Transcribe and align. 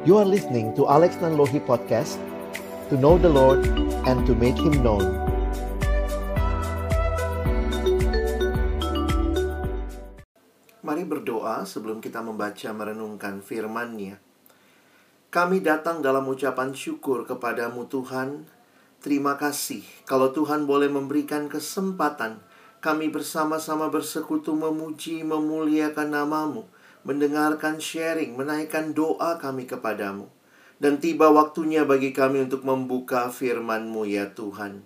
You 0.00 0.16
are 0.16 0.24
listening 0.24 0.72
to 0.80 0.88
Alex 0.88 1.20
Nanlohi 1.20 1.60
Podcast 1.60 2.16
To 2.88 2.96
know 2.96 3.20
the 3.20 3.28
Lord 3.28 3.68
and 4.08 4.24
to 4.24 4.32
make 4.32 4.56
Him 4.56 4.80
known 4.80 5.04
Mari 10.80 11.04
berdoa 11.04 11.68
sebelum 11.68 12.00
kita 12.00 12.24
membaca 12.24 12.72
merenungkan 12.72 13.44
firman-Nya. 13.44 14.16
Kami 15.28 15.60
datang 15.60 16.00
dalam 16.00 16.24
ucapan 16.32 16.72
syukur 16.72 17.28
kepadamu 17.28 17.84
Tuhan. 17.84 18.48
Terima 19.04 19.36
kasih 19.36 19.84
kalau 20.08 20.32
Tuhan 20.32 20.64
boleh 20.64 20.88
memberikan 20.88 21.44
kesempatan 21.52 22.40
kami 22.80 23.12
bersama-sama 23.12 23.92
bersekutu 23.92 24.56
memuji, 24.56 25.20
memuliakan 25.20 26.16
namamu, 26.16 26.64
mendengarkan 27.02 27.80
sharing, 27.80 28.36
menaikkan 28.36 28.92
doa 28.92 29.40
kami 29.40 29.64
kepadamu. 29.64 30.28
Dan 30.80 30.96
tiba 30.96 31.28
waktunya 31.28 31.84
bagi 31.84 32.16
kami 32.16 32.48
untuk 32.48 32.64
membuka 32.64 33.28
firman-Mu 33.28 34.08
ya 34.08 34.32
Tuhan. 34.32 34.84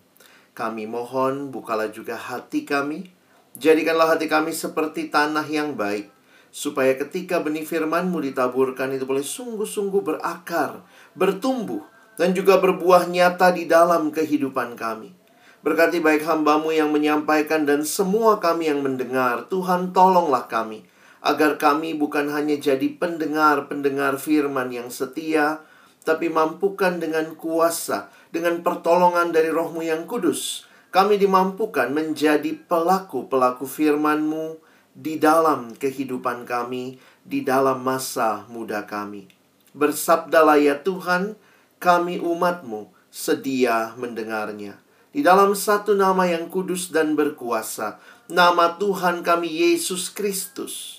Kami 0.55 0.87
mohon 0.91 1.55
bukalah 1.55 1.91
juga 1.91 2.19
hati 2.19 2.67
kami, 2.67 3.15
Jadikanlah 3.55 4.19
hati 4.19 4.27
kami 4.27 4.51
seperti 4.51 5.15
tanah 5.15 5.47
yang 5.47 5.79
baik, 5.79 6.11
supaya 6.51 6.99
ketika 6.99 7.39
benih 7.39 7.63
firman-Mu 7.63 8.19
ditaburkan 8.27 8.91
itu 8.91 9.07
boleh 9.07 9.23
sungguh-sungguh 9.23 10.03
berakar, 10.03 10.83
bertumbuh, 11.15 11.87
dan 12.19 12.35
juga 12.35 12.59
berbuah 12.59 13.07
nyata 13.07 13.55
di 13.55 13.71
dalam 13.71 14.11
kehidupan 14.11 14.75
kami. 14.75 15.15
Berkati 15.63 16.03
baik 16.03 16.27
hambamu 16.27 16.75
yang 16.75 16.91
menyampaikan 16.91 17.63
dan 17.63 17.87
semua 17.87 18.43
kami 18.43 18.75
yang 18.75 18.83
mendengar, 18.83 19.47
Tuhan 19.47 19.95
tolonglah 19.95 20.51
kami, 20.51 20.83
agar 21.25 21.57
kami 21.57 21.97
bukan 21.97 22.29
hanya 22.29 22.61
jadi 22.61 22.85
pendengar-pendengar 23.01 24.21
firman 24.21 24.69
yang 24.69 24.93
setia, 24.93 25.65
tapi 26.05 26.29
mampukan 26.29 27.01
dengan 27.01 27.33
kuasa, 27.33 28.13
dengan 28.29 28.61
pertolongan 28.61 29.33
dari 29.33 29.49
rohmu 29.49 29.81
yang 29.81 30.05
kudus, 30.05 30.69
kami 30.93 31.17
dimampukan 31.17 31.89
menjadi 31.89 32.55
pelaku-pelaku 32.69 33.65
firman-Mu 33.65 34.61
di 34.93 35.17
dalam 35.17 35.73
kehidupan 35.73 36.45
kami, 36.45 37.01
di 37.25 37.41
dalam 37.41 37.81
masa 37.81 38.45
muda 38.53 38.85
kami. 38.85 39.27
Bersabdalah 39.73 40.61
ya 40.61 40.77
Tuhan, 40.85 41.41
kami 41.81 42.21
umat-Mu 42.21 42.93
sedia 43.09 43.97
mendengarnya. 43.97 44.77
Di 45.11 45.25
dalam 45.25 45.57
satu 45.57 45.97
nama 45.97 46.29
yang 46.29 46.53
kudus 46.53 46.93
dan 46.93 47.17
berkuasa, 47.17 47.97
nama 48.29 48.77
Tuhan 48.77 49.25
kami 49.25 49.47
Yesus 49.47 50.11
Kristus, 50.11 50.94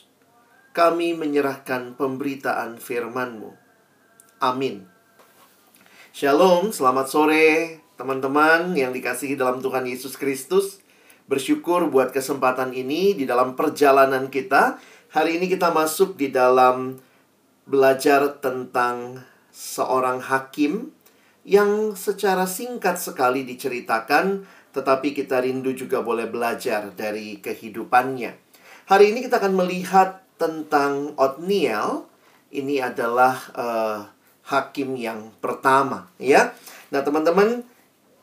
kami 0.75 1.15
menyerahkan 1.15 1.95
pemberitaan 1.95 2.75
firman-Mu. 2.75 3.55
Amin. 4.43 4.83
Shalom, 6.11 6.75
selamat 6.75 7.07
sore 7.07 7.79
Teman-teman 7.95 8.75
yang 8.75 8.91
dikasihi 8.91 9.39
dalam 9.39 9.63
Tuhan 9.63 9.87
Yesus 9.87 10.19
Kristus, 10.19 10.83
bersyukur 11.31 11.87
buat 11.87 12.11
kesempatan 12.11 12.75
ini 12.75 13.15
di 13.15 13.23
dalam 13.23 13.55
perjalanan 13.55 14.27
kita. 14.27 14.75
Hari 15.15 15.39
ini 15.39 15.47
kita 15.47 15.71
masuk 15.71 16.19
di 16.19 16.27
dalam 16.27 16.99
belajar 17.63 18.35
tentang 18.43 19.23
seorang 19.47 20.19
hakim 20.27 20.91
yang 21.47 21.95
secara 21.95 22.43
singkat 22.43 22.99
sekali 22.99 23.47
diceritakan, 23.47 24.43
tetapi 24.75 25.15
kita 25.15 25.39
rindu 25.39 25.71
juga 25.71 26.03
boleh 26.03 26.27
belajar 26.27 26.91
dari 26.91 27.39
kehidupannya. 27.39 28.35
Hari 28.91 29.15
ini 29.15 29.23
kita 29.23 29.39
akan 29.39 29.55
melihat 29.55 30.24
tentang 30.35 31.15
Otniel. 31.15 32.07
Ini 32.55 32.87
adalah 32.87 33.35
uh, 33.51 33.99
hakim 34.47 34.95
yang 34.95 35.33
pertama, 35.43 36.07
ya. 36.21 36.55
Nah, 36.93 37.03
teman-teman, 37.03 37.67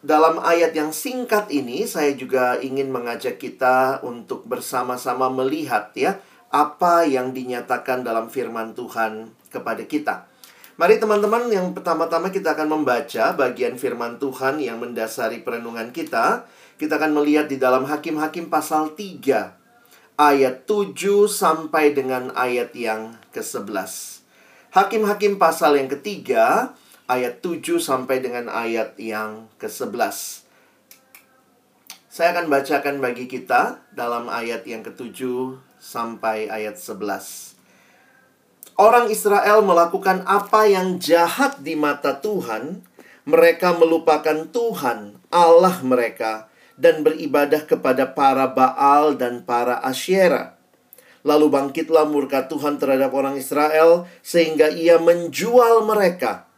dalam 0.02 0.42
ayat 0.42 0.74
yang 0.74 0.90
singkat 0.90 1.46
ini 1.54 1.86
saya 1.86 2.10
juga 2.18 2.58
ingin 2.58 2.90
mengajak 2.90 3.38
kita 3.38 4.02
untuk 4.02 4.42
bersama-sama 4.50 5.30
melihat 5.30 5.94
ya 5.94 6.18
apa 6.50 7.06
yang 7.06 7.30
dinyatakan 7.30 8.02
dalam 8.02 8.26
firman 8.26 8.74
Tuhan 8.74 9.30
kepada 9.46 9.86
kita. 9.86 10.26
Mari 10.74 10.98
teman-teman 10.98 11.46
yang 11.54 11.70
pertama-tama 11.70 12.34
kita 12.34 12.58
akan 12.58 12.80
membaca 12.80 13.30
bagian 13.38 13.78
firman 13.78 14.18
Tuhan 14.18 14.58
yang 14.58 14.82
mendasari 14.82 15.46
perenungan 15.46 15.94
kita. 15.94 16.50
Kita 16.74 16.98
akan 16.98 17.22
melihat 17.22 17.46
di 17.46 17.62
dalam 17.62 17.86
Hakim-hakim 17.86 18.50
pasal 18.50 18.98
3 18.98 19.61
ayat 20.22 20.70
7 20.70 21.26
sampai 21.26 21.98
dengan 21.98 22.30
ayat 22.38 22.70
yang 22.78 23.18
ke-11. 23.34 24.22
Hakim-hakim 24.70 25.34
pasal 25.34 25.74
yang 25.74 25.90
ketiga 25.90 26.78
ayat 27.10 27.42
7 27.42 27.82
sampai 27.82 28.22
dengan 28.22 28.46
ayat 28.46 28.94
yang 29.02 29.50
ke-11. 29.58 30.46
Saya 32.06 32.28
akan 32.38 32.46
bacakan 32.46 33.02
bagi 33.02 33.26
kita 33.26 33.82
dalam 33.90 34.30
ayat 34.30 34.62
yang 34.62 34.86
ke-7 34.86 35.58
sampai 35.82 36.46
ayat 36.46 36.78
11. 36.78 37.58
Orang 38.78 39.10
Israel 39.10 39.66
melakukan 39.66 40.22
apa 40.22 40.70
yang 40.70 41.02
jahat 41.02 41.58
di 41.66 41.74
mata 41.74 42.22
Tuhan, 42.22 42.86
mereka 43.26 43.74
melupakan 43.74 44.46
Tuhan, 44.54 45.18
Allah 45.34 45.82
mereka, 45.82 46.51
dan 46.80 47.04
beribadah 47.04 47.64
kepada 47.64 48.12
para 48.12 48.48
Baal 48.50 49.16
dan 49.18 49.44
para 49.44 49.80
Asyera. 49.84 50.56
Lalu 51.22 51.54
bangkitlah 51.54 52.08
murka 52.10 52.50
Tuhan 52.50 52.82
terhadap 52.82 53.14
orang 53.14 53.38
Israel, 53.38 54.10
sehingga 54.26 54.70
ia 54.70 54.98
menjual 54.98 55.86
mereka 55.86 56.50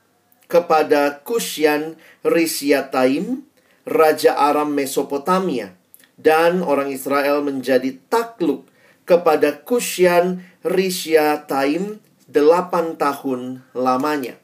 kepada 0.49 1.21
Kusyan 1.21 2.01
Risyataim, 2.25 3.45
Raja 3.85 4.33
Aram 4.37 4.73
Mesopotamia. 4.73 5.77
Dan 6.15 6.63
orang 6.63 6.95
Israel 6.95 7.43
menjadi 7.43 7.99
takluk 8.09 8.71
kepada 9.05 9.61
Kusyan 9.67 10.47
Risyataim 10.65 12.01
delapan 12.31 12.97
tahun 12.97 13.67
lamanya. 13.77 14.44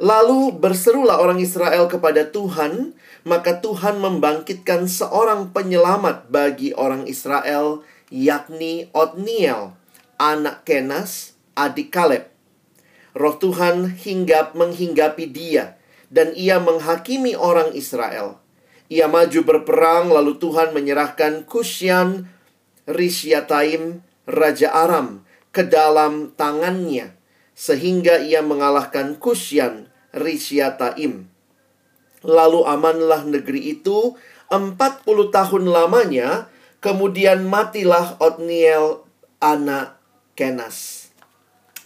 Lalu 0.00 0.56
berserulah 0.56 1.20
orang 1.20 1.44
Israel 1.44 1.84
kepada 1.84 2.24
Tuhan, 2.32 2.96
maka 3.28 3.60
Tuhan 3.60 4.00
membangkitkan 4.00 4.88
seorang 4.88 5.52
penyelamat 5.52 6.32
bagi 6.32 6.72
orang 6.72 7.04
Israel, 7.04 7.84
yakni 8.08 8.88
Otniel, 8.96 9.76
anak 10.16 10.64
Kenas, 10.64 11.36
adik 11.52 11.92
Kaleb. 11.92 12.32
Roh 13.12 13.36
Tuhan 13.36 13.92
hinggap 14.00 14.56
menghinggapi 14.56 15.28
dia 15.28 15.76
dan 16.08 16.32
ia 16.32 16.56
menghakimi 16.56 17.36
orang 17.36 17.76
Israel. 17.76 18.40
Ia 18.88 19.04
maju 19.04 19.40
berperang 19.44 20.08
lalu 20.08 20.40
Tuhan 20.40 20.72
menyerahkan 20.72 21.44
Kusyan 21.44 22.24
Risyataim 22.88 24.00
Raja 24.24 24.72
Aram 24.72 25.28
ke 25.52 25.60
dalam 25.60 26.32
tangannya 26.40 27.12
sehingga 27.52 28.16
ia 28.24 28.40
mengalahkan 28.40 29.20
Kusyan 29.20 29.89
Risyataim. 30.14 31.26
Lalu 32.20 32.60
amanlah 32.68 33.24
negeri 33.24 33.80
itu 33.80 34.14
40 34.50 34.76
tahun 35.30 35.64
lamanya 35.70 36.50
kemudian 36.82 37.46
matilah 37.46 38.18
Otniel 38.18 39.04
anak 39.38 40.00
Kenas. 40.34 41.08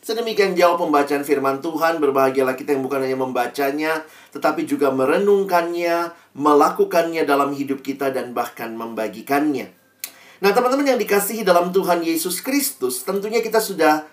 Sedemikian 0.05 0.53
jauh 0.53 0.77
pembacaan 0.77 1.25
firman 1.25 1.65
Tuhan, 1.65 1.97
berbahagialah 1.97 2.61
kita 2.61 2.77
yang 2.77 2.85
bukan 2.85 3.09
hanya 3.09 3.17
membacanya, 3.17 4.05
tetapi 4.37 4.69
juga 4.69 4.93
merenungkannya, 4.93 6.13
melakukannya 6.37 7.25
dalam 7.25 7.57
hidup 7.57 7.81
kita, 7.81 8.13
dan 8.13 8.37
bahkan 8.37 8.77
membagikannya. 8.77 9.73
Nah, 10.45 10.51
teman-teman 10.53 10.93
yang 10.93 11.01
dikasihi 11.01 11.41
dalam 11.41 11.73
Tuhan 11.73 12.05
Yesus 12.05 12.45
Kristus, 12.45 13.01
tentunya 13.01 13.41
kita 13.41 13.65
sudah 13.65 14.05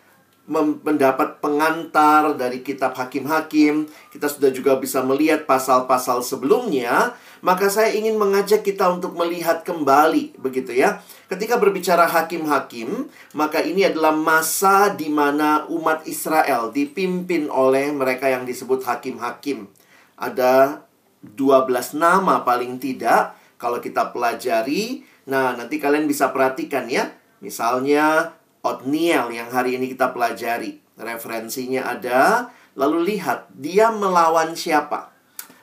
mendapat 0.52 1.40
pengantar 1.40 2.36
dari 2.36 2.60
kitab 2.60 2.92
Hakim-Hakim. 3.00 3.88
Kita 4.12 4.28
sudah 4.28 4.52
juga 4.52 4.76
bisa 4.76 5.00
melihat 5.00 5.48
pasal-pasal 5.48 6.20
sebelumnya. 6.20 7.16
Maka 7.42 7.72
saya 7.74 7.96
ingin 7.96 8.22
mengajak 8.22 8.62
kita 8.62 8.86
untuk 8.92 9.18
melihat 9.18 9.66
kembali, 9.66 10.38
begitu 10.38 10.78
ya. 10.78 11.02
Ketika 11.26 11.58
berbicara 11.58 12.06
hakim-hakim, 12.06 13.10
maka 13.34 13.66
ini 13.66 13.88
adalah 13.88 14.14
masa 14.14 14.94
di 14.94 15.10
mana 15.10 15.66
umat 15.72 16.06
Israel 16.06 16.70
dipimpin 16.70 17.50
oleh 17.50 17.90
mereka 17.90 18.30
yang 18.30 18.46
disebut 18.46 18.86
hakim-hakim. 18.86 19.66
Ada 20.22 20.86
12 21.26 21.98
nama 21.98 22.46
paling 22.46 22.78
tidak 22.78 23.34
kalau 23.58 23.82
kita 23.82 24.14
pelajari. 24.14 25.02
Nah, 25.26 25.58
nanti 25.58 25.82
kalian 25.82 26.06
bisa 26.06 26.30
perhatikan 26.30 26.86
ya. 26.92 27.10
Misalnya 27.42 28.38
Otniel 28.62 29.34
yang 29.34 29.50
hari 29.50 29.78
ini 29.78 29.90
kita 29.90 30.14
pelajari. 30.14 30.82
Referensinya 30.98 31.90
ada. 31.90 32.54
Lalu 32.78 33.18
lihat, 33.18 33.50
dia 33.52 33.90
melawan 33.90 34.54
siapa? 34.54 35.12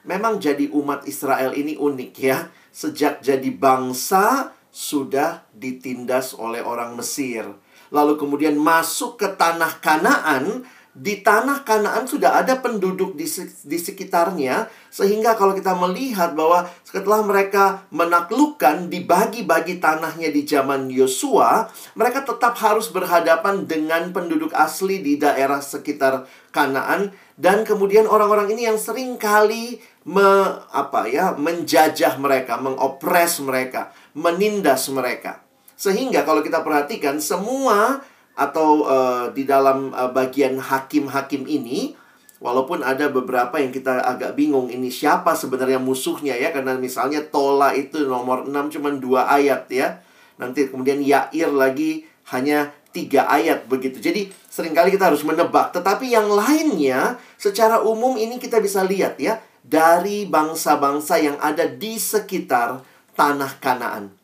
Memang 0.03 0.43
jadi 0.43 0.69
umat 0.75 1.07
Israel 1.07 1.55
ini 1.55 1.79
unik 1.79 2.13
ya. 2.19 2.51
Sejak 2.75 3.23
jadi 3.23 3.49
bangsa, 3.55 4.53
sudah 4.69 5.47
ditindas 5.55 6.37
oleh 6.37 6.63
orang 6.63 6.95
Mesir. 6.99 7.47
Lalu 7.89 8.21
kemudian 8.21 8.55
masuk 8.61 9.17
ke 9.17 9.29
tanah 9.35 9.81
Kanaan 9.81 10.69
di 10.99 11.23
tanah 11.23 11.63
Kanaan 11.63 12.11
sudah 12.11 12.43
ada 12.43 12.59
penduduk 12.59 13.15
di, 13.15 13.23
di 13.63 13.79
sekitarnya 13.79 14.67
sehingga 14.91 15.39
kalau 15.39 15.55
kita 15.55 15.79
melihat 15.79 16.35
bahwa 16.35 16.67
setelah 16.83 17.23
mereka 17.23 17.87
menaklukkan 17.95 18.91
dibagi-bagi 18.91 19.79
tanahnya 19.79 20.35
di 20.35 20.43
zaman 20.43 20.91
Yosua, 20.91 21.71
mereka 21.95 22.27
tetap 22.27 22.59
harus 22.59 22.91
berhadapan 22.91 23.63
dengan 23.71 24.11
penduduk 24.11 24.51
asli 24.59 24.99
di 24.99 25.15
daerah 25.15 25.63
sekitar 25.63 26.27
Kanaan 26.51 27.15
dan 27.39 27.63
kemudian 27.63 28.11
orang-orang 28.11 28.51
ini 28.51 28.67
yang 28.67 28.81
sering 28.81 29.15
kali 29.15 29.79
me, 30.03 30.59
apa 30.75 31.07
ya 31.07 31.39
menjajah 31.39 32.19
mereka, 32.19 32.59
mengopres 32.59 33.39
mereka, 33.39 33.95
menindas 34.19 34.91
mereka. 34.91 35.47
Sehingga 35.79 36.27
kalau 36.27 36.43
kita 36.43 36.67
perhatikan 36.67 37.23
semua 37.23 38.03
atau 38.39 38.87
uh, 38.87 39.35
di 39.35 39.43
dalam 39.43 39.91
uh, 39.91 40.15
bagian 40.15 40.63
hakim-hakim 40.63 41.43
ini 41.51 41.99
walaupun 42.39 42.87
ada 42.87 43.11
beberapa 43.11 43.59
yang 43.59 43.75
kita 43.75 43.99
agak 43.99 44.39
bingung 44.39 44.71
ini 44.71 44.95
siapa 44.95 45.35
sebenarnya 45.35 45.83
musuhnya 45.83 46.39
ya 46.39 46.55
karena 46.55 46.79
misalnya 46.79 47.19
Tola 47.27 47.75
itu 47.75 48.07
nomor 48.07 48.47
6 48.47 48.79
cuma 48.79 48.95
dua 48.95 49.27
ayat 49.27 49.67
ya. 49.69 49.99
Nanti 50.39 50.71
kemudian 50.71 51.03
Yair 51.03 51.51
lagi 51.51 52.07
hanya 52.31 52.71
tiga 52.95 53.27
ayat 53.27 53.67
begitu. 53.67 53.99
Jadi 53.99 54.31
sering 54.47 54.71
kali 54.71 54.95
kita 54.95 55.11
harus 55.11 55.27
menebak. 55.27 55.75
Tetapi 55.75 56.15
yang 56.15 56.31
lainnya 56.31 57.19
secara 57.35 57.83
umum 57.83 58.15
ini 58.15 58.39
kita 58.39 58.63
bisa 58.63 58.87
lihat 58.87 59.19
ya 59.19 59.43
dari 59.67 60.31
bangsa-bangsa 60.31 61.19
yang 61.19 61.37
ada 61.43 61.67
di 61.67 61.99
sekitar 61.99 62.87
tanah 63.19 63.59
Kanaan. 63.59 64.15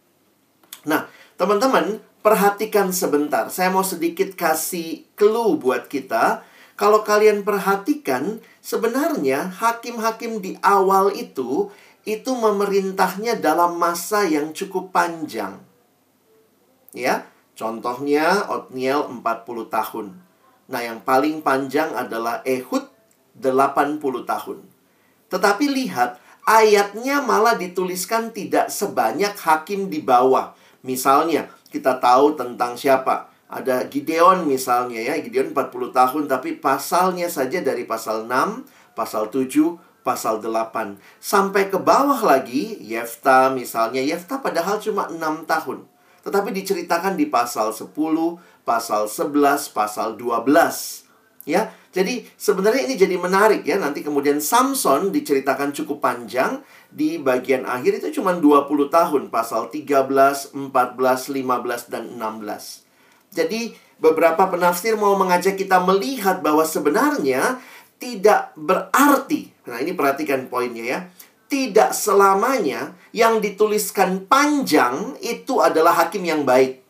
Nah 0.87 1.11
teman-teman 1.35 1.99
perhatikan 2.25 2.89
sebentar. 2.89 3.53
Saya 3.53 3.69
mau 3.69 3.85
sedikit 3.85 4.33
kasih 4.33 5.05
clue 5.13 5.61
buat 5.61 5.93
kita. 5.93 6.41
Kalau 6.75 7.05
kalian 7.05 7.45
perhatikan, 7.45 8.41
sebenarnya 8.65 9.53
hakim-hakim 9.61 10.41
di 10.41 10.57
awal 10.65 11.13
itu 11.13 11.69
itu 12.09 12.33
memerintahnya 12.33 13.37
dalam 13.37 13.77
masa 13.77 14.25
yang 14.25 14.57
cukup 14.57 14.91
panjang. 14.91 15.61
Ya, 16.97 17.29
contohnya 17.55 18.49
Otniel 18.49 19.05
40 19.09 19.69
tahun. 19.69 20.07
Nah, 20.65 20.81
yang 20.81 21.05
paling 21.05 21.45
panjang 21.45 21.93
adalah 21.93 22.41
Ehud 22.49 22.89
80 23.37 24.25
tahun. 24.25 24.59
Tetapi 25.29 25.65
lihat, 25.69 26.21
ayatnya 26.49 27.21
malah 27.21 27.57
dituliskan 27.57 28.33
tidak 28.33 28.73
sebanyak 28.73 29.37
hakim 29.37 29.93
di 29.93 30.01
bawah. 30.01 30.57
Misalnya, 30.85 31.49
kita 31.75 31.99
tahu 31.99 32.39
tentang 32.39 32.79
siapa. 32.79 33.35
Ada 33.51 33.91
Gideon 33.91 34.47
misalnya 34.47 35.03
ya, 35.03 35.19
Gideon 35.19 35.51
40 35.51 35.91
tahun 35.91 36.23
tapi 36.31 36.63
pasalnya 36.63 37.27
saja 37.27 37.59
dari 37.59 37.83
pasal 37.83 38.31
6, 38.31 38.95
pasal 38.95 39.27
7, 39.31 39.75
pasal 40.07 40.39
8. 40.39 40.97
Sampai 41.19 41.67
ke 41.69 41.79
bawah 41.81 42.23
lagi, 42.23 42.79
Yefta 42.79 43.51
misalnya, 43.51 43.99
Yefta 44.05 44.39
padahal 44.39 44.79
cuma 44.79 45.11
6 45.11 45.45
tahun. 45.51 45.87
Tetapi 46.25 46.57
diceritakan 46.57 47.21
di 47.21 47.29
pasal 47.29 47.75
10, 47.77 47.93
pasal 48.65 49.11
11, 49.11 49.69
pasal 49.77 50.17
12. 50.17 51.04
Ya, 51.45 51.77
jadi 51.93 52.25
sebenarnya 52.41 52.89
ini 52.89 52.97
jadi 52.97 53.21
menarik 53.21 53.69
ya. 53.69 53.77
Nanti 53.77 54.01
kemudian 54.01 54.41
Samson 54.41 55.13
diceritakan 55.13 55.77
cukup 55.77 56.01
panjang 56.01 56.65
di 56.89 57.21
bagian 57.21 57.69
akhir 57.69 58.01
itu 58.01 58.21
cuma 58.21 58.33
20 58.33 58.89
tahun 58.89 59.23
pasal 59.29 59.69
13, 59.69 60.57
14, 60.57 60.65
15 60.65 61.93
dan 61.93 62.17
16. 62.17 63.37
Jadi 63.37 63.77
beberapa 64.01 64.49
penafsir 64.49 64.97
mau 64.97 65.13
mengajak 65.21 65.61
kita 65.61 65.85
melihat 65.85 66.41
bahwa 66.41 66.65
sebenarnya 66.65 67.61
tidak 68.01 68.57
berarti. 68.57 69.53
Nah, 69.69 69.79
ini 69.85 69.93
perhatikan 69.93 70.49
poinnya 70.49 70.85
ya. 70.85 71.01
Tidak 71.45 71.93
selamanya 71.93 72.97
yang 73.13 73.39
dituliskan 73.39 74.27
panjang 74.27 75.15
itu 75.23 75.61
adalah 75.61 75.95
hakim 76.03 76.25
yang 76.25 76.43
baik. 76.43 76.83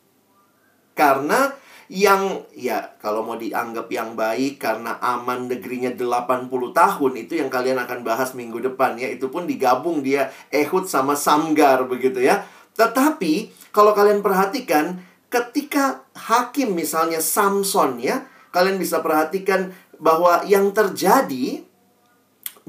Karena 0.95 1.53
yang 1.93 2.49
ya 2.57 2.97
kalau 2.97 3.21
mau 3.25 3.37
dianggap 3.37 3.93
yang 3.93 4.17
baik 4.17 4.57
karena 4.57 4.97
aman 5.05 5.53
negerinya 5.53 5.93
80 5.93 6.49
tahun 6.73 7.13
itu 7.21 7.33
yang 7.37 7.53
kalian 7.53 7.77
akan 7.85 8.01
bahas 8.01 8.33
minggu 8.33 8.61
depan 8.61 8.97
ya. 8.97 9.13
Itu 9.13 9.29
pun 9.29 9.45
digabung 9.45 10.01
dia 10.01 10.33
Ehud 10.49 10.89
sama 10.89 11.13
Samgar 11.13 11.85
begitu 11.85 12.25
ya. 12.25 12.45
Tetapi 12.75 13.53
kalau 13.71 13.93
kalian 13.93 14.25
perhatikan 14.25 15.03
ketika 15.29 16.07
hakim 16.15 16.79
misalnya 16.79 17.19
Samson 17.19 17.99
ya 17.99 18.25
kalian 18.55 18.79
bisa 18.79 19.03
perhatikan 19.03 19.75
bahwa 19.99 20.47
yang 20.47 20.71
terjadi 20.71 21.67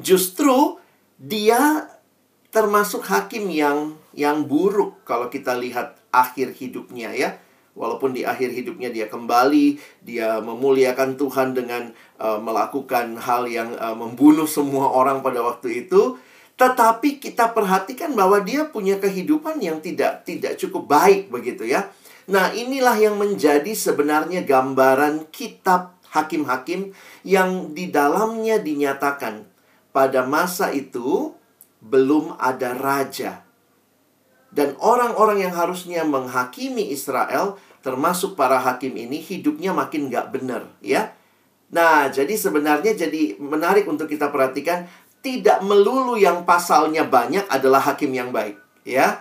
justru 0.01 0.81
dia 1.21 1.87
termasuk 2.49 3.05
hakim 3.05 3.47
yang 3.53 3.95
yang 4.17 4.47
buruk 4.47 5.03
kalau 5.05 5.29
kita 5.29 5.53
lihat 5.55 5.99
akhir 6.09 6.55
hidupnya 6.55 7.11
ya 7.11 7.37
Walaupun 7.75 8.15
di 8.15 8.23
akhir 8.23 8.55
hidupnya 8.55 8.87
dia 8.87 9.11
kembali, 9.11 9.75
dia 9.99 10.39
memuliakan 10.39 11.19
Tuhan 11.19 11.51
dengan 11.51 11.91
uh, 12.15 12.39
melakukan 12.39 13.19
hal 13.19 13.51
yang 13.51 13.75
uh, 13.75 13.91
membunuh 13.91 14.47
semua 14.47 14.95
orang 14.95 15.19
pada 15.19 15.43
waktu 15.43 15.83
itu, 15.83 16.15
tetapi 16.55 17.19
kita 17.19 17.51
perhatikan 17.51 18.15
bahwa 18.15 18.39
dia 18.39 18.63
punya 18.71 18.95
kehidupan 18.95 19.59
yang 19.59 19.83
tidak 19.83 20.23
tidak 20.23 20.55
cukup 20.55 20.87
baik 20.87 21.27
begitu 21.27 21.67
ya. 21.67 21.91
Nah, 22.25 22.55
inilah 22.55 22.97
yang 22.97 23.19
menjadi 23.21 23.69
sebenarnya 23.75 24.41
gambaran 24.47 25.29
kitab 25.29 25.99
hakim-hakim 26.09 26.95
yang 27.21 27.75
di 27.75 27.91
dalamnya 27.93 28.57
dinyatakan 28.57 29.45
pada 29.93 30.25
masa 30.25 30.73
itu 30.73 31.35
belum 31.85 32.39
ada 32.41 32.73
raja. 32.73 33.44
Dan 34.55 34.79
orang-orang 34.79 35.43
yang 35.43 35.51
harusnya 35.51 36.07
menghakimi 36.07 36.87
Israel 36.95 37.59
termasuk 37.83 38.39
para 38.39 38.55
hakim 38.55 38.95
ini 38.95 39.19
hidupnya 39.19 39.75
makin 39.75 40.07
gak 40.07 40.31
benar 40.31 40.71
ya. 40.79 41.11
Nah, 41.75 42.07
jadi 42.07 42.31
sebenarnya 42.39 42.95
jadi 42.95 43.35
menarik 43.35 43.83
untuk 43.83 44.07
kita 44.07 44.31
perhatikan 44.31 44.87
tidak 45.19 45.59
melulu 45.59 46.15
yang 46.15 46.47
pasalnya 46.47 47.03
banyak 47.03 47.43
adalah 47.51 47.83
hakim 47.83 48.15
yang 48.15 48.31
baik 48.31 48.55
ya. 48.87 49.19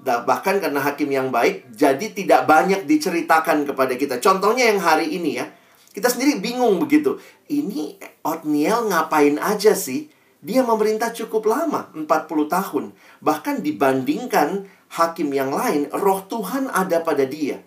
Bahkan 0.00 0.62
karena 0.62 0.80
hakim 0.80 1.10
yang 1.10 1.34
baik 1.34 1.74
jadi 1.74 2.06
tidak 2.14 2.46
banyak 2.46 2.86
diceritakan 2.86 3.66
kepada 3.66 3.98
kita. 3.98 4.22
Contohnya 4.22 4.70
yang 4.70 4.78
hari 4.78 5.10
ini 5.18 5.42
ya. 5.42 5.50
Kita 5.90 6.06
sendiri 6.06 6.38
bingung 6.38 6.78
begitu. 6.78 7.18
Ini 7.50 7.98
Otniel 8.22 8.86
ngapain 8.86 9.34
aja 9.42 9.74
sih? 9.74 10.06
Dia 10.40 10.64
memerintah 10.64 11.12
cukup 11.12 11.48
lama, 11.48 11.92
40 11.92 12.06
tahun. 12.48 12.84
Bahkan 13.20 13.60
dibandingkan 13.60 14.64
hakim 14.96 15.36
yang 15.36 15.52
lain, 15.52 15.92
roh 15.92 16.24
Tuhan 16.26 16.72
ada 16.72 17.04
pada 17.04 17.28
dia 17.28 17.60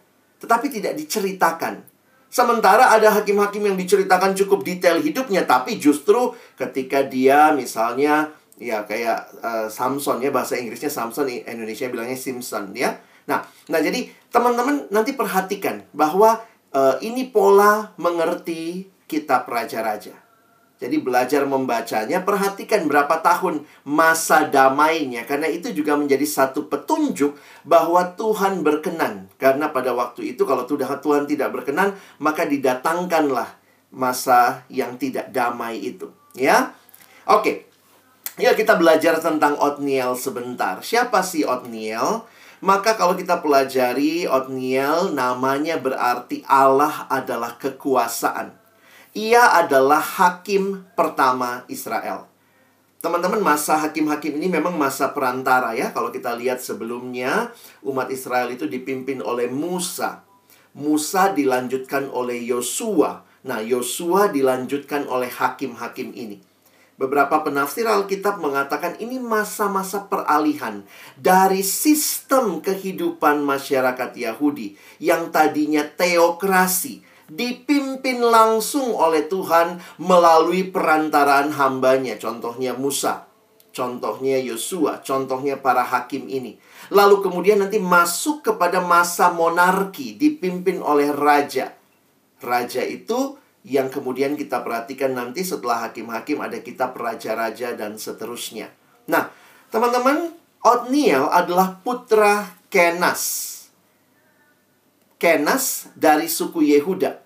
tetapi 0.43 0.67
tidak 0.67 0.99
diceritakan. 0.99 1.87
Sementara 2.27 2.91
ada 2.91 3.15
hakim-hakim 3.15 3.63
yang 3.63 3.77
diceritakan 3.79 4.35
cukup 4.35 4.67
detail 4.67 4.99
hidupnya, 4.99 5.47
tapi 5.47 5.79
justru 5.79 6.35
ketika 6.59 7.07
dia 7.07 7.55
misalnya 7.55 8.35
ya 8.59 8.83
kayak 8.83 9.31
uh, 9.39 9.67
Samson 9.71 10.19
ya 10.19 10.35
bahasa 10.35 10.59
Inggrisnya 10.59 10.91
Samson, 10.91 11.31
Indonesia 11.31 11.87
bilangnya 11.87 12.19
Simpson 12.19 12.75
ya. 12.75 12.99
Nah, 13.29 13.47
nah 13.71 13.79
jadi 13.79 14.11
teman-teman 14.33 14.91
nanti 14.91 15.15
perhatikan 15.15 15.87
bahwa 15.95 16.43
uh, 16.75 16.99
ini 16.99 17.31
pola 17.31 17.95
mengerti 17.95 18.91
kitab 19.07 19.47
raja-raja. 19.47 20.17
Jadi 20.81 20.99
belajar 20.99 21.47
membacanya, 21.47 22.21
perhatikan 22.25 22.89
berapa 22.91 23.23
tahun 23.23 23.63
masa 23.87 24.51
damainya. 24.51 25.23
Karena 25.23 25.47
itu 25.47 25.71
juga 25.71 25.95
menjadi 25.95 26.27
satu 26.27 26.67
petunjuk 26.67 27.39
bahwa 27.63 28.13
Tuhan 28.19 28.65
berkenan. 28.65 29.31
Karena 29.39 29.71
pada 29.71 29.95
waktu 29.95 30.35
itu 30.35 30.43
kalau 30.43 30.67
Tuhan 30.67 31.23
tidak 31.23 31.55
berkenan, 31.55 31.95
maka 32.19 32.43
didatangkanlah 32.43 33.47
masa 33.95 34.67
yang 34.67 34.99
tidak 34.99 35.31
damai 35.31 35.79
itu. 35.79 36.11
Ya, 36.33 36.73
Oke, 37.23 37.71
ya 38.35 38.51
kita 38.51 38.75
belajar 38.75 39.15
tentang 39.23 39.55
Otniel 39.55 40.11
sebentar. 40.19 40.83
Siapa 40.83 41.23
sih 41.23 41.47
Otniel? 41.47 42.27
Maka 42.59 42.99
kalau 42.99 43.15
kita 43.15 43.39
pelajari 43.39 44.27
Otniel, 44.27 45.15
namanya 45.15 45.79
berarti 45.79 46.43
Allah 46.43 47.07
adalah 47.07 47.55
kekuasaan. 47.55 48.62
Ia 49.13 49.61
adalah 49.61 50.01
hakim 50.01 50.89
pertama 50.97 51.61
Israel. 51.69 52.25
Teman-teman, 52.97 53.45
masa 53.45 53.77
hakim-hakim 53.77 54.41
ini 54.41 54.49
memang 54.49 54.73
masa 54.73 55.13
perantara 55.13 55.77
ya. 55.77 55.93
Kalau 55.93 56.09
kita 56.09 56.33
lihat 56.33 56.65
sebelumnya, 56.65 57.53
umat 57.85 58.09
Israel 58.09 58.49
itu 58.49 58.65
dipimpin 58.65 59.21
oleh 59.21 59.53
Musa. 59.53 60.25
Musa 60.73 61.29
dilanjutkan 61.29 62.09
oleh 62.09 62.41
Yosua. 62.41 63.21
Nah, 63.45 63.61
Yosua 63.61 64.33
dilanjutkan 64.33 65.05
oleh 65.05 65.29
hakim-hakim 65.29 66.09
ini. 66.17 66.41
Beberapa 66.97 67.41
penafsir 67.45 67.85
Alkitab 67.85 68.41
mengatakan 68.41 68.97
ini 68.97 69.21
masa-masa 69.21 70.09
peralihan 70.09 70.85
dari 71.17 71.65
sistem 71.65 72.61
kehidupan 72.61 73.41
masyarakat 73.45 74.13
Yahudi 74.13 74.77
yang 75.01 75.33
tadinya 75.33 75.83
teokrasi, 75.85 77.01
dipimpin 77.33 78.21
langsung 78.21 78.93
oleh 78.93 79.25
Tuhan 79.25 79.81
melalui 79.97 80.69
perantaraan 80.69 81.49
hambanya. 81.57 82.15
Contohnya 82.21 82.77
Musa, 82.77 83.25
contohnya 83.73 84.37
Yosua, 84.39 85.01
contohnya 85.01 85.57
para 85.57 85.81
hakim 85.81 86.29
ini. 86.29 86.61
Lalu 86.93 87.25
kemudian 87.25 87.59
nanti 87.59 87.81
masuk 87.81 88.45
kepada 88.45 88.79
masa 88.85 89.33
monarki 89.33 90.13
dipimpin 90.15 90.79
oleh 90.79 91.09
raja. 91.09 91.73
Raja 92.43 92.83
itu 92.85 93.39
yang 93.63 93.87
kemudian 93.87 94.35
kita 94.35 94.59
perhatikan 94.61 95.15
nanti 95.15 95.47
setelah 95.47 95.87
hakim-hakim 95.87 96.43
ada 96.43 96.59
kitab 96.59 96.93
raja-raja 96.99 97.73
dan 97.79 97.95
seterusnya. 97.95 98.67
Nah, 99.07 99.31
teman-teman, 99.71 100.35
Otniel 100.59 101.31
adalah 101.31 101.79
putra 101.79 102.59
Kenas. 102.67 103.51
Kenas 105.15 105.87
dari 105.95 106.27
suku 106.27 106.67
Yehuda 106.67 107.22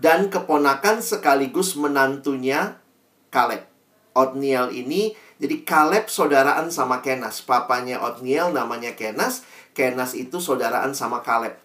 dan 0.00 0.32
keponakan 0.32 1.04
sekaligus 1.04 1.76
menantunya 1.76 2.80
Kaleb. 3.28 3.68
Otniel 4.16 4.74
ini 4.74 5.14
jadi 5.38 5.62
Kaleb 5.62 6.10
saudaraan 6.10 6.68
sama 6.68 7.00
Kenas. 7.00 7.40
Papanya 7.40 8.02
Otniel 8.02 8.50
namanya 8.50 8.96
Kenas. 8.96 9.46
Kenas 9.72 10.12
itu 10.12 10.42
saudaraan 10.42 10.92
sama 10.92 11.22
Kaleb. 11.22 11.56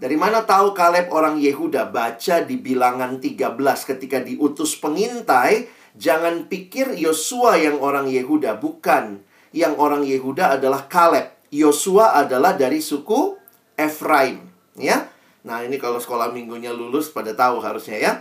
Dari 0.00 0.16
mana 0.16 0.48
tahu 0.48 0.72
Kaleb 0.72 1.12
orang 1.12 1.36
Yehuda? 1.36 1.92
Baca 1.92 2.40
di 2.40 2.56
bilangan 2.56 3.20
13 3.20 3.58
ketika 3.84 4.18
diutus 4.24 4.74
pengintai. 4.80 5.68
Jangan 5.94 6.48
pikir 6.48 6.96
Yosua 6.96 7.60
yang 7.60 7.78
orang 7.84 8.08
Yehuda. 8.08 8.56
Bukan. 8.56 9.20
Yang 9.52 9.74
orang 9.76 10.02
Yehuda 10.06 10.56
adalah 10.56 10.88
Kaleb. 10.88 11.36
Yosua 11.52 12.16
adalah 12.16 12.56
dari 12.56 12.80
suku 12.80 13.36
Efraim. 13.76 14.48
Ya, 14.78 15.09
Nah, 15.46 15.64
ini 15.64 15.80
kalau 15.80 15.96
sekolah 15.96 16.32
minggunya 16.32 16.70
lulus 16.72 17.08
pada 17.08 17.32
tahu 17.32 17.64
harusnya 17.64 17.96
ya. 17.96 18.12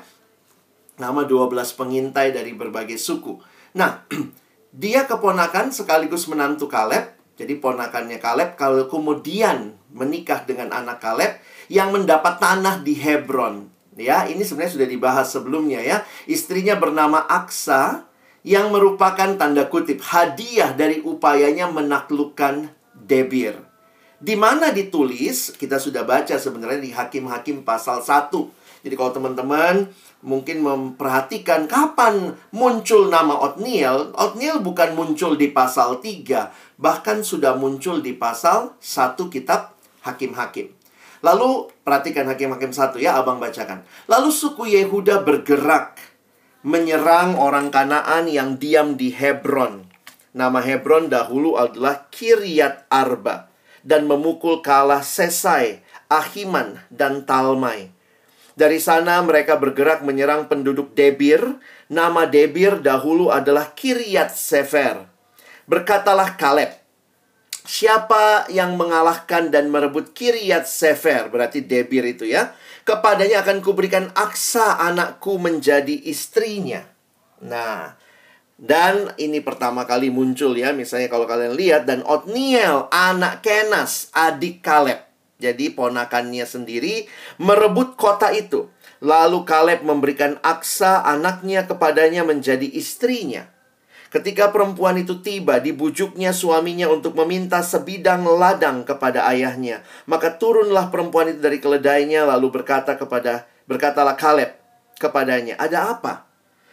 Nama 1.00 1.24
12 1.24 1.52
pengintai 1.76 2.32
dari 2.32 2.56
berbagai 2.56 3.00
suku. 3.00 3.40
Nah, 3.76 4.04
dia 4.84 5.04
keponakan 5.08 5.72
sekaligus 5.72 6.28
menantu 6.32 6.68
Kaleb. 6.72 7.16
Jadi 7.40 7.56
ponakannya 7.56 8.20
Kaleb 8.20 8.60
kalau 8.60 8.88
kemudian 8.92 9.80
menikah 9.96 10.44
dengan 10.44 10.76
anak 10.76 11.00
Kaleb 11.00 11.40
yang 11.72 11.96
mendapat 11.96 12.40
tanah 12.40 12.84
di 12.84 12.96
Hebron. 13.00 13.72
Ya, 14.00 14.28
ini 14.28 14.44
sebenarnya 14.48 14.80
sudah 14.80 14.88
dibahas 14.88 15.28
sebelumnya 15.28 15.84
ya. 15.84 16.08
Istrinya 16.24 16.80
bernama 16.80 17.20
Aksa 17.20 18.08
yang 18.48 18.72
merupakan 18.72 19.36
tanda 19.36 19.68
kutip 19.68 20.00
hadiah 20.00 20.72
dari 20.72 21.04
upayanya 21.04 21.68
menaklukkan 21.68 22.72
Debir. 22.96 23.69
Di 24.20 24.36
mana 24.36 24.76
ditulis, 24.76 25.56
kita 25.56 25.80
sudah 25.80 26.04
baca 26.04 26.36
sebenarnya 26.36 26.84
di 26.84 26.92
Hakim-Hakim 26.92 27.64
pasal 27.64 28.04
1. 28.04 28.36
Jadi 28.84 28.96
kalau 29.00 29.16
teman-teman 29.16 29.96
mungkin 30.20 30.60
memperhatikan 30.60 31.72
kapan 31.72 32.36
muncul 32.52 33.08
nama 33.08 33.40
Otniel, 33.40 34.12
Otniel 34.20 34.60
bukan 34.60 34.92
muncul 34.92 35.40
di 35.40 35.48
pasal 35.56 36.04
3, 36.04 36.52
bahkan 36.76 37.24
sudah 37.24 37.56
muncul 37.56 38.04
di 38.04 38.12
pasal 38.12 38.76
1 38.84 39.32
kitab 39.32 39.80
Hakim-Hakim. 40.04 40.68
Lalu 41.24 41.72
perhatikan 41.88 42.28
Hakim-Hakim 42.28 42.76
1 42.76 43.00
ya, 43.00 43.16
Abang 43.16 43.40
bacakan. 43.40 43.88
Lalu 44.12 44.36
suku 44.36 44.68
Yehuda 44.68 45.24
bergerak 45.24 45.96
menyerang 46.68 47.40
orang 47.40 47.72
Kanaan 47.72 48.28
yang 48.28 48.60
diam 48.60 49.00
di 49.00 49.16
Hebron. 49.16 49.88
Nama 50.36 50.60
Hebron 50.60 51.08
dahulu 51.08 51.56
adalah 51.56 52.12
Kiryat 52.12 52.92
Arba 52.92 53.50
dan 53.84 54.06
memukul 54.06 54.64
kalah 54.64 55.04
Sesai, 55.04 55.84
Ahiman, 56.10 56.82
dan 56.92 57.24
Talmai. 57.24 57.92
Dari 58.60 58.80
sana 58.84 59.24
mereka 59.24 59.56
bergerak 59.56 60.04
menyerang 60.04 60.52
penduduk 60.52 60.92
Debir. 60.92 61.40
Nama 61.88 62.28
Debir 62.28 62.84
dahulu 62.84 63.32
adalah 63.32 63.72
Kiryat 63.72 64.36
Sefer. 64.36 65.08
Berkatalah 65.64 66.36
Kaleb, 66.36 66.80
Siapa 67.70 68.50
yang 68.50 68.82
mengalahkan 68.82 69.54
dan 69.54 69.70
merebut 69.70 70.10
Kiryat 70.18 70.66
Sefer, 70.66 71.30
berarti 71.30 71.62
Debir 71.62 72.02
itu 72.02 72.26
ya, 72.26 72.50
kepadanya 72.82 73.46
akan 73.46 73.62
kuberikan 73.62 74.10
aksa 74.18 74.82
anakku 74.82 75.38
menjadi 75.38 75.94
istrinya. 76.10 76.82
Nah, 77.46 77.94
dan 78.60 79.16
ini 79.16 79.40
pertama 79.40 79.88
kali 79.88 80.12
muncul 80.12 80.52
ya, 80.52 80.76
misalnya 80.76 81.08
kalau 81.08 81.24
kalian 81.24 81.56
lihat 81.56 81.88
dan 81.88 82.04
Otniel, 82.04 82.92
anak 82.92 83.40
Kenas, 83.40 84.12
adik 84.12 84.60
Kaleb. 84.60 85.00
Jadi 85.40 85.72
ponakannya 85.72 86.44
sendiri 86.44 87.08
merebut 87.40 87.96
kota 87.96 88.36
itu. 88.36 88.68
Lalu 89.00 89.48
Kaleb 89.48 89.88
memberikan 89.88 90.36
Aksa 90.44 91.08
anaknya 91.08 91.64
kepadanya 91.64 92.28
menjadi 92.28 92.68
istrinya. 92.68 93.48
Ketika 94.12 94.52
perempuan 94.52 95.00
itu 95.00 95.24
tiba, 95.24 95.64
dibujuknya 95.64 96.36
suaminya 96.36 96.92
untuk 96.92 97.16
meminta 97.16 97.64
sebidang 97.64 98.28
ladang 98.28 98.84
kepada 98.84 99.24
ayahnya. 99.32 99.88
Maka 100.04 100.36
turunlah 100.36 100.92
perempuan 100.92 101.32
itu 101.32 101.40
dari 101.40 101.64
keledainya 101.64 102.28
lalu 102.28 102.60
berkata 102.60 103.00
kepada 103.00 103.48
berkatalah 103.72 104.20
Kaleb 104.20 104.52
kepadanya, 105.00 105.56
"Ada 105.56 105.96
apa?" 105.96 106.29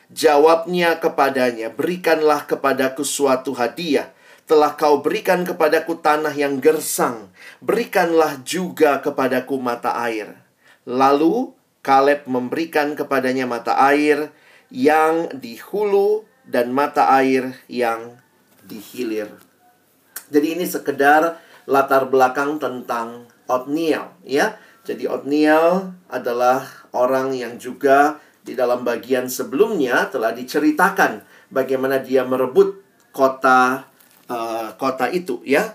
Jawabnya 0.07 1.03
kepadanya, 1.03 1.75
berikanlah 1.75 2.47
kepadaku 2.47 3.03
suatu 3.03 3.51
hadiah. 3.59 4.15
Telah 4.47 4.79
kau 4.79 5.03
berikan 5.03 5.43
kepadaku 5.43 5.99
tanah 5.99 6.31
yang 6.31 6.63
gersang. 6.63 7.35
Berikanlah 7.59 8.39
juga 8.47 9.03
kepadaku 9.03 9.59
mata 9.59 9.99
air. 9.99 10.39
Lalu 10.87 11.51
Kaleb 11.83 12.27
memberikan 12.27 12.95
kepadanya 12.95 13.47
mata 13.47 13.79
air 13.79 14.31
yang 14.71 15.31
di 15.35 15.59
hulu 15.59 16.27
dan 16.47 16.71
mata 16.71 17.11
air 17.15 17.59
yang 17.67 18.23
di 18.63 18.79
hilir. 18.79 19.31
Jadi 20.31 20.59
ini 20.59 20.67
sekedar 20.67 21.39
latar 21.67 22.11
belakang 22.11 22.59
tentang 22.59 23.31
Otniel 23.47 24.15
ya. 24.27 24.59
Jadi 24.87 25.07
Otniel 25.07 25.95
adalah 26.11 26.67
orang 26.95 27.35
yang 27.35 27.59
juga 27.59 28.19
di 28.47 28.55
dalam 28.55 28.87
bagian 28.87 29.27
sebelumnya 29.27 30.07
telah 30.07 30.31
diceritakan 30.31 31.27
bagaimana 31.51 31.99
dia 31.99 32.23
merebut 32.23 32.79
kota 33.11 33.91
uh, 34.31 34.71
kota 34.79 35.11
itu 35.11 35.43
ya 35.43 35.75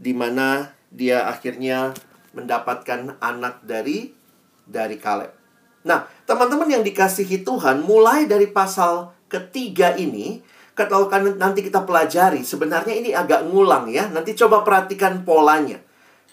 di 0.00 0.16
mana 0.16 0.72
dia 0.88 1.28
akhirnya 1.28 1.92
mendapatkan 2.32 3.20
anak 3.20 3.60
dari 3.64 4.16
dari 4.64 4.96
Kaleb. 4.96 5.32
Nah, 5.86 6.02
teman-teman 6.26 6.66
yang 6.66 6.82
dikasihi 6.82 7.46
Tuhan, 7.46 7.86
mulai 7.86 8.26
dari 8.26 8.50
pasal 8.50 9.14
ketiga 9.30 9.94
ini, 9.94 10.42
kalau 10.74 11.06
nanti 11.38 11.62
kita 11.62 11.86
pelajari, 11.86 12.42
sebenarnya 12.42 12.92
ini 12.92 13.14
agak 13.14 13.46
ngulang 13.46 13.86
ya. 13.88 14.10
Nanti 14.10 14.34
coba 14.34 14.66
perhatikan 14.66 15.22
polanya. 15.22 15.78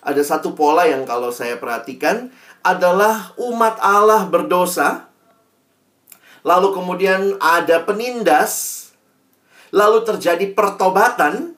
Ada 0.03 0.25
satu 0.25 0.51
pola 0.57 0.83
yang 0.83 1.07
kalau 1.07 1.31
saya 1.31 1.61
perhatikan 1.61 2.33
adalah 2.65 3.31
umat 3.39 3.79
Allah 3.79 4.27
berdosa, 4.27 5.12
lalu 6.43 6.75
kemudian 6.75 7.39
ada 7.39 7.81
penindas, 7.87 8.91
lalu 9.71 10.03
terjadi 10.03 10.51
pertobatan, 10.51 11.55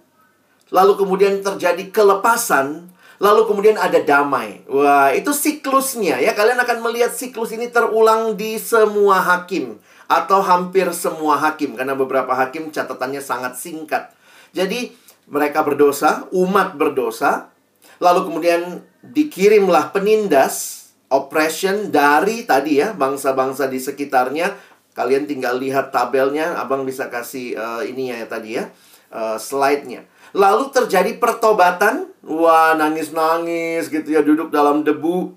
lalu 0.69 0.93
kemudian 0.95 1.41
terjadi 1.41 1.89
kelepasan, 1.89 2.89
lalu 3.19 3.41
kemudian 3.49 3.77
ada 3.81 3.99
damai. 3.99 4.63
Wah, 4.69 5.11
itu 5.11 5.33
siklusnya 5.33 6.21
ya. 6.21 6.31
Kalian 6.37 6.61
akan 6.61 6.77
melihat 6.85 7.11
siklus 7.11 7.51
ini 7.51 7.67
terulang 7.73 8.37
di 8.37 8.61
semua 8.61 9.19
hakim 9.19 9.81
atau 10.05 10.39
hampir 10.45 10.85
semua 10.93 11.41
hakim 11.41 11.73
karena 11.73 11.97
beberapa 11.97 12.31
hakim 12.37 12.69
catatannya 12.69 13.19
sangat 13.19 13.57
singkat. 13.57 14.13
Jadi 14.53 14.93
mereka 15.25 15.65
berdosa, 15.65 16.29
umat 16.29 16.77
berdosa, 16.77 17.49
lalu 17.97 18.29
kemudian 18.29 18.85
dikirimlah 19.01 19.89
penindas, 19.89 20.85
oppression 21.09 21.89
dari 21.89 22.45
tadi 22.45 22.81
ya 22.81 22.93
bangsa-bangsa 22.93 23.65
di 23.65 23.81
sekitarnya 23.81 24.74
Kalian 24.95 25.27
tinggal 25.27 25.59
lihat 25.59 25.91
tabelnya, 25.91 26.55
Abang 26.55 26.87
bisa 26.87 27.11
kasih 27.11 27.59
uh, 27.59 27.83
ininya 27.83 28.15
ya 28.15 28.27
tadi 28.31 28.49
ya, 28.55 28.71
uh, 29.11 29.35
slide-nya. 29.35 30.07
Lalu 30.31 30.71
terjadi 30.71 31.19
pertobatan, 31.19 32.15
wah 32.23 32.71
nangis-nangis 32.79 33.91
gitu 33.91 34.07
ya, 34.07 34.23
duduk 34.23 34.55
dalam 34.55 34.87
debu. 34.87 35.35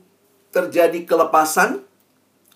Terjadi 0.55 1.03
kelepasan, 1.05 1.83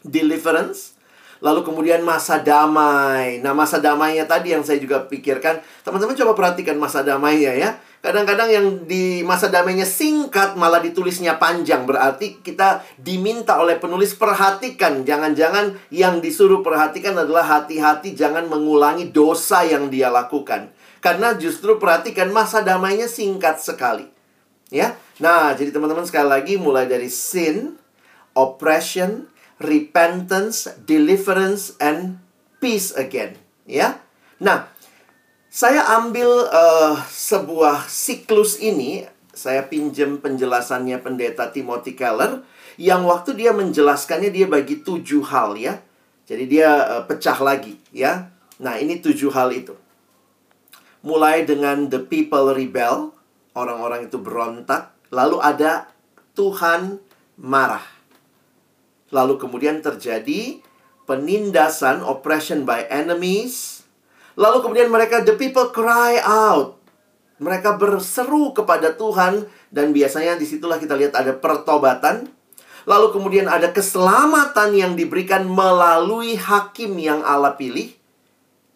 deliverance. 0.06 0.94
Lalu 1.42 1.66
kemudian 1.66 2.06
masa 2.06 2.38
damai. 2.38 3.42
Nah, 3.42 3.50
masa 3.50 3.82
damainya 3.82 4.30
tadi 4.30 4.54
yang 4.54 4.62
saya 4.62 4.78
juga 4.78 5.02
pikirkan. 5.02 5.58
Teman-teman 5.82 6.14
coba 6.14 6.38
perhatikan 6.38 6.78
masa 6.78 7.02
damainya 7.02 7.50
ya. 7.58 7.70
Kadang-kadang 8.02 8.50
yang 8.50 8.66
di 8.90 9.22
masa 9.22 9.46
damainya 9.46 9.86
singkat 9.86 10.58
malah 10.58 10.82
ditulisnya 10.82 11.38
panjang. 11.38 11.86
Berarti 11.86 12.42
kita 12.42 12.82
diminta 12.98 13.62
oleh 13.62 13.78
penulis 13.78 14.18
perhatikan. 14.18 15.06
Jangan-jangan 15.06 15.78
yang 15.94 16.18
disuruh 16.18 16.66
perhatikan 16.66 17.14
adalah 17.14 17.46
hati-hati 17.46 18.18
jangan 18.18 18.50
mengulangi 18.50 19.14
dosa 19.14 19.62
yang 19.62 19.86
dia 19.86 20.10
lakukan. 20.10 20.74
Karena 20.98 21.38
justru 21.38 21.78
perhatikan 21.78 22.34
masa 22.34 22.66
damainya 22.66 23.06
singkat 23.06 23.62
sekali. 23.62 24.10
Ya. 24.74 24.98
Nah, 25.22 25.54
jadi 25.54 25.70
teman-teman 25.70 26.02
sekali 26.02 26.26
lagi 26.26 26.54
mulai 26.58 26.90
dari 26.90 27.06
sin, 27.06 27.78
oppression, 28.34 29.30
repentance, 29.62 30.66
deliverance, 30.82 31.78
and 31.78 32.18
peace 32.58 32.90
again. 32.98 33.38
Ya, 33.62 34.02
nah 34.42 34.71
saya 35.52 35.84
ambil 36.00 36.48
uh, 36.48 36.96
sebuah 37.12 37.84
siklus 37.84 38.56
ini, 38.56 39.04
saya 39.36 39.68
pinjam 39.68 40.16
penjelasannya 40.16 40.96
pendeta 41.04 41.52
Timothy 41.52 41.92
Keller, 41.92 42.40
yang 42.80 43.04
waktu 43.04 43.36
dia 43.36 43.52
menjelaskannya 43.52 44.32
dia 44.32 44.48
bagi 44.48 44.80
tujuh 44.80 45.20
hal 45.28 45.60
ya. 45.60 45.84
Jadi 46.24 46.48
dia 46.48 46.72
uh, 46.96 47.02
pecah 47.04 47.36
lagi 47.44 47.76
ya. 47.92 48.32
Nah 48.64 48.80
ini 48.80 48.96
tujuh 49.04 49.28
hal 49.28 49.52
itu. 49.52 49.76
Mulai 51.04 51.44
dengan 51.44 51.84
the 51.92 52.00
people 52.00 52.56
rebel, 52.56 53.12
orang-orang 53.52 54.08
itu 54.08 54.16
berontak. 54.16 54.96
Lalu 55.12 55.36
ada 55.36 55.92
Tuhan 56.32 56.96
marah. 57.36 57.84
Lalu 59.12 59.36
kemudian 59.36 59.84
terjadi 59.84 60.64
penindasan, 61.04 62.00
oppression 62.00 62.64
by 62.64 62.88
enemies. 62.88 63.81
Lalu 64.36 64.58
kemudian 64.64 64.88
mereka, 64.88 65.20
the 65.24 65.36
people 65.36 65.68
cry 65.72 66.20
out. 66.24 66.80
Mereka 67.42 67.74
berseru 67.76 68.54
kepada 68.54 68.94
Tuhan 68.94 69.44
dan 69.74 69.90
biasanya 69.90 70.38
di 70.38 70.46
situlah 70.46 70.78
kita 70.78 70.94
lihat 70.94 71.18
ada 71.18 71.34
pertobatan. 71.34 72.30
Lalu 72.86 73.14
kemudian 73.14 73.46
ada 73.46 73.70
keselamatan 73.70 74.74
yang 74.74 74.92
diberikan 74.98 75.46
melalui 75.46 76.34
hakim 76.34 76.98
yang 76.98 77.22
Allah 77.22 77.54
pilih, 77.54 77.94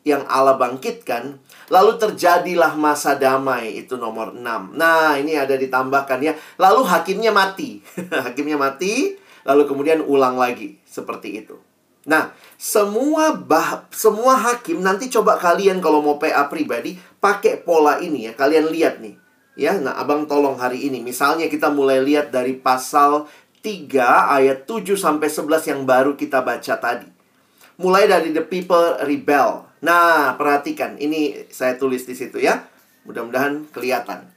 yang 0.06 0.22
Allah 0.30 0.54
bangkitkan. 0.54 1.42
Lalu 1.66 1.98
terjadilah 1.98 2.78
masa 2.78 3.18
damai, 3.18 3.74
itu 3.82 3.98
nomor 3.98 4.30
6. 4.30 4.78
Nah, 4.78 5.18
ini 5.18 5.34
ada 5.34 5.58
ditambahkan 5.58 6.22
ya. 6.22 6.38
Lalu 6.62 6.86
hakimnya 6.86 7.34
mati. 7.34 7.82
hakimnya 8.26 8.54
mati, 8.54 9.18
lalu 9.42 9.66
kemudian 9.66 10.06
ulang 10.06 10.38
lagi 10.38 10.78
seperti 10.86 11.42
itu. 11.42 11.58
Nah, 12.06 12.30
semua 12.54 13.34
bah 13.34 13.90
semua 13.90 14.38
hakim 14.38 14.78
nanti 14.78 15.10
coba 15.10 15.36
kalian 15.36 15.82
kalau 15.82 15.98
mau 16.00 16.16
PA 16.16 16.46
pribadi 16.46 16.94
pakai 17.18 17.60
pola 17.60 17.98
ini 17.98 18.30
ya. 18.30 18.32
Kalian 18.32 18.70
lihat 18.70 19.02
nih. 19.02 19.18
Ya, 19.56 19.74
nah 19.80 19.96
Abang 19.96 20.28
tolong 20.28 20.54
hari 20.60 20.86
ini. 20.86 21.02
Misalnya 21.02 21.50
kita 21.50 21.72
mulai 21.72 21.98
lihat 22.04 22.30
dari 22.30 22.54
pasal 22.54 23.26
3 23.64 24.38
ayat 24.38 24.68
7 24.68 24.94
sampai 24.94 25.26
11 25.26 25.72
yang 25.72 25.80
baru 25.82 26.14
kita 26.14 26.44
baca 26.44 26.76
tadi. 26.78 27.08
Mulai 27.80 28.06
dari 28.06 28.30
the 28.30 28.44
people 28.44 29.00
rebel. 29.02 29.66
Nah, 29.82 30.36
perhatikan, 30.38 30.96
ini 30.96 31.48
saya 31.50 31.76
tulis 31.76 32.06
di 32.06 32.14
situ 32.14 32.40
ya. 32.40 32.68
Mudah-mudahan 33.08 33.68
kelihatan. 33.72 34.28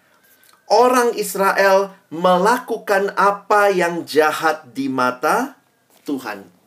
Orang 0.70 1.14
Israel 1.20 1.94
melakukan 2.10 3.14
apa 3.14 3.70
yang 3.70 4.08
jahat 4.08 4.72
di 4.72 4.88
mata 4.88 5.60
Tuhan. 6.08 6.59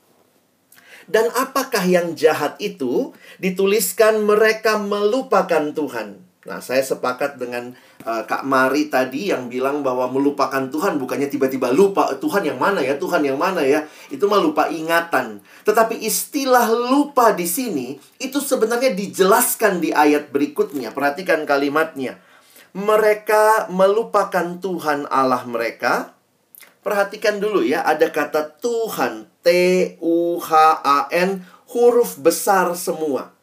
Dan 1.10 1.30
apakah 1.34 1.82
yang 1.86 2.14
jahat 2.14 2.58
itu 2.62 3.14
dituliskan 3.42 4.22
mereka 4.22 4.78
melupakan 4.78 5.72
Tuhan. 5.74 6.22
Nah, 6.42 6.58
saya 6.58 6.82
sepakat 6.82 7.38
dengan 7.38 7.70
uh, 8.02 8.26
Kak 8.26 8.42
Mari 8.42 8.90
tadi 8.90 9.30
yang 9.30 9.46
bilang 9.46 9.86
bahwa 9.86 10.10
melupakan 10.10 10.66
Tuhan 10.66 10.98
bukannya 10.98 11.30
tiba-tiba 11.30 11.70
lupa 11.70 12.18
Tuhan 12.18 12.42
yang 12.42 12.58
mana 12.58 12.82
ya, 12.82 12.98
Tuhan 12.98 13.22
yang 13.22 13.38
mana 13.38 13.62
ya. 13.62 13.86
Itu 14.10 14.26
mah 14.26 14.42
lupa 14.42 14.66
ingatan. 14.66 15.38
Tetapi 15.62 16.02
istilah 16.02 16.66
lupa 16.66 17.30
di 17.30 17.46
sini 17.46 17.94
itu 18.18 18.42
sebenarnya 18.42 18.90
dijelaskan 18.90 19.78
di 19.78 19.94
ayat 19.94 20.34
berikutnya. 20.34 20.90
Perhatikan 20.90 21.46
kalimatnya. 21.46 22.18
Mereka 22.74 23.70
melupakan 23.70 24.58
Tuhan 24.58 25.06
Allah 25.06 25.46
mereka. 25.46 26.18
Perhatikan 26.82 27.38
dulu 27.38 27.62
ya, 27.62 27.86
ada 27.86 28.10
kata 28.10 28.58
Tuhan, 28.58 29.30
T 29.42 29.48
U 30.00 30.38
H 30.38 30.80
A 30.82 31.10
N, 31.10 31.42
huruf 31.74 32.16
besar 32.18 32.72
semua. 32.78 33.34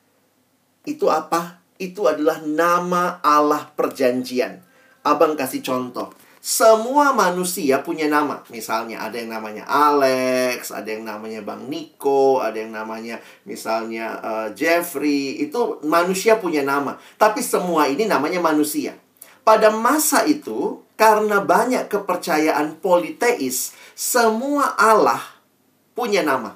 Itu 0.88 1.12
apa? 1.12 1.60
itu 1.80 2.06
adalah 2.06 2.44
nama 2.44 3.24
Allah 3.24 3.72
perjanjian. 3.74 4.60
Abang 5.02 5.40
kasih 5.40 5.64
contoh. 5.64 6.12
Semua 6.40 7.16
manusia 7.16 7.84
punya 7.84 8.08
nama. 8.12 8.44
Misalnya 8.52 9.04
ada 9.04 9.16
yang 9.16 9.32
namanya 9.32 9.64
Alex, 9.68 10.72
ada 10.76 10.88
yang 10.88 11.08
namanya 11.08 11.44
Bang 11.44 11.68
Niko, 11.68 12.44
ada 12.44 12.56
yang 12.56 12.76
namanya 12.76 13.20
misalnya 13.48 14.20
uh, 14.20 14.48
Jeffrey. 14.52 15.40
Itu 15.40 15.80
manusia 15.88 16.40
punya 16.40 16.64
nama. 16.64 17.00
Tapi 17.16 17.40
semua 17.44 17.88
ini 17.88 18.08
namanya 18.08 18.44
manusia. 18.44 18.96
Pada 19.44 19.72
masa 19.72 20.28
itu, 20.28 20.84
karena 21.00 21.42
banyak 21.44 21.88
kepercayaan 21.88 22.80
politeis, 22.84 23.74
semua 23.96 24.76
Allah 24.76 25.39
punya 26.00 26.24
nama. 26.24 26.56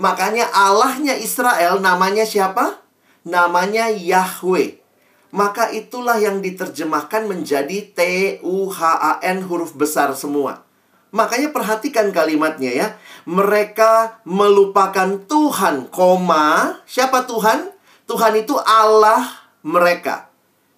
Makanya 0.00 0.48
Allahnya 0.48 1.20
Israel 1.20 1.84
namanya 1.84 2.24
siapa? 2.24 2.86
namanya 3.26 3.90
Yahweh. 3.90 4.78
Maka 5.34 5.68
itulah 5.74 6.16
yang 6.16 6.40
diterjemahkan 6.40 7.28
menjadi 7.28 7.92
T-U-H-A-N 7.92 9.44
huruf 9.44 9.74
besar 9.74 10.14
semua. 10.14 10.64
Makanya 11.10 11.50
perhatikan 11.52 12.08
kalimatnya 12.14 12.72
ya. 12.72 12.88
Mereka 13.28 14.22
melupakan 14.24 15.20
Tuhan, 15.26 15.90
koma. 15.90 16.78
Siapa 16.86 17.26
Tuhan? 17.26 17.74
Tuhan 18.06 18.32
itu 18.38 18.54
Allah 18.62 19.26
mereka. 19.66 20.30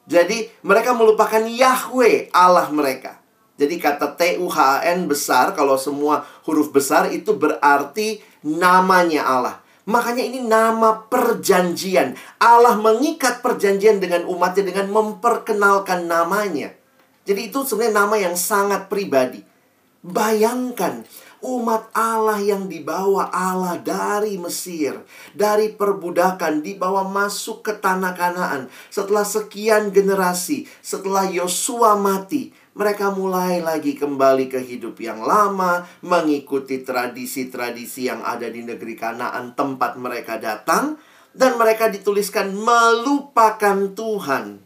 Jadi 0.09 0.49
mereka 0.65 0.97
melupakan 0.97 1.45
Yahweh 1.45 2.33
Allah 2.33 2.73
mereka. 2.73 3.18
Jadi 3.59 3.75
kata 3.83 4.15
T-U-H-A-N 4.15 5.11
besar, 5.11 5.51
kalau 5.53 5.75
semua 5.75 6.23
huruf 6.47 6.71
besar 6.71 7.11
itu 7.11 7.35
berarti 7.35 8.23
namanya 8.47 9.27
Allah. 9.27 9.57
Makanya 9.89 10.23
ini 10.23 10.45
nama 10.45 11.09
perjanjian. 11.11 12.15
Allah 12.39 12.79
mengikat 12.79 13.43
perjanjian 13.43 13.99
dengan 13.99 14.29
umatnya 14.31 14.69
dengan 14.69 14.87
memperkenalkan 14.95 16.07
namanya. 16.07 16.71
Jadi 17.27 17.51
itu 17.51 17.67
sebenarnya 17.67 18.07
nama 18.07 18.17
yang 18.21 18.37
sangat 18.39 18.87
pribadi. 18.87 19.43
Bayangkan 20.05 21.03
umat 21.43 21.91
Allah 21.95 22.43
yang 22.43 22.67
dibawa 22.67 23.31
Allah 23.31 23.79
dari 23.79 24.37
Mesir, 24.39 24.99
dari 25.35 25.71
perbudakan, 25.71 26.61
dibawa 26.61 27.07
masuk 27.07 27.63
ke 27.63 27.73
tanah 27.79 28.15
Kanaan. 28.15 28.67
Setelah 28.91 29.23
sekian 29.23 29.95
generasi, 29.95 30.67
setelah 30.83 31.31
Yosua 31.31 31.95
mati, 31.95 32.51
mereka 32.79 33.11
mulai 33.11 33.59
lagi 33.59 33.99
kembali 33.99 34.47
ke 34.47 34.63
hidup 34.63 35.03
yang 35.03 35.19
lama, 35.27 35.83
mengikuti 36.07 36.87
tradisi-tradisi 36.87 38.07
yang 38.07 38.23
ada 38.23 38.47
di 38.47 38.63
negeri 38.63 38.95
Kanaan 38.95 39.59
tempat 39.59 39.99
mereka 39.99 40.39
datang, 40.39 40.95
dan 41.35 41.59
mereka 41.59 41.91
dituliskan 41.91 42.55
melupakan 42.55 43.91
Tuhan. 43.99 44.63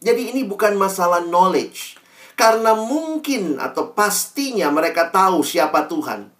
Jadi 0.00 0.22
ini 0.32 0.48
bukan 0.48 0.80
masalah 0.80 1.20
knowledge. 1.20 2.00
Karena 2.32 2.72
mungkin 2.72 3.60
atau 3.60 3.92
pastinya 3.92 4.72
mereka 4.72 5.12
tahu 5.12 5.44
siapa 5.44 5.84
Tuhan. 5.84 6.32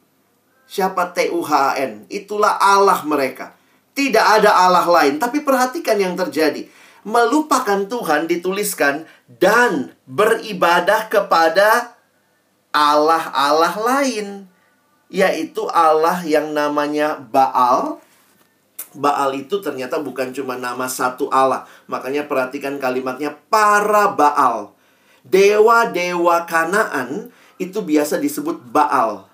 Siapa 0.64 1.12
Tuhan? 1.12 2.09
Itulah 2.09 2.57
Allah 2.57 3.05
mereka. 3.05 3.53
Tidak 3.92 4.22
ada 4.40 4.57
Allah 4.57 4.87
lain. 4.87 5.18
Tapi 5.20 5.44
perhatikan 5.44 5.98
yang 6.01 6.14
terjadi 6.14 6.78
melupakan 7.09 7.88
Tuhan 7.88 8.29
dituliskan 8.29 9.09
dan 9.40 9.97
beribadah 10.05 11.09
kepada 11.09 11.97
Allah-Allah 12.68 13.75
lain 13.81 14.44
yaitu 15.09 15.64
Allah 15.73 16.21
yang 16.23 16.53
namanya 16.53 17.16
Baal. 17.16 17.97
Baal 18.92 19.37
itu 19.37 19.61
ternyata 19.64 20.01
bukan 20.01 20.37
cuma 20.37 20.61
nama 20.61 20.85
satu 20.85 21.33
Allah. 21.33 21.64
Makanya 21.88 22.29
perhatikan 22.29 22.77
kalimatnya 22.77 23.33
para 23.49 24.12
Baal. 24.12 24.77
Dewa-dewa 25.25 26.44
Kanaan 26.44 27.33
itu 27.57 27.81
biasa 27.81 28.21
disebut 28.21 28.61
Baal. 28.68 29.29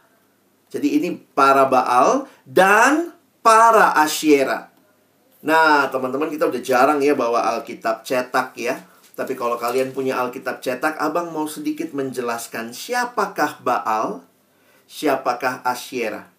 Jadi 0.70 0.98
ini 0.98 1.18
para 1.34 1.66
Baal 1.66 2.26
dan 2.46 3.14
para 3.42 3.94
Asyera. 3.98 4.73
Nah, 5.44 5.92
teman-teman 5.92 6.32
kita 6.32 6.48
udah 6.48 6.62
jarang 6.64 7.04
ya 7.04 7.12
bawa 7.12 7.44
Alkitab 7.52 8.00
cetak 8.00 8.56
ya. 8.56 8.80
Tapi 9.12 9.36
kalau 9.36 9.60
kalian 9.60 9.92
punya 9.92 10.16
Alkitab 10.16 10.64
cetak, 10.64 10.96
Abang 10.96 11.30
mau 11.36 11.44
sedikit 11.44 11.92
menjelaskan 11.92 12.72
siapakah 12.72 13.60
Baal, 13.60 14.24
siapakah 14.88 15.60
Asyera. 15.62 16.32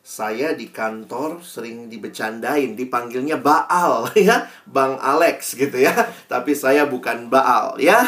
Saya 0.00 0.56
di 0.56 0.72
kantor 0.72 1.44
sering 1.44 1.92
dibecandain, 1.92 2.72
dipanggilnya 2.72 3.36
Baal 3.36 4.08
ya, 4.16 4.48
Bang 4.64 4.96
Alex 5.04 5.52
gitu 5.60 5.76
ya. 5.76 5.92
Tapi 6.24 6.56
saya 6.56 6.88
bukan 6.88 7.28
Baal 7.28 7.76
ya. 7.76 8.00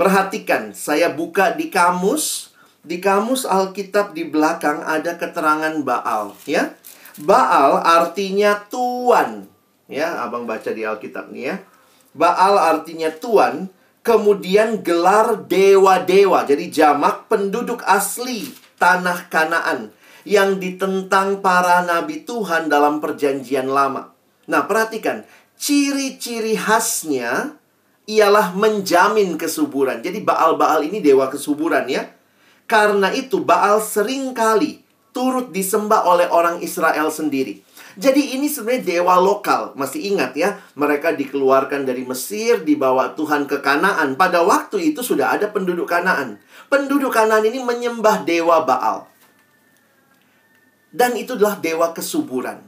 Perhatikan, 0.00 0.72
saya 0.72 1.12
buka 1.12 1.52
di 1.52 1.68
kamus, 1.68 2.56
di 2.80 3.04
kamus 3.04 3.44
Alkitab 3.44 4.16
di 4.16 4.24
belakang 4.24 4.80
ada 4.80 5.20
keterangan 5.20 5.76
Baal 5.84 6.32
ya. 6.48 6.72
Baal 7.20 7.84
artinya 7.84 8.64
tuan. 8.72 9.57
Ya, 9.88 10.20
Abang 10.20 10.44
baca 10.44 10.68
di 10.68 10.84
Alkitab 10.84 11.32
nih 11.32 11.44
ya. 11.48 11.56
Baal 12.12 12.60
artinya 12.60 13.08
tuan, 13.08 13.72
kemudian 14.04 14.84
gelar 14.84 15.48
dewa-dewa. 15.48 16.44
Jadi 16.44 16.68
jamak 16.68 17.26
penduduk 17.32 17.80
asli 17.88 18.52
tanah 18.76 19.32
Kanaan 19.32 19.96
yang 20.28 20.60
ditentang 20.60 21.40
para 21.40 21.80
nabi 21.88 22.28
Tuhan 22.28 22.68
dalam 22.68 23.00
Perjanjian 23.00 23.72
Lama. 23.72 24.12
Nah, 24.44 24.68
perhatikan, 24.68 25.24
ciri-ciri 25.56 26.52
khasnya 26.52 27.56
ialah 28.08 28.52
menjamin 28.56 29.36
kesuburan. 29.40 30.00
Jadi 30.00 30.24
Baal-Baal 30.24 30.84
ini 30.88 31.00
dewa 31.04 31.28
kesuburan 31.28 31.88
ya. 31.88 32.08
Karena 32.68 33.08
itu 33.12 33.40
Baal 33.40 33.80
sering 33.80 34.36
kali 34.36 34.84
turut 35.16 35.52
disembah 35.52 36.04
oleh 36.08 36.28
orang 36.28 36.60
Israel 36.60 37.08
sendiri. 37.12 37.64
Jadi 37.98 38.38
ini 38.38 38.46
sebenarnya 38.46 39.02
dewa 39.02 39.18
lokal. 39.18 39.74
Masih 39.74 40.14
ingat 40.14 40.38
ya, 40.38 40.62
mereka 40.78 41.10
dikeluarkan 41.10 41.82
dari 41.82 42.06
Mesir, 42.06 42.62
dibawa 42.62 43.18
Tuhan 43.18 43.50
ke 43.50 43.58
Kanaan. 43.58 44.14
Pada 44.14 44.46
waktu 44.46 44.94
itu 44.94 45.02
sudah 45.02 45.34
ada 45.34 45.50
penduduk 45.50 45.90
Kanaan. 45.90 46.38
Penduduk 46.70 47.10
Kanaan 47.10 47.42
ini 47.42 47.58
menyembah 47.58 48.22
dewa 48.22 48.62
Baal. 48.62 49.10
Dan 50.94 51.18
itu 51.18 51.34
adalah 51.34 51.58
dewa 51.58 51.90
kesuburan. 51.90 52.62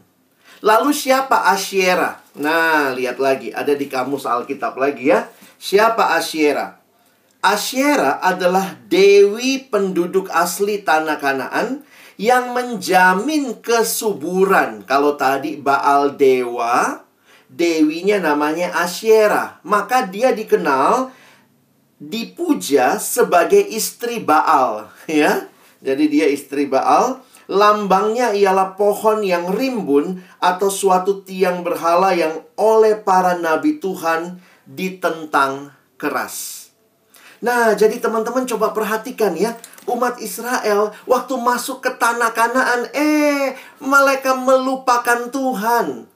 Lalu 0.66 0.90
siapa 0.92 1.46
Asyera? 1.54 2.20
Nah, 2.36 2.90
lihat 2.92 3.22
lagi. 3.22 3.54
Ada 3.54 3.78
di 3.78 3.86
kamus 3.86 4.26
Alkitab 4.26 4.76
lagi 4.76 5.14
ya. 5.14 5.30
Siapa 5.56 6.18
Asyera? 6.18 6.82
Asyera 7.40 8.20
adalah 8.20 8.76
dewi 8.90 9.64
penduduk 9.72 10.28
asli 10.28 10.84
tanah 10.84 11.16
Kanaan 11.16 11.86
yang 12.20 12.52
menjamin 12.52 13.64
kesuburan. 13.64 14.84
Kalau 14.84 15.16
tadi 15.16 15.56
Baal 15.56 16.20
dewa, 16.20 17.00
dewinya 17.48 18.20
namanya 18.20 18.76
Asyera. 18.76 19.64
Maka 19.64 20.04
dia 20.04 20.36
dikenal 20.36 21.16
dipuja 21.96 23.00
sebagai 23.00 23.64
istri 23.64 24.20
Baal, 24.20 24.92
ya. 25.08 25.48
Jadi 25.80 26.12
dia 26.12 26.28
istri 26.28 26.68
Baal. 26.68 27.24
Lambangnya 27.50 28.30
ialah 28.30 28.78
pohon 28.78 29.26
yang 29.26 29.50
rimbun 29.50 30.22
atau 30.38 30.70
suatu 30.70 31.26
tiang 31.26 31.66
berhala 31.66 32.14
yang 32.14 32.46
oleh 32.54 32.94
para 33.00 33.34
nabi 33.34 33.82
Tuhan 33.82 34.38
ditentang 34.70 35.74
keras. 35.98 36.60
Nah, 37.40 37.72
jadi 37.72 37.96
teman-teman 37.96 38.44
coba 38.44 38.76
perhatikan 38.76 39.32
ya 39.32 39.56
umat 39.88 40.20
Israel 40.20 40.92
waktu 41.08 41.34
masuk 41.40 41.80
ke 41.80 41.90
tanah 41.96 42.32
Kanaan, 42.36 42.88
eh, 42.92 43.56
mereka 43.80 44.36
melupakan 44.36 45.28
Tuhan. 45.32 46.08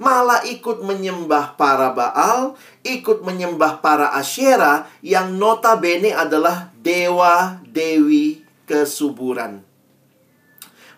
Malah 0.00 0.48
ikut 0.48 0.80
menyembah 0.80 1.60
para 1.60 1.92
Baal, 1.92 2.56
ikut 2.80 3.20
menyembah 3.20 3.84
para 3.84 4.16
Asyera 4.16 4.88
yang 5.04 5.36
notabene 5.36 6.16
adalah 6.16 6.72
dewa-dewi 6.80 8.40
kesuburan. 8.64 9.60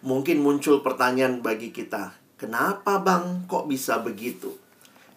Mungkin 0.07 0.39
muncul 0.39 0.87
pertanyaan 0.87 1.43
bagi 1.43 1.75
kita, 1.75 2.15
kenapa 2.39 3.03
bang 3.03 3.43
kok 3.51 3.67
bisa 3.67 3.99
begitu? 3.99 4.62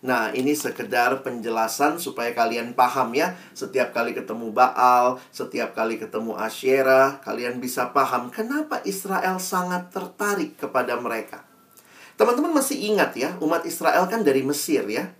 Nah, 0.03 0.35
ini 0.35 0.51
sekedar 0.51 1.23
penjelasan 1.23 2.01
supaya 2.01 2.35
kalian 2.35 2.75
paham 2.75 3.15
ya. 3.15 3.37
Setiap 3.55 3.95
kali 3.95 4.11
ketemu 4.11 4.51
Baal, 4.51 5.21
setiap 5.31 5.71
kali 5.71 5.95
ketemu 5.95 6.35
Asyera, 6.35 7.23
kalian 7.23 7.63
bisa 7.63 7.95
paham 7.95 8.27
kenapa 8.27 8.83
Israel 8.83 9.39
sangat 9.39 9.93
tertarik 9.95 10.59
kepada 10.59 10.99
mereka. 10.99 11.47
Teman-teman 12.15 12.55
masih 12.55 12.79
ingat 12.79 13.15
ya, 13.15 13.35
umat 13.43 13.67
Israel 13.67 14.07
kan 14.07 14.23
dari 14.23 14.43
Mesir 14.43 14.87
ya. 14.87 15.11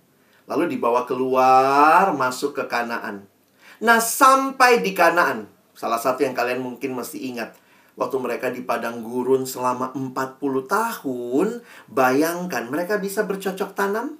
Lalu 0.48 0.76
dibawa 0.78 1.04
keluar, 1.04 2.14
masuk 2.14 2.56
ke 2.56 2.64
Kanaan. 2.68 3.26
Nah, 3.82 4.00
sampai 4.00 4.80
di 4.80 4.96
Kanaan, 4.96 5.50
salah 5.76 6.00
satu 6.00 6.24
yang 6.24 6.32
kalian 6.32 6.64
mungkin 6.64 6.96
masih 6.96 7.20
ingat, 7.20 7.52
waktu 7.98 8.16
mereka 8.16 8.48
di 8.48 8.64
padang 8.64 9.04
gurun 9.04 9.44
selama 9.44 9.92
40 9.92 10.64
tahun, 10.64 11.48
bayangkan 11.90 12.64
mereka 12.72 12.96
bisa 12.96 13.24
bercocok 13.28 13.76
tanam? 13.76 14.16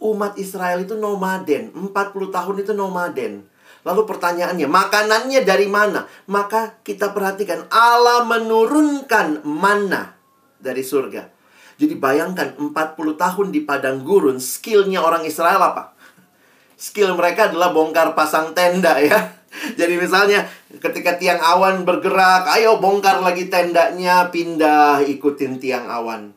Umat 0.00 0.36
Israel 0.36 0.84
itu 0.84 0.94
nomaden. 0.96 1.72
40 1.72 1.92
tahun 2.32 2.56
itu 2.62 2.72
nomaden. 2.76 3.46
Lalu 3.86 4.02
pertanyaannya, 4.02 4.66
makanannya 4.66 5.40
dari 5.46 5.70
mana? 5.70 6.10
Maka 6.26 6.82
kita 6.82 7.14
perhatikan, 7.14 7.70
Allah 7.70 8.26
menurunkan 8.26 9.46
mana 9.46 10.18
dari 10.58 10.82
surga. 10.82 11.30
Jadi 11.76 11.94
bayangkan 11.94 12.56
40 12.58 12.74
tahun 13.14 13.46
di 13.54 13.62
padang 13.62 14.02
gurun, 14.02 14.42
skillnya 14.42 15.04
orang 15.04 15.22
Israel 15.22 15.60
apa? 15.60 15.94
Skill 16.76 17.16
mereka 17.16 17.48
adalah 17.48 17.72
bongkar 17.72 18.12
pasang 18.12 18.52
tenda 18.52 19.00
ya. 19.00 19.32
Jadi 19.80 19.96
misalnya 19.96 20.44
ketika 20.82 21.16
tiang 21.16 21.40
awan 21.40 21.88
bergerak, 21.88 22.48
ayo 22.52 22.76
bongkar 22.76 23.24
lagi 23.24 23.48
tendanya, 23.48 24.28
pindah 24.28 25.00
ikutin 25.04 25.56
tiang 25.56 25.88
awan. 25.88 26.35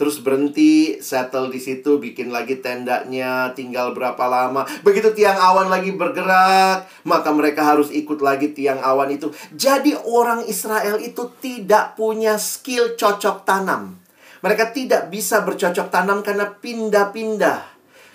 Terus 0.00 0.16
berhenti, 0.24 0.96
settle 1.04 1.52
di 1.52 1.60
situ, 1.60 2.00
bikin 2.00 2.32
lagi 2.32 2.64
tendanya, 2.64 3.52
tinggal 3.52 3.92
berapa 3.92 4.24
lama. 4.24 4.64
Begitu 4.80 5.12
tiang 5.12 5.36
awan 5.36 5.68
lagi 5.68 5.92
bergerak, 5.92 6.88
maka 7.04 7.28
mereka 7.36 7.68
harus 7.68 7.92
ikut 7.92 8.24
lagi 8.24 8.56
tiang 8.56 8.80
awan 8.80 9.12
itu. 9.12 9.28
Jadi 9.52 9.92
orang 10.08 10.48
Israel 10.48 10.96
itu 11.04 11.28
tidak 11.44 12.00
punya 12.00 12.40
skill 12.40 12.96
cocok 12.96 13.44
tanam. 13.44 14.00
Mereka 14.40 14.72
tidak 14.72 15.12
bisa 15.12 15.44
bercocok 15.44 15.92
tanam 15.92 16.24
karena 16.24 16.48
pindah-pindah. 16.48 17.60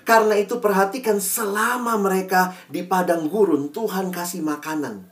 Karena 0.09 0.41
itu 0.41 0.57
perhatikan 0.57 1.21
selama 1.21 2.01
mereka 2.01 2.57
di 2.65 2.81
padang 2.81 3.29
gurun, 3.29 3.69
Tuhan 3.69 4.09
kasih 4.09 4.41
makanan. 4.41 5.05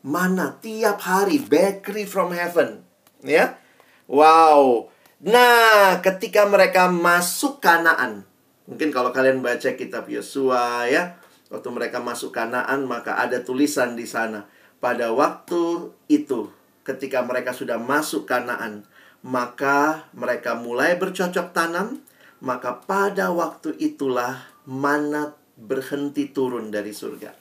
Mana 0.00 0.56
tiap 0.56 1.04
hari, 1.04 1.36
bakery 1.36 2.08
from 2.08 2.32
heaven. 2.32 2.80
Ya, 3.20 3.60
Wow, 4.04 4.92
Nah, 5.24 6.04
ketika 6.04 6.44
mereka 6.44 6.92
masuk 6.92 7.56
Kanaan, 7.64 8.28
mungkin 8.68 8.92
kalau 8.92 9.08
kalian 9.08 9.40
baca 9.40 9.72
kitab 9.72 10.04
Yosua 10.12 10.84
ya, 10.84 11.16
waktu 11.48 11.68
mereka 11.72 11.96
masuk 12.04 12.36
Kanaan 12.36 12.84
maka 12.84 13.16
ada 13.16 13.40
tulisan 13.40 13.96
di 13.96 14.04
sana. 14.04 14.44
Pada 14.84 15.16
waktu 15.16 15.88
itu, 16.12 16.52
ketika 16.84 17.24
mereka 17.24 17.56
sudah 17.56 17.80
masuk 17.80 18.28
Kanaan, 18.28 18.84
maka 19.24 20.04
mereka 20.12 20.60
mulai 20.60 21.00
bercocok 21.00 21.56
tanam, 21.56 22.04
maka 22.44 22.84
pada 22.84 23.32
waktu 23.32 23.72
itulah 23.80 24.44
mana 24.68 25.32
berhenti 25.56 26.28
turun 26.28 26.68
dari 26.68 26.92
surga. 26.92 27.32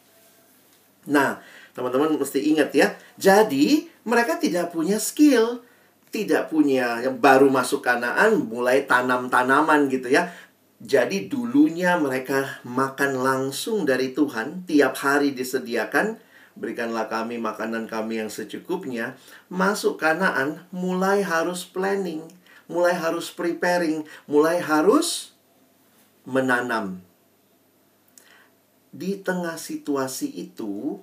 Nah, 1.11 1.35
teman-teman 1.75 2.15
mesti 2.15 2.47
ingat 2.47 2.71
ya. 2.71 2.95
Jadi, 3.19 3.91
mereka 4.07 4.39
tidak 4.39 4.71
punya 4.71 4.95
skill 5.03 5.67
tidak 6.13 6.53
punya 6.53 7.01
yang 7.01 7.17
baru 7.17 7.49
masuk 7.49 7.81
kanaan 7.81 8.45
mulai 8.45 8.85
tanam 8.85 9.33
tanaman 9.33 9.89
gitu 9.89 10.13
ya. 10.13 10.29
Jadi 10.77 11.25
dulunya 11.31 11.97
mereka 11.97 12.61
makan 12.61 13.25
langsung 13.25 13.87
dari 13.87 14.13
Tuhan 14.13 14.67
tiap 14.69 14.93
hari 15.01 15.33
disediakan 15.33 16.21
berikanlah 16.53 17.09
kami 17.09 17.41
makanan 17.41 17.89
kami 17.89 18.21
yang 18.21 18.29
secukupnya. 18.29 19.17
Masuk 19.49 19.97
kanaan 19.97 20.61
mulai 20.69 21.25
harus 21.25 21.65
planning 21.65 22.29
mulai 22.67 22.95
harus 22.95 23.31
preparing 23.31 24.07
mulai 24.25 24.59
harus 24.63 25.35
menanam. 26.23 27.03
Di 28.93 29.17
tengah 29.19 29.57
situasi 29.57 30.29
itu 30.29 31.01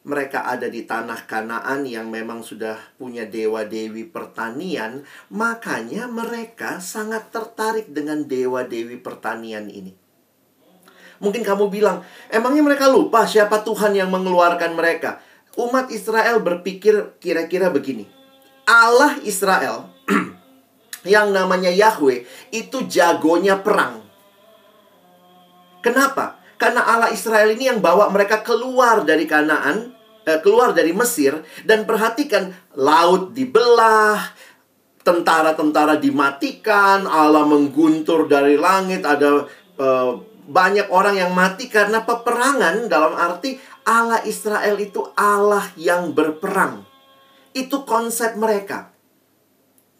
mereka 0.00 0.48
ada 0.48 0.64
di 0.72 0.88
tanah 0.88 1.28
Kanaan 1.28 1.84
yang 1.84 2.08
memang 2.08 2.40
sudah 2.40 2.76
punya 2.96 3.28
dewa-dewi 3.28 4.08
pertanian, 4.08 5.04
makanya 5.28 6.08
mereka 6.08 6.80
sangat 6.80 7.28
tertarik 7.28 7.92
dengan 7.92 8.24
dewa-dewi 8.24 8.96
pertanian 8.96 9.68
ini. 9.68 9.92
Mungkin 11.20 11.44
kamu 11.44 11.68
bilang, 11.68 12.00
emangnya 12.32 12.64
mereka 12.64 12.88
lupa 12.88 13.28
siapa 13.28 13.60
Tuhan 13.60 13.92
yang 13.92 14.08
mengeluarkan 14.08 14.72
mereka? 14.72 15.20
Umat 15.60 15.92
Israel 15.92 16.40
berpikir 16.40 17.20
kira-kira 17.20 17.68
begini. 17.68 18.08
Allah 18.64 19.20
Israel 19.28 19.92
yang 21.04 21.28
namanya 21.28 21.68
Yahweh 21.68 22.24
itu 22.56 22.88
jagonya 22.88 23.60
perang. 23.60 24.00
Kenapa? 25.84 26.39
Karena 26.60 26.84
Allah 26.84 27.08
Israel 27.08 27.56
ini 27.56 27.72
yang 27.72 27.80
bawa 27.80 28.12
mereka 28.12 28.44
keluar 28.44 29.00
dari 29.08 29.24
Kanaan, 29.24 29.96
eh, 30.28 30.36
keluar 30.44 30.76
dari 30.76 30.92
Mesir 30.92 31.40
dan 31.64 31.88
perhatikan 31.88 32.52
laut 32.76 33.32
dibelah, 33.32 34.20
tentara-tentara 35.00 35.96
dimatikan, 35.96 37.08
Allah 37.08 37.48
mengguntur 37.48 38.28
dari 38.28 38.60
langit, 38.60 39.08
ada 39.08 39.48
eh, 39.80 40.12
banyak 40.50 40.92
orang 40.92 41.16
yang 41.16 41.32
mati 41.32 41.72
karena 41.72 42.04
peperangan 42.04 42.90
dalam 42.92 43.16
arti 43.16 43.56
Allah 43.88 44.20
Israel 44.28 44.76
itu 44.76 45.00
Allah 45.16 45.64
yang 45.80 46.12
berperang. 46.12 46.84
Itu 47.56 47.88
konsep 47.88 48.36
mereka. 48.36 48.92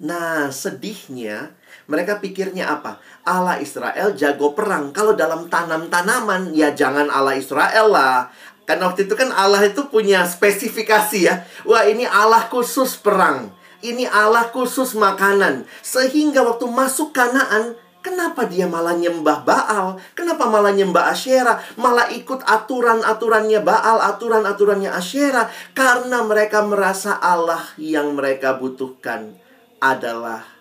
Nah, 0.01 0.53
sedihnya 0.53 1.57
mereka 1.90 2.22
pikirnya 2.22 2.70
apa? 2.70 3.03
Allah 3.26 3.59
Israel 3.59 4.14
jago 4.14 4.55
perang. 4.55 4.94
Kalau 4.94 5.18
dalam 5.18 5.50
tanam-tanaman, 5.50 6.55
ya 6.55 6.70
jangan 6.70 7.11
Allah 7.11 7.35
Israel 7.35 7.90
lah. 7.90 8.31
Karena 8.62 8.87
waktu 8.87 9.11
itu 9.11 9.18
kan 9.18 9.35
Allah 9.35 9.66
itu 9.66 9.90
punya 9.90 10.22
spesifikasi 10.22 11.18
ya. 11.18 11.42
Wah, 11.66 11.83
ini 11.90 12.07
Allah 12.07 12.46
khusus 12.46 12.94
perang. 12.94 13.50
Ini 13.83 14.07
Allah 14.07 14.46
khusus 14.55 14.94
makanan. 14.94 15.66
Sehingga 15.83 16.46
waktu 16.46 16.70
masuk 16.70 17.11
Kanaan, 17.11 17.74
kenapa 18.07 18.46
dia 18.46 18.70
malah 18.70 18.94
nyembah 18.94 19.42
Baal? 19.42 19.98
Kenapa 20.14 20.46
malah 20.46 20.70
nyembah 20.70 21.11
Asyera? 21.11 21.59
Malah 21.74 22.14
ikut 22.14 22.46
aturan-aturannya 22.46 23.59
Baal, 23.66 23.98
aturan-aturannya 24.14 24.94
Asyera. 24.94 25.50
Karena 25.74 26.22
mereka 26.22 26.62
merasa 26.62 27.18
Allah 27.18 27.66
yang 27.74 28.14
mereka 28.14 28.55
butuhkan 28.55 29.35
adalah 29.83 30.60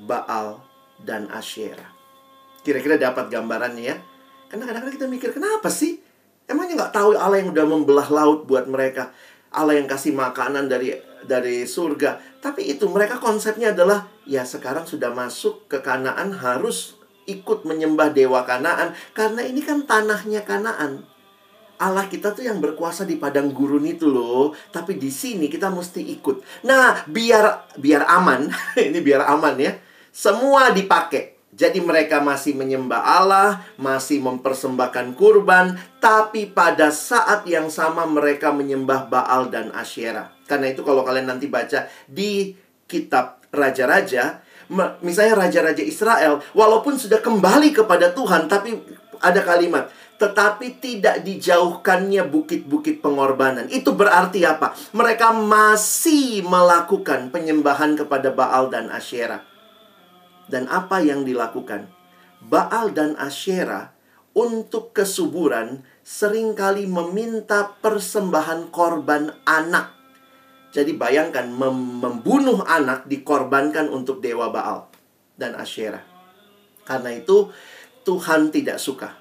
Baal 0.00 0.64
dan 1.00 1.28
Asyera. 1.28 1.92
Kira-kira 2.60 3.00
dapat 3.00 3.28
gambarannya 3.32 3.84
ya? 3.84 3.96
Karena 4.48 4.66
kadang-kadang 4.66 4.96
kita 4.96 5.06
mikir, 5.08 5.30
kenapa 5.32 5.68
sih? 5.68 6.00
Emangnya 6.50 6.84
nggak 6.84 6.94
tahu 6.96 7.14
Allah 7.14 7.38
yang 7.38 7.54
udah 7.54 7.66
membelah 7.68 8.08
laut 8.10 8.44
buat 8.44 8.66
mereka? 8.66 9.14
Allah 9.54 9.78
yang 9.78 9.86
kasih 9.86 10.14
makanan 10.14 10.66
dari 10.66 10.94
dari 11.24 11.66
surga. 11.66 12.40
Tapi 12.42 12.70
itu 12.70 12.86
mereka 12.90 13.22
konsepnya 13.22 13.70
adalah 13.74 14.08
ya 14.26 14.46
sekarang 14.46 14.86
sudah 14.86 15.12
masuk 15.12 15.68
ke 15.70 15.78
Kanaan 15.82 16.34
harus 16.34 16.98
ikut 17.28 17.62
menyembah 17.62 18.10
dewa 18.10 18.42
Kanaan 18.42 18.96
karena 19.14 19.46
ini 19.46 19.60
kan 19.62 19.86
tanahnya 19.86 20.42
Kanaan. 20.42 21.06
Allah 21.80 22.04
kita 22.12 22.36
tuh 22.36 22.44
yang 22.44 22.60
berkuasa 22.60 23.08
di 23.08 23.16
padang 23.16 23.56
gurun 23.56 23.88
itu 23.88 24.04
loh, 24.04 24.52
tapi 24.68 25.00
di 25.00 25.08
sini 25.08 25.48
kita 25.48 25.72
mesti 25.72 26.12
ikut. 26.12 26.68
Nah, 26.68 27.08
biar 27.08 27.72
biar 27.80 28.04
aman, 28.04 28.52
ini 28.76 29.00
biar 29.00 29.24
aman 29.24 29.56
ya. 29.56 29.72
Semua 30.10 30.74
dipakai. 30.74 31.38
Jadi 31.50 31.82
mereka 31.82 32.22
masih 32.22 32.54
menyembah 32.54 33.02
Allah, 33.02 33.66
masih 33.74 34.22
mempersembahkan 34.22 35.18
kurban, 35.18 35.76
tapi 35.98 36.46
pada 36.46 36.94
saat 36.94 37.42
yang 37.44 37.66
sama 37.68 38.06
mereka 38.06 38.54
menyembah 38.54 39.10
Baal 39.10 39.50
dan 39.50 39.74
Asyera. 39.74 40.30
Karena 40.46 40.70
itu 40.70 40.86
kalau 40.86 41.02
kalian 41.02 41.26
nanti 41.26 41.50
baca 41.50 41.90
di 42.06 42.54
kitab 42.86 43.42
Raja-Raja, 43.50 44.40
misalnya 45.02 45.42
Raja-Raja 45.42 45.82
Israel, 45.82 46.38
walaupun 46.54 46.94
sudah 46.94 47.18
kembali 47.18 47.74
kepada 47.74 48.14
Tuhan, 48.14 48.46
tapi 48.46 48.78
ada 49.20 49.42
kalimat, 49.42 49.90
tetapi 50.22 50.78
tidak 50.78 51.26
dijauhkannya 51.26 52.30
bukit-bukit 52.30 53.02
pengorbanan. 53.02 53.66
Itu 53.68 53.98
berarti 53.98 54.46
apa? 54.46 54.72
Mereka 54.94 55.34
masih 55.34 56.46
melakukan 56.46 57.34
penyembahan 57.34 57.98
kepada 57.98 58.30
Baal 58.30 58.70
dan 58.70 58.88
Asyera. 58.88 59.49
Dan 60.50 60.66
apa 60.66 60.98
yang 60.98 61.22
dilakukan? 61.22 61.86
Baal 62.42 62.90
dan 62.90 63.14
Asyera 63.14 63.94
untuk 64.34 64.90
kesuburan 64.90 65.86
sering 66.02 66.58
kali 66.58 66.90
meminta 66.90 67.78
persembahan 67.78 68.74
korban 68.74 69.30
anak. 69.46 69.94
Jadi 70.70 70.94
bayangkan 70.94 71.50
mem 71.50 72.02
membunuh 72.02 72.62
anak 72.66 73.06
dikorbankan 73.06 73.90
untuk 73.90 74.18
dewa 74.18 74.50
Baal 74.50 74.90
dan 75.38 75.54
Asyera. 75.54 76.02
Karena 76.86 77.14
itu 77.14 77.50
Tuhan 78.02 78.50
tidak 78.50 78.82
suka. 78.82 79.14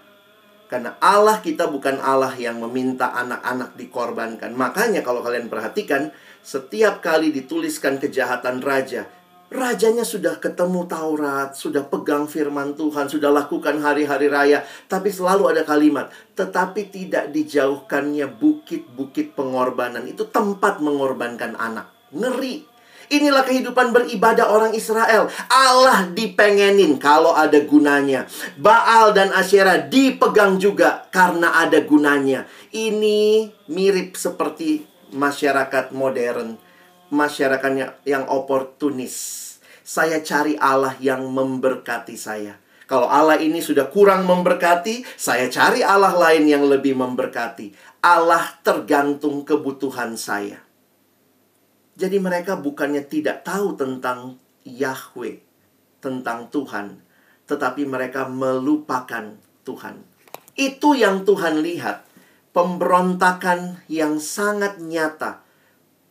Karena 0.70 1.02
Allah 1.02 1.42
kita 1.42 1.66
bukan 1.66 1.98
Allah 1.98 2.30
yang 2.38 2.62
meminta 2.62 3.10
anak-anak 3.10 3.74
dikorbankan. 3.74 4.54
Makanya 4.54 5.02
kalau 5.02 5.26
kalian 5.26 5.50
perhatikan, 5.50 6.14
setiap 6.46 7.02
kali 7.02 7.34
dituliskan 7.34 7.98
kejahatan 7.98 8.62
raja, 8.62 9.10
Rajanya 9.50 10.06
sudah 10.06 10.38
ketemu 10.38 10.86
Taurat, 10.86 11.58
sudah 11.58 11.82
pegang 11.82 12.30
firman 12.30 12.78
Tuhan, 12.78 13.10
sudah 13.10 13.34
lakukan 13.34 13.82
hari-hari 13.82 14.30
raya, 14.30 14.62
tapi 14.86 15.10
selalu 15.10 15.50
ada 15.50 15.66
kalimat, 15.66 16.14
tetapi 16.38 16.94
tidak 16.94 17.34
dijauhkannya 17.34 18.30
bukit-bukit 18.30 19.34
pengorbanan. 19.34 20.06
Itu 20.06 20.30
tempat 20.30 20.86
mengorbankan 20.86 21.58
anak. 21.58 21.90
Ngeri. 22.14 22.70
Inilah 23.10 23.42
kehidupan 23.42 23.90
beribadah 23.90 24.54
orang 24.54 24.78
Israel. 24.78 25.34
Allah 25.50 26.06
dipengenin 26.14 27.02
kalau 27.02 27.34
ada 27.34 27.58
gunanya. 27.66 28.30
Baal 28.54 29.18
dan 29.18 29.34
Asyera 29.34 29.82
dipegang 29.82 30.62
juga 30.62 31.10
karena 31.10 31.58
ada 31.58 31.82
gunanya. 31.82 32.46
Ini 32.70 33.50
mirip 33.66 34.14
seperti 34.14 34.86
masyarakat 35.10 35.90
modern 35.90 36.69
masyarakatnya 37.10 38.06
yang 38.06 38.26
oportunis. 38.30 39.46
Saya 39.86 40.22
cari 40.22 40.54
Allah 40.58 40.94
yang 41.02 41.26
memberkati 41.34 42.14
saya. 42.14 42.58
Kalau 42.90 43.06
Allah 43.06 43.38
ini 43.38 43.62
sudah 43.62 43.90
kurang 43.94 44.26
memberkati, 44.26 45.06
saya 45.14 45.46
cari 45.46 45.86
Allah 45.86 46.14
lain 46.18 46.50
yang 46.50 46.66
lebih 46.66 46.98
memberkati. 46.98 47.74
Allah 48.02 48.58
tergantung 48.66 49.46
kebutuhan 49.46 50.18
saya. 50.18 50.58
Jadi 52.00 52.18
mereka 52.18 52.58
bukannya 52.58 53.06
tidak 53.06 53.46
tahu 53.46 53.78
tentang 53.78 54.42
Yahweh, 54.66 55.38
tentang 56.02 56.50
Tuhan, 56.50 56.98
tetapi 57.46 57.86
mereka 57.86 58.26
melupakan 58.26 59.38
Tuhan. 59.68 60.02
Itu 60.58 60.98
yang 60.98 61.30
Tuhan 61.30 61.62
lihat, 61.62 62.10
pemberontakan 62.56 63.86
yang 63.92 64.18
sangat 64.18 64.82
nyata 64.82 65.46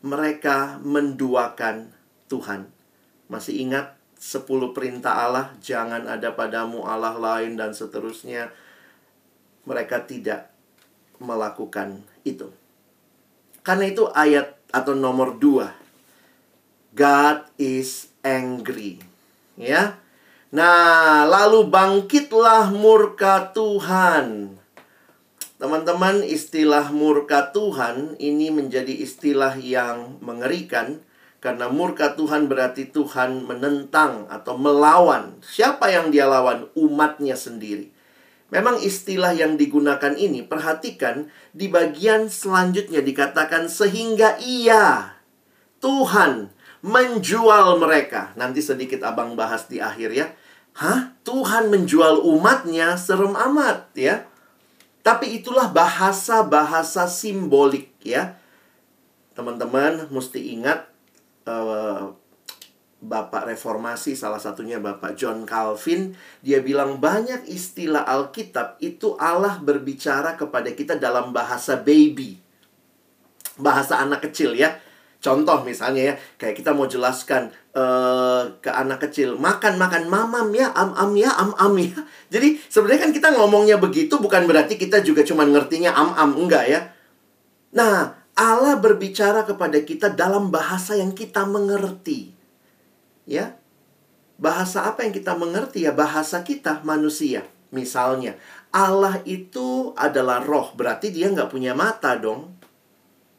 mereka 0.05 0.79
menduakan 0.83 1.91
Tuhan. 2.31 2.71
Masih 3.27 3.63
ingat 3.63 3.99
10 4.19 4.75
perintah 4.75 5.27
Allah, 5.27 5.55
jangan 5.63 6.07
ada 6.11 6.35
padamu 6.35 6.87
Allah 6.87 7.15
lain 7.15 7.55
dan 7.55 7.75
seterusnya. 7.75 8.51
Mereka 9.67 10.07
tidak 10.11 10.51
melakukan 11.23 12.03
itu. 12.23 12.51
Karena 13.63 13.85
itu 13.91 14.09
ayat 14.11 14.59
atau 14.75 14.95
nomor 14.97 15.37
2. 15.37 16.97
God 16.97 17.39
is 17.61 18.11
angry. 18.27 18.99
Ya. 19.55 20.01
Nah, 20.49 21.29
lalu 21.29 21.69
bangkitlah 21.69 22.73
murka 22.73 23.53
Tuhan 23.53 24.58
Teman-teman, 25.59 26.23
istilah 26.23 26.95
murka 26.95 27.51
Tuhan 27.51 28.15
ini 28.23 28.55
menjadi 28.55 28.95
istilah 28.95 29.59
yang 29.59 30.23
mengerikan 30.23 31.03
karena 31.43 31.67
murka 31.67 32.15
Tuhan 32.15 32.47
berarti 32.47 32.95
Tuhan 32.95 33.43
menentang 33.43 34.31
atau 34.31 34.55
melawan. 34.55 35.43
Siapa 35.43 35.91
yang 35.91 36.15
dia 36.15 36.31
lawan? 36.31 36.71
Umatnya 36.79 37.35
sendiri. 37.35 37.91
Memang 38.55 38.79
istilah 38.79 39.35
yang 39.35 39.59
digunakan 39.59 40.15
ini, 40.15 40.47
perhatikan 40.47 41.27
di 41.51 41.67
bagian 41.67 42.31
selanjutnya 42.31 43.03
dikatakan 43.03 43.67
sehingga 43.67 44.39
ia, 44.39 45.19
Tuhan, 45.83 46.55
menjual 46.87 47.83
mereka. 47.83 48.31
Nanti 48.39 48.63
sedikit 48.63 49.03
abang 49.03 49.35
bahas 49.35 49.67
di 49.67 49.83
akhir 49.83 50.11
ya. 50.15 50.27
Hah? 50.79 51.19
Tuhan 51.27 51.69
menjual 51.69 52.23
umatnya? 52.23 52.95
Serem 52.95 53.35
amat 53.35 53.91
ya. 53.99 54.25
Tapi 55.09 55.41
itulah 55.41 55.73
bahasa-bahasa 55.73 57.09
simbolik 57.09 57.97
ya. 58.05 58.37
Teman-teman 59.33 60.05
mesti 60.13 60.53
ingat 60.53 60.85
uh, 61.49 62.13
Bapak 63.01 63.49
Reformasi 63.49 64.13
salah 64.13 64.37
satunya 64.37 64.77
Bapak 64.77 65.17
John 65.17 65.49
Calvin 65.49 66.13
dia 66.45 66.61
bilang 66.61 67.01
banyak 67.01 67.49
istilah 67.49 68.05
Alkitab 68.05 68.77
itu 68.85 69.17
Allah 69.17 69.57
berbicara 69.57 70.37
kepada 70.37 70.77
kita 70.77 71.01
dalam 71.01 71.33
bahasa 71.33 71.81
baby. 71.81 72.37
Bahasa 73.57 74.05
anak 74.05 74.29
kecil 74.29 74.61
ya. 74.61 74.77
Contoh 75.29 75.61
misalnya 75.61 76.03
ya, 76.09 76.15
kayak 76.41 76.57
kita 76.57 76.73
mau 76.73 76.89
jelaskan 76.89 77.53
uh, 77.77 78.49
ke 78.65 78.73
anak 78.73 79.05
kecil, 79.05 79.37
makan 79.37 79.77
makan 79.77 80.09
mamam 80.09 80.49
ya, 80.57 80.73
am 80.73 80.97
am 80.97 81.13
ya, 81.13 81.29
am 81.37 81.53
am 81.61 81.77
ya. 81.77 81.93
Jadi 82.33 82.57
sebenarnya 82.73 83.05
kan 83.05 83.13
kita 83.13 83.29
ngomongnya 83.37 83.77
begitu 83.77 84.17
bukan 84.17 84.49
berarti 84.49 84.81
kita 84.81 85.05
juga 85.05 85.21
cuma 85.29 85.45
ngertinya 85.45 85.93
am 85.93 86.17
am 86.17 86.31
enggak 86.41 86.65
ya. 86.65 86.81
Nah, 87.77 88.17
Allah 88.33 88.81
berbicara 88.81 89.45
kepada 89.45 89.85
kita 89.85 90.17
dalam 90.17 90.49
bahasa 90.49 90.97
yang 90.97 91.13
kita 91.13 91.45
mengerti. 91.45 92.33
Ya. 93.29 93.61
Bahasa 94.41 94.89
apa 94.89 95.05
yang 95.05 95.13
kita 95.13 95.37
mengerti 95.37 95.85
ya? 95.85 95.93
Bahasa 95.93 96.41
kita 96.41 96.81
manusia. 96.89 97.45
Misalnya, 97.69 98.41
Allah 98.73 99.21
itu 99.29 99.93
adalah 99.93 100.41
roh, 100.41 100.73
berarti 100.73 101.13
dia 101.13 101.29
nggak 101.29 101.53
punya 101.53 101.77
mata 101.77 102.17
dong. 102.17 102.58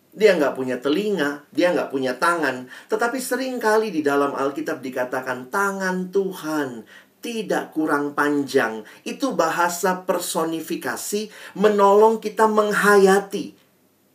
Dia 0.09 0.33
nggak 0.35 0.57
punya 0.57 0.81
telinga, 0.81 1.45
dia 1.53 1.69
nggak 1.69 1.93
punya 1.93 2.17
tangan. 2.17 2.65
Tetapi 2.89 3.17
sering 3.21 3.61
kali 3.61 3.93
di 3.93 4.01
dalam 4.01 4.33
Alkitab 4.33 4.81
dikatakan 4.81 5.53
tangan 5.53 6.09
Tuhan 6.09 6.83
tidak 7.19 7.75
kurang 7.75 8.15
panjang. 8.15 8.87
Itu 9.03 9.35
bahasa 9.35 10.03
personifikasi 10.07 11.29
menolong 11.59 12.23
kita 12.23 12.47
menghayati. 12.47 13.55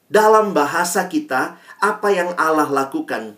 Dalam 0.08 0.52
bahasa 0.52 1.08
kita, 1.08 1.56
apa 1.80 2.08
yang 2.12 2.36
Allah 2.36 2.68
lakukan. 2.68 3.36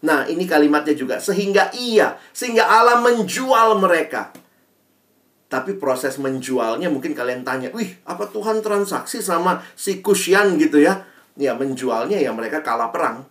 Nah, 0.00 0.24
ini 0.28 0.48
kalimatnya 0.48 0.96
juga. 0.96 1.20
Sehingga 1.20 1.72
ia, 1.76 2.16
sehingga 2.32 2.64
Allah 2.64 3.04
menjual 3.04 3.76
mereka. 3.76 4.32
Tapi 5.50 5.76
proses 5.76 6.16
menjualnya 6.16 6.86
mungkin 6.88 7.10
kalian 7.10 7.42
tanya, 7.42 7.74
"Wih, 7.74 7.98
apa 8.06 8.30
Tuhan 8.30 8.62
transaksi 8.62 9.18
sama 9.18 9.60
si 9.74 9.98
Kusyan 9.98 10.56
gitu 10.56 10.78
ya?" 10.78 11.04
Ya, 11.38 11.54
menjualnya 11.54 12.18
ya 12.18 12.30
mereka 12.34 12.62
kalah 12.62 12.90
perang. 12.94 13.26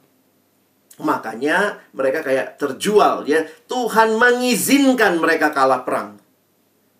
Makanya 0.99 1.79
mereka 1.95 2.19
kayak 2.19 2.59
terjual 2.59 3.23
ya. 3.23 3.47
Tuhan 3.71 4.19
mengizinkan 4.19 5.15
mereka 5.15 5.55
kalah 5.55 5.88
perang. 5.88 6.19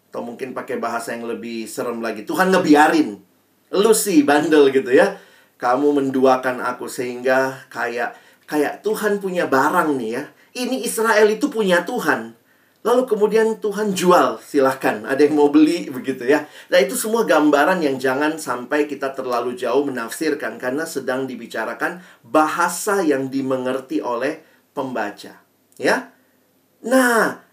Atau 0.10 0.24
mungkin 0.24 0.56
pakai 0.56 0.80
bahasa 0.80 1.12
yang 1.12 1.28
lebih 1.28 1.68
serem 1.68 2.00
lagi. 2.00 2.24
Tuhan 2.24 2.50
ngebiarin. 2.50 3.20
Lu 3.76 3.92
sih 3.92 4.24
bandel 4.24 4.72
gitu 4.72 4.90
ya. 4.96 5.20
Kamu 5.60 5.92
menduakan 5.92 6.64
aku 6.64 6.88
sehingga 6.88 7.68
kayak 7.68 8.16
kayak 8.48 8.80
Tuhan 8.82 9.20
punya 9.20 9.52
barang 9.52 10.00
nih 10.00 10.12
ya. 10.16 10.24
Ini 10.56 10.88
Israel 10.88 11.28
itu 11.28 11.52
punya 11.52 11.84
Tuhan. 11.84 12.39
Lalu 12.80 13.04
kemudian 13.12 13.60
Tuhan 13.60 13.92
jual, 13.92 14.40
silahkan. 14.40 15.04
Ada 15.04 15.28
yang 15.28 15.36
mau 15.36 15.52
beli, 15.52 15.92
begitu 15.92 16.24
ya. 16.24 16.48
Nah 16.72 16.80
itu 16.80 16.96
semua 16.96 17.28
gambaran 17.28 17.84
yang 17.84 18.00
jangan 18.00 18.40
sampai 18.40 18.88
kita 18.88 19.12
terlalu 19.12 19.60
jauh 19.60 19.84
menafsirkan. 19.84 20.56
Karena 20.56 20.88
sedang 20.88 21.28
dibicarakan 21.28 22.00
bahasa 22.24 23.04
yang 23.04 23.28
dimengerti 23.28 24.00
oleh 24.00 24.40
pembaca. 24.72 25.44
Ya. 25.76 26.16
Nah, 26.80 27.44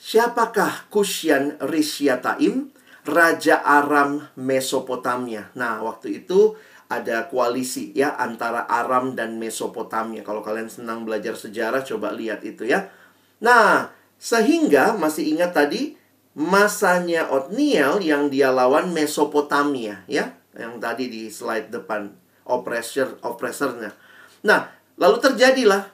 siapakah 0.00 0.88
Kusyan 0.88 1.60
Rishyataim? 1.60 2.72
Raja 3.04 3.64
Aram 3.64 4.28
Mesopotamia. 4.36 5.48
Nah, 5.56 5.80
waktu 5.80 6.24
itu 6.24 6.56
ada 6.90 7.28
koalisi 7.28 7.96
ya 7.96 8.16
antara 8.16 8.68
Aram 8.68 9.16
dan 9.16 9.40
Mesopotamia. 9.40 10.20
Kalau 10.20 10.44
kalian 10.44 10.68
senang 10.68 11.08
belajar 11.08 11.32
sejarah, 11.36 11.80
coba 11.80 12.12
lihat 12.12 12.44
itu 12.44 12.68
ya. 12.68 12.92
Nah, 13.40 13.88
sehingga 14.20 15.00
masih 15.00 15.32
ingat 15.32 15.56
tadi 15.56 15.96
masanya 16.36 17.32
Otniel 17.32 18.04
yang 18.04 18.28
dia 18.28 18.52
lawan 18.52 18.92
Mesopotamia 18.92 20.04
ya, 20.04 20.36
yang 20.52 20.76
tadi 20.76 21.08
di 21.08 21.32
slide 21.32 21.72
depan 21.72 22.12
oppressor 22.44 23.16
oppressornya. 23.24 23.96
Nah, 24.44 24.68
lalu 25.00 25.16
terjadilah 25.24 25.88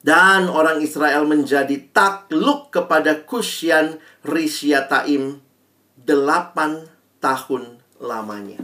dan 0.00 0.48
orang 0.48 0.80
Israel 0.80 1.28
menjadi 1.28 1.76
takluk 1.92 2.72
kepada 2.72 3.26
Kusyan 3.26 4.00
Rishyataim 4.24 5.42
delapan 5.98 6.86
tahun 7.18 7.82
lamanya. 7.98 8.62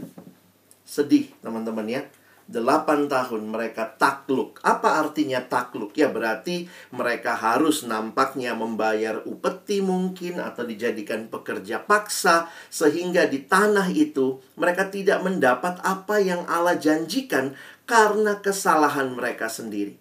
Sedih 0.87 1.29
teman-teman 1.43 1.85
ya. 1.91 2.03
8 2.51 3.07
tahun 3.07 3.43
mereka 3.47 3.95
takluk. 3.95 4.59
Apa 4.67 4.99
artinya 5.03 5.39
takluk? 5.47 5.95
Ya 5.95 6.11
berarti 6.11 6.67
mereka 6.91 7.39
harus 7.39 7.87
nampaknya 7.87 8.59
membayar 8.59 9.23
upeti 9.23 9.79
mungkin 9.79 10.43
atau 10.43 10.67
dijadikan 10.67 11.31
pekerja 11.31 11.83
paksa 11.87 12.51
sehingga 12.69 13.31
di 13.31 13.47
tanah 13.47 13.87
itu 13.95 14.43
mereka 14.59 14.91
tidak 14.91 15.23
mendapat 15.23 15.79
apa 15.87 16.19
yang 16.19 16.43
Allah 16.51 16.75
janjikan 16.75 17.55
karena 17.87 18.43
kesalahan 18.43 19.15
mereka 19.15 19.47
sendiri. 19.47 19.95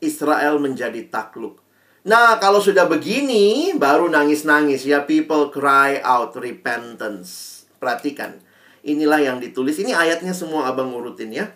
Israel 0.00 0.58
menjadi 0.58 1.06
takluk. 1.12 1.60
Nah, 2.00 2.40
kalau 2.40 2.64
sudah 2.64 2.88
begini 2.88 3.76
baru 3.76 4.08
nangis-nangis 4.08 4.88
ya 4.88 5.04
people 5.04 5.52
cry 5.52 6.00
out 6.00 6.32
repentance. 6.40 7.62
Perhatikan 7.76 8.49
Inilah 8.80 9.20
yang 9.20 9.38
ditulis. 9.38 9.76
Ini 9.76 9.92
ayatnya 9.92 10.32
semua 10.32 10.68
abang 10.68 10.92
urutin 10.96 11.32
ya. 11.32 11.52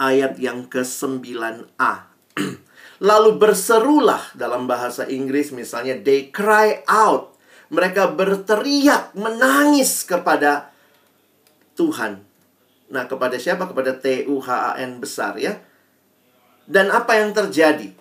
Ayat 0.00 0.40
yang 0.40 0.64
ke-9a. 0.64 1.92
Lalu 3.08 3.30
berserulah 3.36 4.32
dalam 4.36 4.64
bahasa 4.64 5.04
Inggris 5.08 5.52
misalnya 5.52 6.00
they 6.00 6.32
cry 6.32 6.80
out. 6.88 7.36
Mereka 7.70 8.16
berteriak, 8.18 9.14
menangis 9.14 10.02
kepada 10.02 10.74
Tuhan. 11.78 12.18
Nah, 12.90 13.06
kepada 13.06 13.38
siapa? 13.38 13.70
Kepada 13.70 13.94
T-U-H-A-N 13.94 14.98
besar 14.98 15.38
ya. 15.38 15.62
Dan 16.66 16.90
apa 16.90 17.14
yang 17.14 17.30
terjadi? 17.30 17.94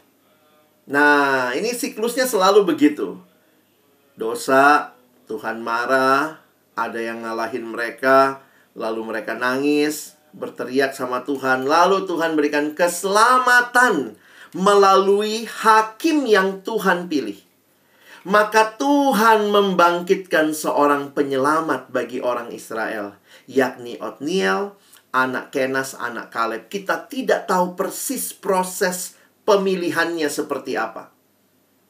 Nah, 0.90 1.54
ini 1.54 1.70
siklusnya 1.70 2.26
selalu 2.26 2.66
begitu. 2.66 3.22
Dosa, 4.18 4.98
Tuhan 5.30 5.62
marah, 5.62 6.39
ada 6.88 7.00
yang 7.02 7.26
ngalahin 7.26 7.68
mereka, 7.68 8.40
lalu 8.78 9.04
mereka 9.04 9.36
nangis, 9.36 10.16
berteriak 10.32 10.96
sama 10.96 11.26
Tuhan, 11.26 11.66
lalu 11.66 12.06
Tuhan 12.06 12.38
berikan 12.38 12.78
keselamatan 12.78 14.16
melalui 14.54 15.46
hakim 15.46 16.26
yang 16.26 16.62
Tuhan 16.64 17.10
pilih. 17.10 17.38
Maka 18.28 18.76
Tuhan 18.76 19.48
membangkitkan 19.50 20.52
seorang 20.52 21.16
penyelamat 21.16 21.90
bagi 21.90 22.20
orang 22.20 22.52
Israel, 22.52 23.16
yakni 23.48 23.96
Otniel, 23.98 24.76
anak 25.16 25.56
Kenas, 25.56 25.96
anak 25.96 26.30
Kaleb. 26.30 26.68
Kita 26.68 27.08
tidak 27.08 27.48
tahu 27.48 27.80
persis 27.80 28.36
proses 28.36 29.16
pemilihannya 29.48 30.28
seperti 30.28 30.76
apa. 30.76 31.19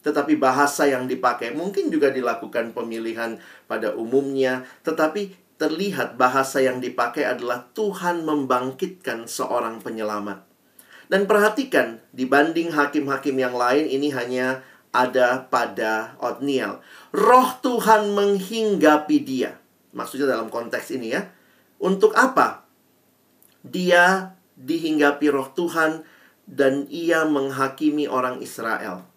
Tetapi 0.10 0.42
bahasa 0.42 0.90
yang 0.90 1.06
dipakai 1.06 1.54
mungkin 1.54 1.94
juga 1.94 2.10
dilakukan 2.10 2.74
pemilihan 2.74 3.38
pada 3.70 3.94
umumnya, 3.94 4.66
tetapi 4.82 5.38
terlihat 5.62 6.18
bahasa 6.18 6.66
yang 6.66 6.82
dipakai 6.82 7.30
adalah 7.30 7.70
Tuhan 7.78 8.26
membangkitkan 8.26 9.30
seorang 9.30 9.86
penyelamat. 9.86 10.42
Dan 11.14 11.30
perhatikan, 11.30 12.02
dibanding 12.10 12.74
hakim-hakim 12.74 13.38
yang 13.38 13.54
lain 13.54 13.86
ini 13.86 14.10
hanya 14.10 14.66
ada 14.90 15.46
pada 15.50 16.18
Otniel. 16.18 16.82
Roh 17.14 17.50
Tuhan 17.62 18.14
menghinggapi 18.14 19.18
dia. 19.22 19.58
Maksudnya 19.94 20.30
dalam 20.30 20.50
konteks 20.50 20.94
ini 20.94 21.14
ya. 21.14 21.30
Untuk 21.82 22.14
apa? 22.14 22.66
Dia 23.66 24.38
dihinggapi 24.54 25.34
roh 25.34 25.50
Tuhan 25.54 26.06
dan 26.46 26.86
ia 26.94 27.26
menghakimi 27.26 28.06
orang 28.06 28.42
Israel. 28.46 29.09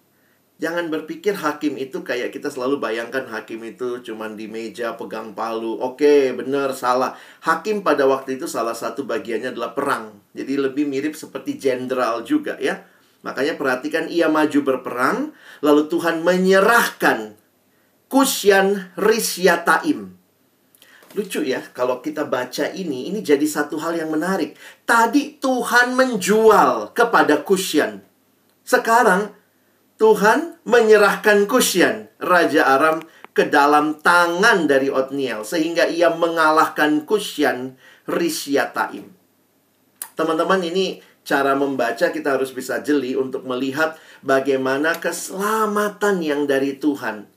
Jangan 0.62 0.94
berpikir 0.94 1.34
hakim 1.34 1.74
itu 1.74 2.06
kayak 2.06 2.30
kita 2.30 2.46
selalu 2.46 2.78
bayangkan 2.78 3.26
hakim 3.26 3.66
itu 3.66 3.98
cuman 3.98 4.38
di 4.38 4.46
meja 4.46 4.94
pegang 4.94 5.34
palu. 5.34 5.74
Oke, 5.82 6.30
benar, 6.30 6.70
salah. 6.70 7.18
Hakim 7.42 7.82
pada 7.82 8.06
waktu 8.06 8.38
itu 8.38 8.46
salah 8.46 8.70
satu 8.70 9.02
bagiannya 9.02 9.58
adalah 9.58 9.74
perang. 9.74 10.22
Jadi 10.30 10.54
lebih 10.62 10.86
mirip 10.86 11.18
seperti 11.18 11.58
jenderal 11.58 12.22
juga 12.22 12.62
ya. 12.62 12.78
Makanya 13.26 13.58
perhatikan 13.58 14.06
ia 14.06 14.30
maju 14.30 14.58
berperang, 14.62 15.34
lalu 15.66 15.90
Tuhan 15.90 16.22
menyerahkan 16.22 17.34
Kusyan 18.06 18.94
Risyataim. 18.94 20.14
Lucu 21.18 21.42
ya, 21.42 21.58
kalau 21.74 21.98
kita 21.98 22.22
baca 22.30 22.70
ini, 22.70 23.10
ini 23.10 23.18
jadi 23.18 23.42
satu 23.50 23.82
hal 23.82 23.98
yang 23.98 24.14
menarik. 24.14 24.54
Tadi 24.86 25.42
Tuhan 25.42 25.98
menjual 25.98 26.94
kepada 26.94 27.42
Kusyan. 27.42 27.98
Sekarang 28.62 29.41
Tuhan 30.02 30.58
menyerahkan 30.66 31.46
Kusyan, 31.46 32.10
Raja 32.18 32.66
Aram, 32.74 33.06
ke 33.30 33.46
dalam 33.46 34.02
tangan 34.02 34.66
dari 34.66 34.90
Otniel. 34.90 35.46
Sehingga 35.46 35.86
ia 35.86 36.10
mengalahkan 36.10 37.06
Kusyan 37.06 37.78
Risyataim. 38.10 39.14
Teman-teman 40.18 40.58
ini 40.66 40.98
cara 41.22 41.54
membaca 41.54 42.10
kita 42.10 42.34
harus 42.34 42.50
bisa 42.50 42.82
jeli 42.82 43.14
untuk 43.14 43.46
melihat 43.46 43.94
bagaimana 44.26 44.98
keselamatan 44.98 46.18
yang 46.18 46.50
dari 46.50 46.82
Tuhan. 46.82 47.30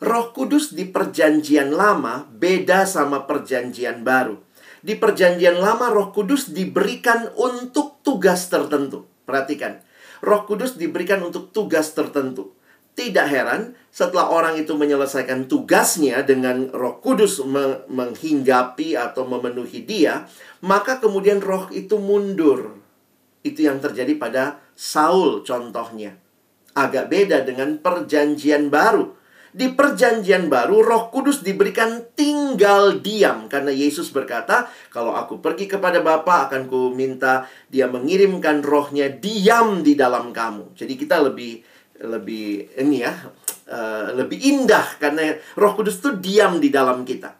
Roh 0.00 0.32
Kudus 0.32 0.72
di 0.72 0.88
perjanjian 0.88 1.76
lama 1.76 2.24
beda 2.24 2.88
sama 2.88 3.28
perjanjian 3.28 4.00
baru. 4.00 4.40
Di 4.80 4.96
perjanjian 4.96 5.60
lama 5.60 5.92
Roh 5.92 6.08
Kudus 6.08 6.56
diberikan 6.56 7.28
untuk 7.36 8.00
tugas 8.00 8.48
tertentu. 8.48 9.04
Perhatikan. 9.28 9.89
Roh 10.20 10.42
Kudus 10.44 10.76
diberikan 10.76 11.20
untuk 11.24 11.52
tugas 11.52 11.92
tertentu. 11.92 12.52
Tidak 12.90 13.24
heran 13.24 13.78
setelah 13.88 14.28
orang 14.28 14.60
itu 14.60 14.76
menyelesaikan 14.76 15.48
tugasnya 15.48 16.20
dengan 16.26 16.68
Roh 16.74 17.00
Kudus 17.00 17.40
menghinggapi 17.88 18.98
atau 18.98 19.24
memenuhi 19.24 19.86
dia, 19.86 20.28
maka 20.60 21.00
kemudian 21.00 21.40
roh 21.40 21.70
itu 21.72 21.96
mundur. 21.96 22.76
Itu 23.40 23.64
yang 23.64 23.80
terjadi 23.80 24.20
pada 24.20 24.60
Saul 24.76 25.46
contohnya. 25.46 26.18
Agak 26.76 27.08
beda 27.08 27.40
dengan 27.46 27.80
perjanjian 27.80 28.68
baru 28.68 29.19
di 29.50 29.66
perjanjian 29.74 30.46
baru 30.46 30.78
Roh 30.86 31.10
Kudus 31.10 31.42
diberikan 31.42 32.14
tinggal 32.14 33.02
diam 33.02 33.50
karena 33.50 33.74
Yesus 33.74 34.14
berkata, 34.14 34.70
"Kalau 34.94 35.10
aku 35.14 35.42
pergi 35.42 35.66
kepada 35.66 35.98
Bapa 35.98 36.46
akan 36.46 36.70
ku 36.70 36.94
minta 36.94 37.50
dia 37.66 37.90
mengirimkan 37.90 38.62
rohnya 38.62 39.10
diam 39.10 39.82
di 39.82 39.98
dalam 39.98 40.30
kamu." 40.30 40.78
Jadi 40.78 40.94
kita 40.94 41.18
lebih 41.18 41.66
lebih 42.00 42.78
ini 42.78 43.02
ya, 43.02 43.12
uh, 43.68 44.14
lebih 44.14 44.38
indah 44.38 44.86
karena 45.02 45.34
Roh 45.58 45.74
Kudus 45.74 45.98
itu 45.98 46.14
diam 46.22 46.62
di 46.62 46.70
dalam 46.70 47.02
kita. 47.02 47.34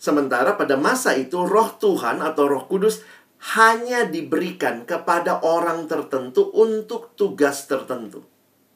Sementara 0.00 0.56
pada 0.56 0.80
masa 0.80 1.12
itu 1.18 1.44
Roh 1.44 1.76
Tuhan 1.76 2.24
atau 2.24 2.48
Roh 2.48 2.64
Kudus 2.70 3.04
hanya 3.56 4.04
diberikan 4.06 4.84
kepada 4.84 5.42
orang 5.42 5.88
tertentu 5.88 6.48
untuk 6.54 7.12
tugas 7.16 7.64
tertentu. 7.68 8.24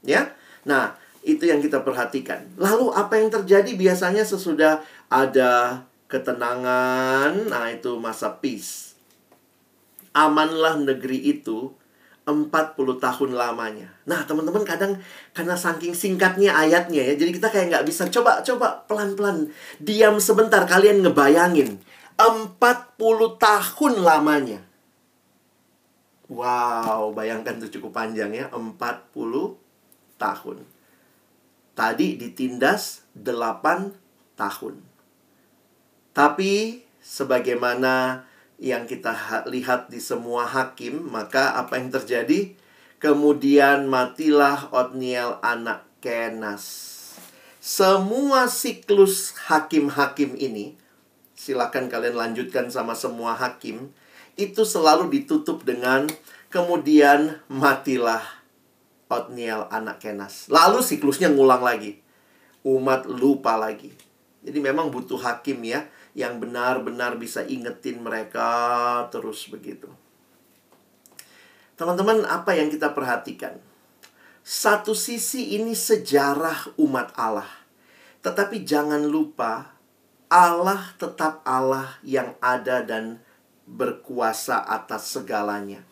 Ya. 0.04 0.36
Nah, 0.64 0.96
Itu 1.24 1.48
yang 1.48 1.64
kita 1.64 1.80
perhatikan. 1.80 2.52
Lalu 2.60 2.92
apa 2.92 3.16
yang 3.16 3.32
terjadi 3.32 3.72
biasanya 3.72 4.28
sesudah 4.28 4.84
ada 5.08 5.82
ketenangan, 6.06 7.48
nah 7.48 7.72
itu 7.72 7.96
masa 7.96 8.36
peace. 8.38 8.92
Amanlah 10.12 10.78
negeri 10.78 11.18
itu 11.24 11.72
40 12.24 12.52
tahun 13.00 13.30
lamanya. 13.36 13.88
Nah, 14.08 14.24
teman-teman 14.24 14.64
kadang 14.64 14.96
karena 15.36 15.56
saking 15.56 15.92
singkatnya 15.92 16.56
ayatnya 16.56 17.12
ya, 17.12 17.14
jadi 17.20 17.30
kita 17.36 17.48
kayak 17.52 17.66
nggak 17.72 17.86
bisa 17.88 18.08
coba 18.08 18.40
coba 18.40 18.84
pelan-pelan 18.88 19.52
diam 19.76 20.16
sebentar 20.16 20.64
kalian 20.64 21.04
ngebayangin 21.04 21.80
40 22.16 22.56
tahun 23.36 23.94
lamanya. 24.00 24.60
Wow, 26.32 27.12
bayangkan 27.12 27.60
itu 27.60 27.76
cukup 27.80 27.92
panjang 28.00 28.32
ya, 28.32 28.48
40 28.48 28.80
tahun. 30.16 30.56
Tadi 31.74 32.14
ditindas 32.14 33.02
8 33.18 34.38
tahun. 34.38 34.78
Tapi 36.14 36.82
sebagaimana 37.02 38.22
yang 38.62 38.86
kita 38.86 39.42
lihat 39.50 39.90
di 39.90 39.98
semua 39.98 40.46
hakim, 40.46 41.10
maka 41.10 41.58
apa 41.58 41.74
yang 41.74 41.90
terjadi? 41.90 42.54
Kemudian 43.02 43.90
matilah 43.90 44.70
Otniel 44.70 45.42
anak 45.42 45.82
Kenas. 45.98 46.64
Semua 47.58 48.46
siklus 48.46 49.34
hakim-hakim 49.50 50.38
ini, 50.38 50.78
silakan 51.34 51.90
kalian 51.90 52.14
lanjutkan 52.14 52.70
sama 52.70 52.94
semua 52.94 53.34
hakim, 53.34 53.90
itu 54.38 54.62
selalu 54.62 55.10
ditutup 55.10 55.64
dengan 55.64 56.06
kemudian 56.52 57.40
matilah 57.50 58.43
Otniel 59.14 59.70
anak 59.70 60.02
Kenas. 60.02 60.50
Lalu 60.50 60.82
siklusnya 60.82 61.30
ngulang 61.30 61.62
lagi. 61.62 62.02
Umat 62.66 63.06
lupa 63.06 63.54
lagi. 63.54 63.94
Jadi 64.42 64.58
memang 64.58 64.90
butuh 64.90 65.16
hakim 65.22 65.62
ya 65.62 65.86
yang 66.14 66.42
benar-benar 66.42 67.16
bisa 67.16 67.46
ingetin 67.46 68.02
mereka 68.02 68.46
terus 69.08 69.46
begitu. 69.50 69.90
Teman-teman, 71.74 72.22
apa 72.26 72.54
yang 72.54 72.70
kita 72.70 72.94
perhatikan? 72.94 73.58
Satu 74.44 74.94
sisi 74.94 75.58
ini 75.58 75.74
sejarah 75.74 76.76
umat 76.78 77.10
Allah. 77.18 77.48
Tetapi 78.22 78.62
jangan 78.62 79.02
lupa 79.02 79.74
Allah 80.30 80.94
tetap 81.00 81.42
Allah 81.42 81.98
yang 82.06 82.38
ada 82.38 82.84
dan 82.84 83.18
berkuasa 83.66 84.60
atas 84.62 85.16
segalanya. 85.18 85.82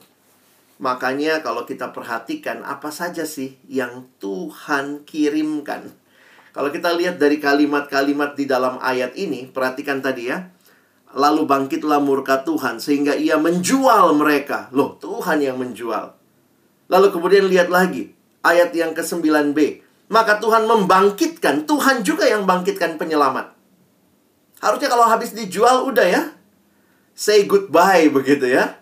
Makanya 0.83 1.47
kalau 1.47 1.62
kita 1.62 1.95
perhatikan 1.95 2.66
apa 2.66 2.91
saja 2.91 3.22
sih 3.22 3.55
yang 3.70 4.11
Tuhan 4.18 5.07
kirimkan. 5.07 5.95
Kalau 6.51 6.74
kita 6.74 6.91
lihat 6.99 7.22
dari 7.22 7.39
kalimat-kalimat 7.39 8.35
di 8.35 8.51
dalam 8.51 8.83
ayat 8.83 9.14
ini, 9.14 9.47
perhatikan 9.47 10.03
tadi 10.03 10.26
ya. 10.26 10.51
Lalu 11.14 11.47
bangkitlah 11.47 12.03
murka 12.03 12.43
Tuhan 12.43 12.83
sehingga 12.83 13.14
ia 13.14 13.39
menjual 13.39 14.11
mereka. 14.18 14.74
Loh, 14.74 14.99
Tuhan 14.99 15.39
yang 15.39 15.62
menjual. 15.62 16.18
Lalu 16.91 17.09
kemudian 17.14 17.47
lihat 17.47 17.70
lagi 17.70 18.11
ayat 18.43 18.74
yang 18.74 18.91
ke-9b. 18.91 19.87
Maka 20.11 20.43
Tuhan 20.43 20.66
membangkitkan, 20.66 21.64
Tuhan 21.64 22.03
juga 22.03 22.26
yang 22.26 22.43
bangkitkan 22.43 22.99
penyelamat. 22.99 23.55
Harusnya 24.59 24.91
kalau 24.91 25.07
habis 25.07 25.30
dijual 25.30 25.87
udah 25.87 26.05
ya. 26.11 26.22
Say 27.14 27.47
goodbye 27.47 28.11
begitu 28.11 28.51
ya. 28.51 28.82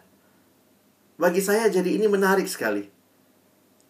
Bagi 1.21 1.45
saya 1.45 1.69
jadi 1.69 2.01
ini 2.01 2.09
menarik 2.09 2.49
sekali. 2.49 2.89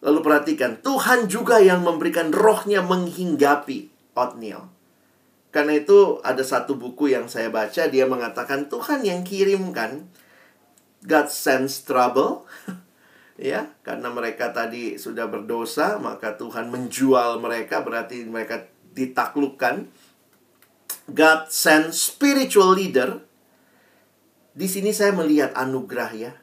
Lalu 0.03 0.19
perhatikan, 0.19 0.83
Tuhan 0.83 1.31
juga 1.31 1.63
yang 1.63 1.79
memberikan 1.79 2.27
rohnya 2.35 2.83
menghinggapi 2.83 3.87
Otniel. 4.11 4.67
Karena 5.47 5.79
itu 5.79 6.19
ada 6.27 6.43
satu 6.43 6.75
buku 6.75 7.15
yang 7.15 7.31
saya 7.31 7.47
baca, 7.47 7.87
dia 7.87 8.03
mengatakan 8.03 8.67
Tuhan 8.67 9.07
yang 9.07 9.23
kirimkan 9.23 10.11
God 11.07 11.31
sends 11.31 11.87
trouble. 11.87 12.43
ya, 13.39 13.71
karena 13.87 14.11
mereka 14.11 14.51
tadi 14.51 14.99
sudah 14.99 15.31
berdosa, 15.31 16.03
maka 16.03 16.35
Tuhan 16.35 16.67
menjual 16.67 17.39
mereka, 17.39 17.79
berarti 17.79 18.27
mereka 18.27 18.67
ditaklukkan. 18.91 19.87
God 21.07 21.47
sends 21.47 22.11
spiritual 22.11 22.75
leader. 22.75 23.23
Di 24.51 24.67
sini 24.67 24.91
saya 24.91 25.15
melihat 25.15 25.55
anugerah 25.55 26.11
ya 26.11 26.40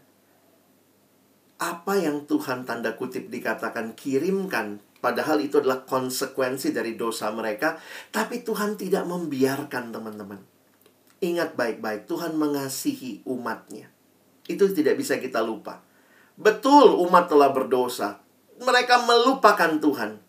apa 1.59 1.99
yang 1.99 2.23
Tuhan 2.31 2.63
tanda 2.63 2.95
kutip 2.95 3.27
dikatakan 3.35 3.99
kirimkan 3.99 4.79
padahal 5.03 5.43
itu 5.43 5.59
adalah 5.59 5.83
konsekuensi 5.83 6.71
dari 6.71 6.95
dosa 6.95 7.35
mereka 7.35 7.83
tapi 8.15 8.47
Tuhan 8.47 8.79
tidak 8.79 9.03
membiarkan 9.07 9.91
teman-teman. 9.91 10.41
Ingat 11.19 11.59
baik-baik 11.59 12.07
Tuhan 12.07 12.39
mengasihi 12.39 13.27
umatnya. 13.27 13.91
Itu 14.47 14.71
tidak 14.71 14.95
bisa 14.95 15.19
kita 15.19 15.43
lupa. 15.43 15.83
Betul 16.39 16.95
umat 17.11 17.27
telah 17.27 17.51
berdosa. 17.51 18.23
Mereka 18.63 19.03
melupakan 19.03 19.83
Tuhan. 19.83 20.23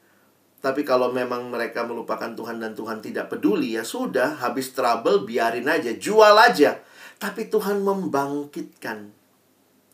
Tapi 0.60 0.82
kalau 0.82 1.14
memang 1.14 1.54
mereka 1.54 1.86
melupakan 1.86 2.34
Tuhan 2.34 2.58
dan 2.58 2.74
Tuhan 2.74 3.00
tidak 3.00 3.32
peduli 3.32 3.78
ya 3.78 3.86
sudah 3.86 4.42
habis 4.42 4.74
trouble 4.74 5.24
biarin 5.24 5.70
aja 5.70 5.94
jual 5.94 6.36
aja. 6.36 6.82
Tapi 7.22 7.54
Tuhan 7.54 7.86
membangkitkan. 7.86 9.14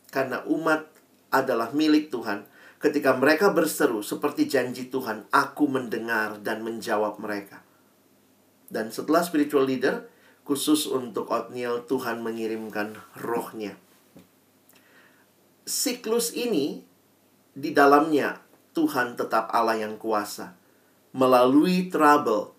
Karena 0.10 0.42
umat 0.48 0.95
adalah 1.36 1.76
milik 1.76 2.08
Tuhan. 2.08 2.48
Ketika 2.80 3.18
mereka 3.20 3.52
berseru 3.52 4.00
seperti 4.00 4.48
janji 4.48 4.88
Tuhan, 4.88 5.28
aku 5.36 5.68
mendengar 5.68 6.40
dan 6.40 6.64
menjawab 6.64 7.20
mereka. 7.20 7.66
Dan 8.72 8.92
setelah 8.96 9.22
spiritual 9.26 9.68
leader, 9.68 10.08
khusus 10.46 10.88
untuk 10.88 11.28
Otniel, 11.34 11.84
Tuhan 11.90 12.22
mengirimkan 12.24 12.96
rohnya. 13.20 13.76
Siklus 15.66 16.32
ini, 16.38 16.86
di 17.56 17.74
dalamnya 17.74 18.44
Tuhan 18.78 19.18
tetap 19.18 19.50
Allah 19.50 19.82
yang 19.82 19.98
kuasa. 19.98 20.54
Melalui 21.16 21.88
trouble, 21.90 22.54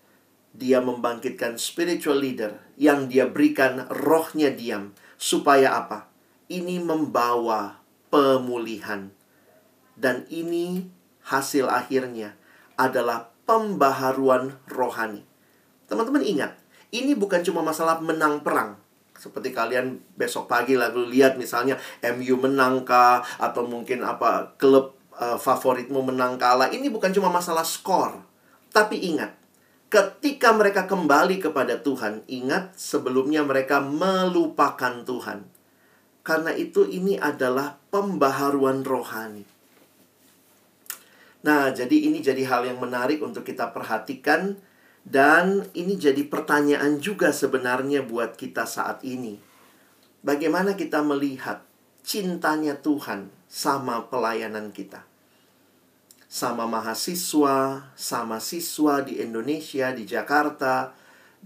dia 0.57 0.81
membangkitkan 0.81 1.61
spiritual 1.61 2.19
leader 2.19 2.57
yang 2.81 3.07
dia 3.07 3.29
berikan 3.29 3.85
rohnya 3.93 4.51
diam. 4.51 4.97
Supaya 5.21 5.77
apa? 5.77 6.09
Ini 6.49 6.81
membawa 6.81 7.86
pemulihan. 8.09 9.11
Dan 9.97 10.29
ini 10.29 10.87
hasil 11.25 11.67
akhirnya 11.67 12.37
adalah 12.77 13.33
pembaharuan 13.49 14.59
rohani. 14.69 15.25
Teman-teman 15.89 16.23
ingat, 16.23 16.53
ini 16.93 17.17
bukan 17.17 17.41
cuma 17.47 17.63
masalah 17.63 17.99
menang 18.03 18.43
perang. 18.43 18.77
Seperti 19.17 19.57
kalian 19.57 20.03
besok 20.13 20.45
pagi 20.45 20.77
lalu 20.77 21.09
lihat 21.09 21.41
misalnya 21.41 21.81
MU 22.05 22.37
menang 22.37 22.85
kah 22.85 23.25
atau 23.41 23.65
mungkin 23.65 24.05
apa 24.05 24.53
klub 24.61 24.93
uh, 25.17 25.41
favoritmu 25.41 26.05
menang 26.05 26.37
kalah. 26.37 26.69
Ini 26.69 26.93
bukan 26.93 27.11
cuma 27.17 27.33
masalah 27.33 27.65
skor. 27.65 28.21
Tapi 28.77 29.09
ingat, 29.09 29.33
ketika 29.89 30.53
mereka 30.53 30.85
kembali 30.85 31.41
kepada 31.41 31.81
Tuhan, 31.81 32.29
ingat 32.29 32.77
sebelumnya 32.77 33.41
mereka 33.41 33.81
melupakan 33.81 35.01
Tuhan. 35.01 35.49
Karena 36.27 36.53
itu 36.53 36.85
ini 36.85 37.17
adalah 37.17 37.79
pembaharuan 37.97 38.85
rohani. 38.85 39.49
Nah, 41.41 41.73
jadi 41.73 41.97
ini 42.13 42.21
jadi 42.21 42.45
hal 42.45 42.69
yang 42.69 42.77
menarik 42.77 43.25
untuk 43.25 43.41
kita 43.49 43.73
perhatikan 43.73 44.61
dan 45.09 45.65
ini 45.73 45.97
jadi 45.97 46.21
pertanyaan 46.29 47.01
juga 47.01 47.33
sebenarnya 47.33 48.05
buat 48.05 48.37
kita 48.37 48.69
saat 48.69 49.01
ini. 49.01 49.41
Bagaimana 50.21 50.77
kita 50.77 51.01
melihat 51.01 51.65
cintanya 52.05 52.77
Tuhan 52.77 53.33
sama 53.49 54.13
pelayanan 54.13 54.77
kita? 54.77 55.09
Sama 56.29 56.69
mahasiswa, 56.69 57.89
sama 57.97 58.43
siswa 58.45 59.01
di 59.01 59.25
Indonesia, 59.25 59.95
di 59.97 60.05
Jakarta, 60.05 60.93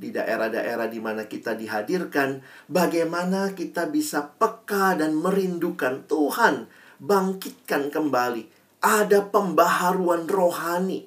di 0.01 0.09
daerah-daerah 0.09 0.89
di 0.89 0.97
mana 0.97 1.29
kita 1.29 1.53
dihadirkan, 1.53 2.41
bagaimana 2.73 3.53
kita 3.53 3.93
bisa 3.93 4.33
peka 4.41 4.97
dan 4.97 5.13
merindukan 5.13 6.09
Tuhan, 6.09 6.73
bangkitkan 6.97 7.93
kembali. 7.93 8.49
Ada 8.81 9.29
pembaharuan 9.29 10.25
rohani. 10.25 11.05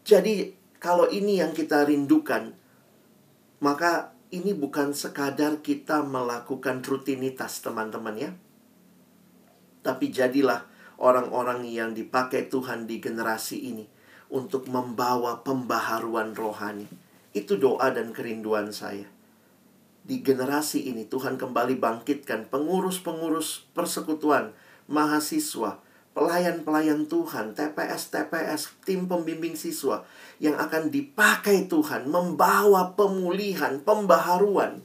Jadi, 0.00 0.56
kalau 0.80 1.12
ini 1.12 1.44
yang 1.44 1.52
kita 1.52 1.84
rindukan, 1.84 2.56
maka 3.60 4.16
ini 4.32 4.56
bukan 4.56 4.96
sekadar 4.96 5.60
kita 5.60 6.00
melakukan 6.00 6.80
rutinitas, 6.80 7.60
teman-teman 7.60 8.16
ya. 8.16 8.30
Tapi 9.84 10.08
jadilah 10.08 10.64
orang-orang 10.96 11.68
yang 11.68 11.92
dipakai 11.92 12.48
Tuhan 12.48 12.88
di 12.88 12.96
generasi 12.96 13.60
ini 13.60 13.84
untuk 14.32 14.72
membawa 14.72 15.44
pembaharuan 15.44 16.32
rohani 16.32 17.07
itu 17.36 17.60
doa 17.60 17.92
dan 17.92 18.12
kerinduan 18.16 18.72
saya. 18.72 19.08
Di 20.08 20.24
generasi 20.24 20.88
ini 20.88 21.04
Tuhan 21.04 21.36
kembali 21.36 21.76
bangkitkan 21.76 22.48
pengurus-pengurus 22.48 23.68
persekutuan, 23.76 24.56
mahasiswa, 24.88 25.84
pelayan-pelayan 26.16 27.04
Tuhan, 27.06 27.52
TPS-TPS, 27.52 28.80
tim 28.88 29.04
pembimbing 29.04 29.52
siswa 29.52 30.08
yang 30.40 30.56
akan 30.56 30.88
dipakai 30.88 31.68
Tuhan 31.68 32.08
membawa 32.08 32.96
pemulihan, 32.96 33.78
pembaharuan. 33.84 34.80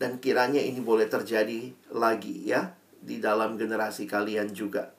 Dan 0.00 0.16
kiranya 0.16 0.60
ini 0.60 0.80
boleh 0.80 1.04
terjadi 1.04 1.72
lagi 1.92 2.48
ya 2.48 2.72
di 3.04 3.20
dalam 3.20 3.60
generasi 3.60 4.08
kalian 4.08 4.56
juga. 4.56 4.96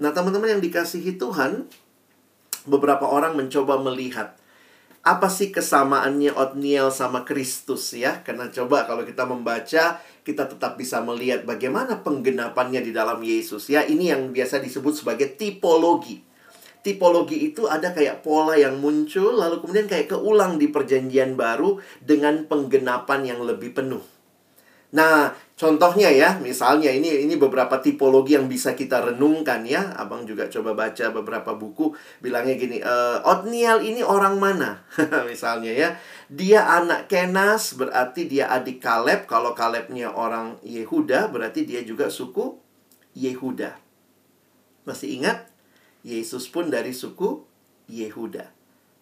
Nah, 0.00 0.12
teman-teman 0.12 0.56
yang 0.56 0.62
dikasihi 0.64 1.16
Tuhan, 1.16 1.68
beberapa 2.68 3.08
orang 3.08 3.34
mencoba 3.40 3.80
melihat 3.80 4.38
apa 5.02 5.26
sih 5.26 5.50
kesamaannya 5.50 6.30
Otniel 6.38 6.94
sama 6.94 7.26
Kristus 7.26 7.90
ya? 7.90 8.22
Karena 8.22 8.46
coba 8.54 8.86
kalau 8.86 9.02
kita 9.02 9.26
membaca, 9.26 9.98
kita 10.22 10.44
tetap 10.46 10.78
bisa 10.78 11.02
melihat 11.02 11.42
bagaimana 11.42 12.06
penggenapannya 12.06 12.86
di 12.86 12.94
dalam 12.94 13.18
Yesus 13.18 13.66
ya. 13.66 13.82
Ini 13.82 14.14
yang 14.14 14.30
biasa 14.30 14.62
disebut 14.62 15.02
sebagai 15.02 15.34
tipologi. 15.34 16.22
Tipologi 16.86 17.50
itu 17.50 17.66
ada 17.66 17.90
kayak 17.90 18.22
pola 18.26 18.58
yang 18.58 18.78
muncul 18.78 19.38
lalu 19.38 19.62
kemudian 19.62 19.86
kayak 19.86 20.10
keulang 20.10 20.58
di 20.58 20.70
perjanjian 20.70 21.34
baru 21.38 21.78
dengan 22.02 22.46
penggenapan 22.46 23.26
yang 23.26 23.42
lebih 23.42 23.74
penuh. 23.74 24.02
Nah, 24.94 25.34
contohnya 25.62 26.10
ya, 26.10 26.42
misalnya 26.42 26.90
ini 26.90 27.22
ini 27.22 27.38
beberapa 27.38 27.78
tipologi 27.78 28.34
yang 28.34 28.50
bisa 28.50 28.74
kita 28.74 28.98
renungkan 28.98 29.62
ya. 29.62 29.94
Abang 29.94 30.26
juga 30.26 30.50
coba 30.50 30.74
baca 30.74 31.14
beberapa 31.14 31.54
buku 31.54 31.94
bilangnya 32.18 32.58
gini, 32.58 32.82
e, 32.82 32.94
Otniel 33.22 33.86
ini 33.86 34.02
orang 34.02 34.42
mana? 34.42 34.82
misalnya 35.30 35.70
ya. 35.70 35.88
Dia 36.26 36.66
anak 36.66 37.06
Kenas, 37.06 37.78
berarti 37.78 38.26
dia 38.26 38.50
adik 38.50 38.82
Kaleb. 38.82 39.30
Kalau 39.30 39.54
Kalebnya 39.54 40.10
orang 40.10 40.58
Yehuda, 40.66 41.30
berarti 41.30 41.62
dia 41.62 41.86
juga 41.86 42.10
suku 42.10 42.58
Yehuda. 43.14 43.78
Masih 44.82 45.22
ingat? 45.22 45.46
Yesus 46.02 46.50
pun 46.50 46.66
dari 46.66 46.90
suku 46.90 47.46
Yehuda. 47.86 48.50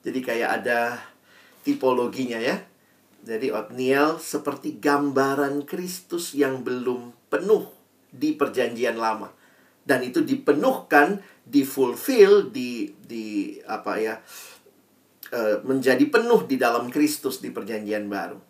Jadi 0.05 0.21
kayak 0.21 0.63
ada 0.63 1.01
tipologinya 1.65 2.37
ya. 2.37 2.70
Jadi 3.21 3.53
Otniel 3.53 4.17
seperti 4.17 4.81
gambaran 4.81 5.69
Kristus 5.69 6.33
yang 6.33 6.65
belum 6.65 7.13
penuh 7.29 7.69
di 8.09 8.33
perjanjian 8.33 8.97
lama. 8.97 9.29
Dan 9.85 10.01
itu 10.05 10.25
dipenuhkan, 10.25 11.21
difulfill, 11.45 12.49
di 12.49 12.91
di 12.97 13.57
apa 13.69 13.93
ya? 14.01 14.15
E, 15.31 15.61
menjadi 15.63 16.03
penuh 16.09 16.49
di 16.49 16.57
dalam 16.57 16.89
Kristus 16.89 17.45
di 17.45 17.53
perjanjian 17.53 18.09
baru. 18.09 18.41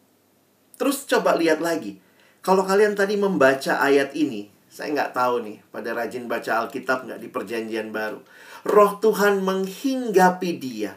Terus 0.79 1.05
coba 1.05 1.35
lihat 1.35 1.59
lagi. 1.59 1.99
Kalau 2.41 2.64
kalian 2.64 2.97
tadi 2.97 3.21
membaca 3.21 3.85
ayat 3.85 4.16
ini, 4.16 4.49
saya 4.71 4.95
nggak 4.97 5.12
tahu 5.12 5.45
nih, 5.45 5.59
pada 5.68 5.93
rajin 5.93 6.25
baca 6.25 6.64
Alkitab 6.64 7.05
nggak 7.05 7.21
di 7.21 7.29
perjanjian 7.29 7.91
baru. 7.91 8.23
Roh 8.64 8.97
Tuhan 9.03 9.43
menghinggapi 9.45 10.51
dia. 10.57 10.97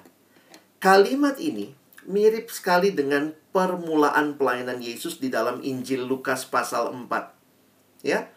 Kalimat 0.80 1.36
ini 1.42 1.74
mirip 2.08 2.48
sekali 2.48 2.96
dengan 2.96 3.43
permulaan 3.54 4.36
pelayanan 4.36 4.82
Yesus 4.82 5.22
di 5.22 5.30
dalam 5.30 5.62
Injil 5.62 6.04
Lukas 6.04 6.44
pasal 6.50 6.92
4. 6.92 8.04
Ya. 8.04 8.28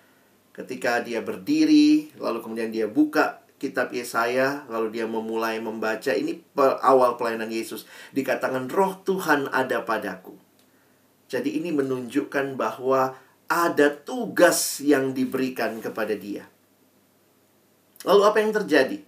Ketika 0.53 1.01
dia 1.05 1.21
berdiri, 1.21 2.13
lalu 2.17 2.41
kemudian 2.41 2.73
dia 2.73 2.89
buka 2.89 3.45
kitab 3.57 3.93
Yesaya, 3.93 4.69
lalu 4.69 5.01
dia 5.01 5.09
memulai 5.09 5.61
membaca 5.61 6.13
ini 6.13 6.45
awal 6.85 7.17
pelayanan 7.17 7.49
Yesus. 7.49 7.89
Dikatakan 8.13 8.69
roh 8.69 9.01
Tuhan 9.05 9.49
ada 9.53 9.85
padaku. 9.85 10.37
Jadi 11.27 11.59
ini 11.59 11.75
menunjukkan 11.75 12.55
bahwa 12.55 13.17
ada 13.47 13.89
tugas 13.91 14.79
yang 14.83 15.15
diberikan 15.15 15.79
kepada 15.83 16.15
dia. 16.15 16.47
Lalu 18.07 18.23
apa 18.23 18.39
yang 18.39 18.53
terjadi? 18.55 18.99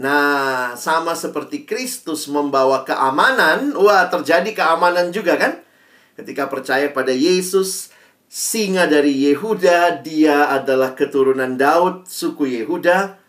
Nah, 0.00 0.72
sama 0.72 1.12
seperti 1.12 1.68
Kristus 1.68 2.24
membawa 2.24 2.80
keamanan, 2.88 3.76
wah 3.76 4.08
terjadi 4.08 4.48
keamanan 4.56 5.12
juga 5.12 5.36
kan? 5.36 5.60
Ketika 6.16 6.48
percaya 6.48 6.88
pada 6.88 7.12
Yesus, 7.12 7.92
singa 8.24 8.88
dari 8.88 9.12
Yehuda, 9.28 10.00
dia 10.00 10.48
adalah 10.48 10.96
keturunan 10.96 11.60
Daud, 11.60 12.08
suku 12.08 12.48
Yehuda, 12.56 13.20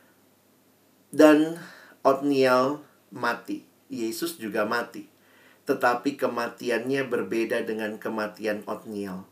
dan 1.11 1.59
Otniel 1.99 2.79
mati. 3.11 3.67
Yesus 3.91 4.39
juga 4.39 4.63
mati. 4.63 5.11
Tetapi 5.67 6.15
kematiannya 6.15 7.07
berbeda 7.07 7.59
dengan 7.67 7.99
kematian 7.99 8.63
Otniel. 8.67 9.27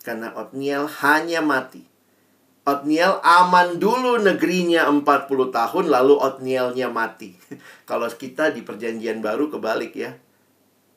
Karena 0.00 0.32
Otniel 0.36 0.88
hanya 1.04 1.40
mati 1.44 1.95
Otniel 2.66 3.22
aman 3.22 3.78
dulu 3.78 4.18
negerinya 4.18 4.90
40 4.90 5.06
tahun 5.54 5.84
lalu 5.86 6.18
Otnielnya 6.18 6.90
mati. 6.90 7.38
Kalau 7.88 8.10
kita 8.10 8.50
di 8.50 8.66
perjanjian 8.66 9.22
baru 9.22 9.46
kebalik 9.46 9.94
ya. 9.94 10.18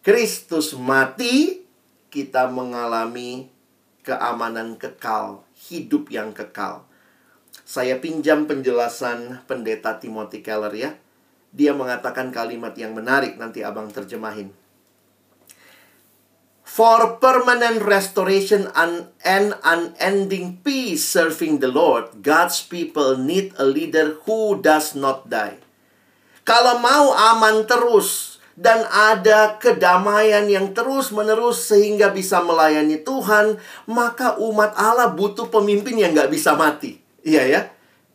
Kristus 0.01 0.73
mati, 0.73 1.61
kita 2.09 2.49
mengalami 2.49 3.53
keamanan 4.01 4.81
kekal, 4.81 5.45
hidup 5.69 6.09
yang 6.09 6.33
kekal. 6.33 6.89
Saya 7.69 8.01
pinjam 8.01 8.49
penjelasan 8.49 9.45
pendeta 9.45 10.01
Timothy 10.01 10.41
Keller 10.41 10.73
ya. 10.73 10.97
Dia 11.53 11.77
mengatakan 11.77 12.33
kalimat 12.33 12.73
yang 12.73 12.97
menarik 12.97 13.37
nanti 13.37 13.61
abang 13.61 13.93
terjemahin. 13.93 14.49
For 16.79 17.19
permanent 17.19 17.83
restoration 17.83 18.71
and 18.71 19.11
unending 19.67 20.63
peace 20.63 21.03
serving 21.03 21.59
the 21.59 21.67
Lord, 21.67 22.23
God's 22.23 22.63
people 22.63 23.19
need 23.19 23.51
a 23.59 23.67
leader 23.67 24.15
who 24.23 24.63
does 24.63 24.95
not 24.95 25.27
die. 25.27 25.59
Kalau 26.47 26.79
mau 26.79 27.11
aman 27.11 27.67
terus 27.67 28.39
dan 28.55 28.87
ada 28.87 29.59
kedamaian 29.59 30.47
yang 30.47 30.71
terus-menerus 30.71 31.67
sehingga 31.67 32.15
bisa 32.15 32.39
melayani 32.39 33.03
Tuhan, 33.03 33.59
maka 33.83 34.39
umat 34.39 34.71
Allah 34.79 35.11
butuh 35.11 35.51
pemimpin 35.51 35.99
yang 35.99 36.15
nggak 36.15 36.31
bisa 36.31 36.55
mati. 36.55 37.03
Iya 37.27 37.43
ya. 37.43 37.61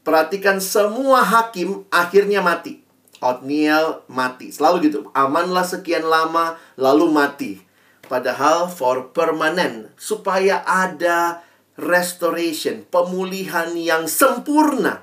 Perhatikan 0.09 0.65
semua 0.65 1.21
hakim 1.21 1.85
akhirnya 1.93 2.41
mati. 2.41 2.81
Otniel 3.21 4.01
mati. 4.09 4.49
Selalu 4.49 4.89
gitu. 4.89 5.13
Amanlah 5.13 5.69
sekian 5.69 6.09
lama 6.09 6.57
lalu 6.81 7.13
mati. 7.13 7.74
Padahal 8.07 8.69
for 8.69 9.11
permanent 9.11 9.93
supaya 9.97 10.61
ada 10.65 11.43
restoration, 11.75 12.87
pemulihan 12.87 13.75
yang 13.75 14.07
sempurna. 14.07 15.03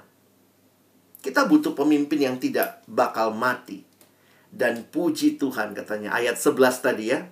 Kita 1.21 1.45
butuh 1.45 1.77
pemimpin 1.77 2.17
yang 2.17 2.37
tidak 2.41 2.81
bakal 2.89 3.35
mati. 3.35 3.85
Dan 4.51 4.83
puji 4.83 5.39
Tuhan 5.39 5.71
katanya 5.71 6.11
ayat 6.11 6.35
11 6.35 6.83
tadi 6.83 7.05
ya. 7.13 7.23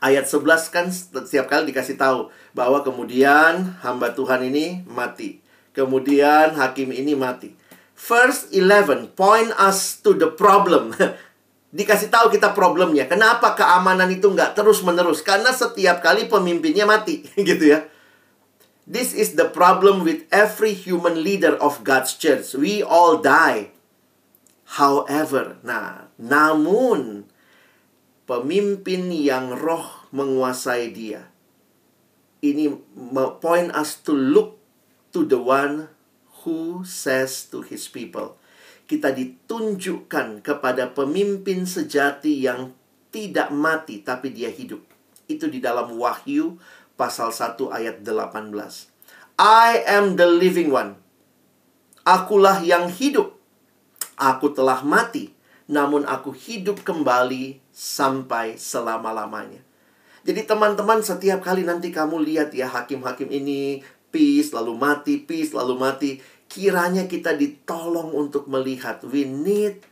Ayat 0.00 0.24
11 0.24 0.72
kan 0.72 0.86
setiap 0.88 1.44
kali 1.44 1.68
dikasih 1.68 2.00
tahu 2.00 2.32
bahwa 2.56 2.80
kemudian 2.80 3.76
hamba 3.84 4.16
Tuhan 4.16 4.48
ini 4.48 4.80
mati. 4.88 5.44
Kemudian 5.76 6.56
hakim 6.56 6.88
ini 6.88 7.12
mati. 7.12 7.52
First 7.92 8.48
11 8.56 9.12
point 9.12 9.52
us 9.60 10.00
to 10.00 10.16
the 10.16 10.32
problem. 10.32 10.96
dikasih 11.70 12.10
tahu 12.10 12.34
kita 12.34 12.50
problemnya. 12.54 13.06
Kenapa 13.06 13.54
keamanan 13.54 14.10
itu 14.10 14.26
nggak 14.30 14.58
terus-menerus? 14.58 15.22
Karena 15.22 15.54
setiap 15.54 16.02
kali 16.02 16.26
pemimpinnya 16.26 16.86
mati, 16.86 17.26
gitu 17.38 17.64
ya. 17.74 17.86
This 18.90 19.14
is 19.14 19.38
the 19.38 19.46
problem 19.46 20.02
with 20.02 20.26
every 20.34 20.74
human 20.74 21.22
leader 21.22 21.54
of 21.54 21.86
God's 21.86 22.18
church. 22.18 22.58
We 22.58 22.82
all 22.82 23.22
die. 23.22 23.70
However, 24.78 25.62
nah, 25.62 26.10
namun 26.18 27.30
pemimpin 28.26 29.14
yang 29.14 29.54
roh 29.54 30.10
menguasai 30.10 30.90
dia. 30.90 31.30
Ini 32.42 32.82
point 33.38 33.70
us 33.74 33.98
to 34.02 34.10
look 34.10 34.58
to 35.14 35.22
the 35.22 35.38
one 35.38 35.90
who 36.42 36.82
says 36.82 37.46
to 37.52 37.62
his 37.62 37.86
people, 37.86 38.39
kita 38.90 39.14
ditunjukkan 39.14 40.42
kepada 40.42 40.90
pemimpin 40.90 41.62
sejati 41.62 42.42
yang 42.42 42.74
tidak 43.14 43.54
mati 43.54 44.02
tapi 44.02 44.34
dia 44.34 44.50
hidup. 44.50 44.82
Itu 45.30 45.46
di 45.46 45.62
dalam 45.62 45.94
Wahyu 45.94 46.58
pasal 46.98 47.30
1 47.30 47.70
ayat 47.70 48.02
18. 48.02 48.50
I 49.38 49.86
am 49.86 50.18
the 50.18 50.26
living 50.26 50.74
one. 50.74 50.98
Akulah 52.02 52.58
yang 52.66 52.90
hidup. 52.90 53.38
Aku 54.18 54.50
telah 54.50 54.82
mati, 54.82 55.30
namun 55.70 56.02
aku 56.02 56.34
hidup 56.34 56.82
kembali 56.82 57.62
sampai 57.70 58.58
selama-lamanya. 58.58 59.62
Jadi 60.26 60.44
teman-teman 60.44 61.00
setiap 61.00 61.40
kali 61.46 61.62
nanti 61.62 61.94
kamu 61.94 62.20
lihat 62.26 62.52
ya 62.52 62.66
hakim-hakim 62.66 63.30
ini 63.30 63.86
peace 64.10 64.50
lalu 64.50 64.74
mati, 64.76 65.22
peace 65.22 65.54
lalu 65.54 65.78
mati 65.78 66.20
kiranya 66.50 67.06
kita 67.06 67.38
ditolong 67.38 68.10
untuk 68.10 68.50
melihat 68.50 69.06
we 69.06 69.22
need 69.22 69.86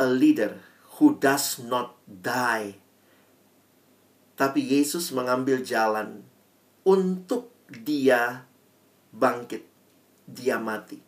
a 0.00 0.08
leader 0.08 0.56
who 0.96 1.20
does 1.20 1.60
not 1.60 2.00
die. 2.08 2.80
Tapi 4.36 4.60
Yesus 4.64 5.12
mengambil 5.12 5.60
jalan 5.60 6.24
untuk 6.88 7.52
dia 7.68 8.48
bangkit, 9.12 9.64
dia 10.24 10.56
mati. 10.56 11.00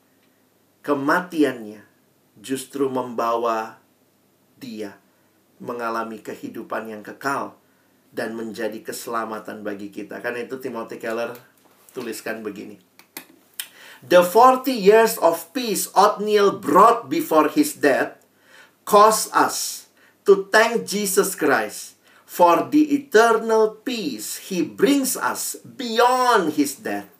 Kematiannya 0.84 1.84
justru 2.40 2.88
membawa 2.88 3.80
dia 4.56 4.96
mengalami 5.60 6.20
kehidupan 6.24 6.88
yang 6.88 7.04
kekal 7.04 7.56
dan 8.12 8.32
menjadi 8.32 8.80
keselamatan 8.80 9.60
bagi 9.60 9.92
kita. 9.92 10.24
Karena 10.24 10.44
itu 10.44 10.56
Timothy 10.56 10.96
Keller 10.96 11.36
tuliskan 11.92 12.40
begini. 12.40 12.87
The 13.98 14.22
40 14.22 14.70
years 14.70 15.18
of 15.18 15.50
peace 15.50 15.90
Othniel 15.90 16.62
brought 16.62 17.10
before 17.10 17.50
his 17.50 17.74
death 17.74 18.14
cause 18.86 19.26
us 19.34 19.90
to 20.22 20.46
thank 20.54 20.86
Jesus 20.86 21.34
Christ 21.34 21.98
for 22.22 22.62
the 22.70 22.94
eternal 22.94 23.74
peace 23.82 24.38
he 24.54 24.62
brings 24.62 25.18
us 25.18 25.58
beyond 25.66 26.54
his 26.54 26.78
death. 26.78 27.10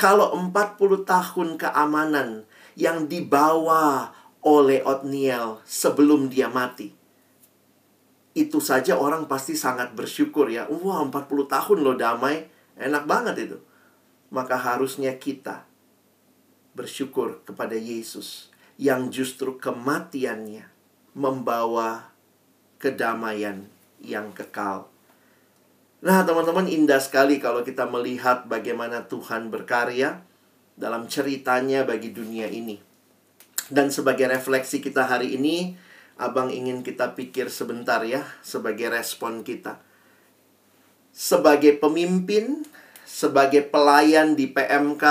Kalau 0.00 0.32
40 0.32 1.04
tahun 1.04 1.60
keamanan 1.60 2.48
yang 2.80 3.04
dibawa 3.04 4.16
oleh 4.40 4.80
Othniel 4.88 5.60
sebelum 5.68 6.32
dia 6.32 6.48
mati. 6.48 6.96
Itu 8.32 8.64
saja 8.64 8.96
orang 8.96 9.28
pasti 9.28 9.52
sangat 9.52 9.92
bersyukur 9.92 10.48
ya. 10.48 10.64
Wah, 10.64 11.04
40 11.04 11.28
tahun 11.44 11.78
loh 11.84 11.94
damai. 11.94 12.48
Enak 12.80 13.04
banget 13.04 13.36
itu. 13.52 13.58
Maka 14.32 14.56
harusnya 14.58 15.14
kita 15.20 15.73
bersyukur 16.74 17.40
kepada 17.46 17.78
Yesus 17.78 18.50
yang 18.76 19.08
justru 19.14 19.56
kematiannya 19.56 20.66
membawa 21.14 22.10
kedamaian 22.82 23.70
yang 24.02 24.34
kekal. 24.34 24.90
Nah, 26.04 26.20
teman-teman, 26.26 26.68
indah 26.68 27.00
sekali 27.00 27.40
kalau 27.40 27.64
kita 27.64 27.88
melihat 27.88 28.44
bagaimana 28.44 29.08
Tuhan 29.08 29.48
berkarya 29.48 30.20
dalam 30.76 31.08
ceritanya 31.08 31.86
bagi 31.88 32.12
dunia 32.12 32.50
ini. 32.50 32.76
Dan 33.72 33.88
sebagai 33.88 34.28
refleksi 34.28 34.84
kita 34.84 35.08
hari 35.08 35.40
ini, 35.40 35.80
Abang 36.14 36.46
ingin 36.46 36.86
kita 36.86 37.18
pikir 37.18 37.50
sebentar 37.50 37.98
ya, 38.06 38.22
sebagai 38.38 38.86
respon 38.86 39.42
kita. 39.42 39.82
Sebagai 41.10 41.74
pemimpin, 41.82 42.62
sebagai 43.02 43.66
pelayan 43.66 44.38
di 44.38 44.46
PMK, 44.46 45.04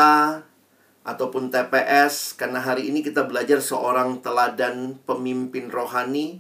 ataupun 1.04 1.52
TPS, 1.52 2.36
karena 2.40 2.64
hari 2.64 2.88
ini 2.88 3.04
kita 3.04 3.28
belajar 3.28 3.60
seorang 3.60 4.24
teladan 4.24 5.00
pemimpin 5.04 5.68
rohani 5.68 6.40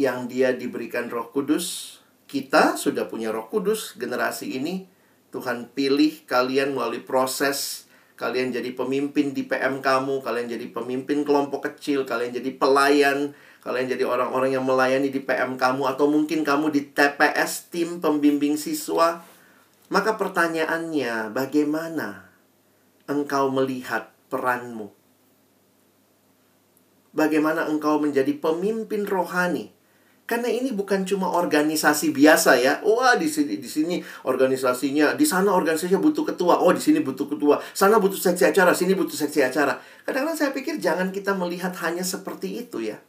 yang 0.00 0.28
dia 0.28 0.56
diberikan 0.56 1.12
roh 1.12 1.28
kudus. 1.28 1.98
Kita 2.28 2.76
sudah 2.76 3.08
punya 3.08 3.32
roh 3.32 3.48
kudus, 3.48 3.96
generasi 3.96 4.56
ini 4.56 4.88
Tuhan 5.28 5.72
pilih 5.76 6.24
kalian 6.24 6.72
melalui 6.72 7.04
proses 7.04 7.88
kalian 8.18 8.50
jadi 8.50 8.74
pemimpin 8.74 9.30
di 9.30 9.46
PM 9.46 9.78
kamu, 9.78 10.26
kalian 10.26 10.50
jadi 10.50 10.66
pemimpin 10.74 11.22
kelompok 11.22 11.70
kecil, 11.70 12.02
kalian 12.02 12.34
jadi 12.34 12.50
pelayan, 12.58 13.32
kalian 13.62 13.94
jadi 13.94 14.04
orang-orang 14.04 14.58
yang 14.58 14.66
melayani 14.66 15.08
di 15.08 15.22
PM 15.22 15.54
kamu 15.54 15.86
atau 15.86 16.10
mungkin 16.10 16.42
kamu 16.42 16.74
di 16.74 16.90
TPS 16.90 17.70
tim 17.70 18.02
pembimbing 18.02 18.58
siswa. 18.58 19.22
Maka 19.88 20.18
pertanyaannya, 20.18 21.30
bagaimana 21.30 22.27
engkau 23.08 23.50
melihat 23.50 24.12
peranmu? 24.28 24.92
Bagaimana 27.16 27.66
engkau 27.66 27.98
menjadi 27.98 28.30
pemimpin 28.36 29.08
rohani? 29.08 29.74
Karena 30.28 30.52
ini 30.52 30.76
bukan 30.76 31.08
cuma 31.08 31.32
organisasi 31.32 32.12
biasa 32.12 32.60
ya. 32.60 32.84
Wah, 32.84 33.16
di 33.16 33.24
sini 33.24 33.56
di 33.56 33.64
sini 33.64 33.96
organisasinya, 34.28 35.16
di 35.16 35.24
sana 35.24 35.56
organisasinya 35.56 35.96
butuh 36.04 36.28
ketua. 36.28 36.60
Oh, 36.60 36.68
di 36.68 36.84
sini 36.84 37.00
butuh 37.00 37.24
ketua. 37.32 37.56
Sana 37.72 37.96
butuh 37.96 38.20
seksi 38.20 38.52
acara, 38.52 38.76
sini 38.76 38.92
butuh 38.92 39.16
seksi 39.16 39.40
acara. 39.40 39.80
Kadang-kadang 40.04 40.36
saya 40.36 40.50
pikir 40.52 40.76
jangan 40.84 41.16
kita 41.16 41.32
melihat 41.32 41.72
hanya 41.80 42.04
seperti 42.04 42.60
itu 42.60 42.84
ya. 42.84 43.00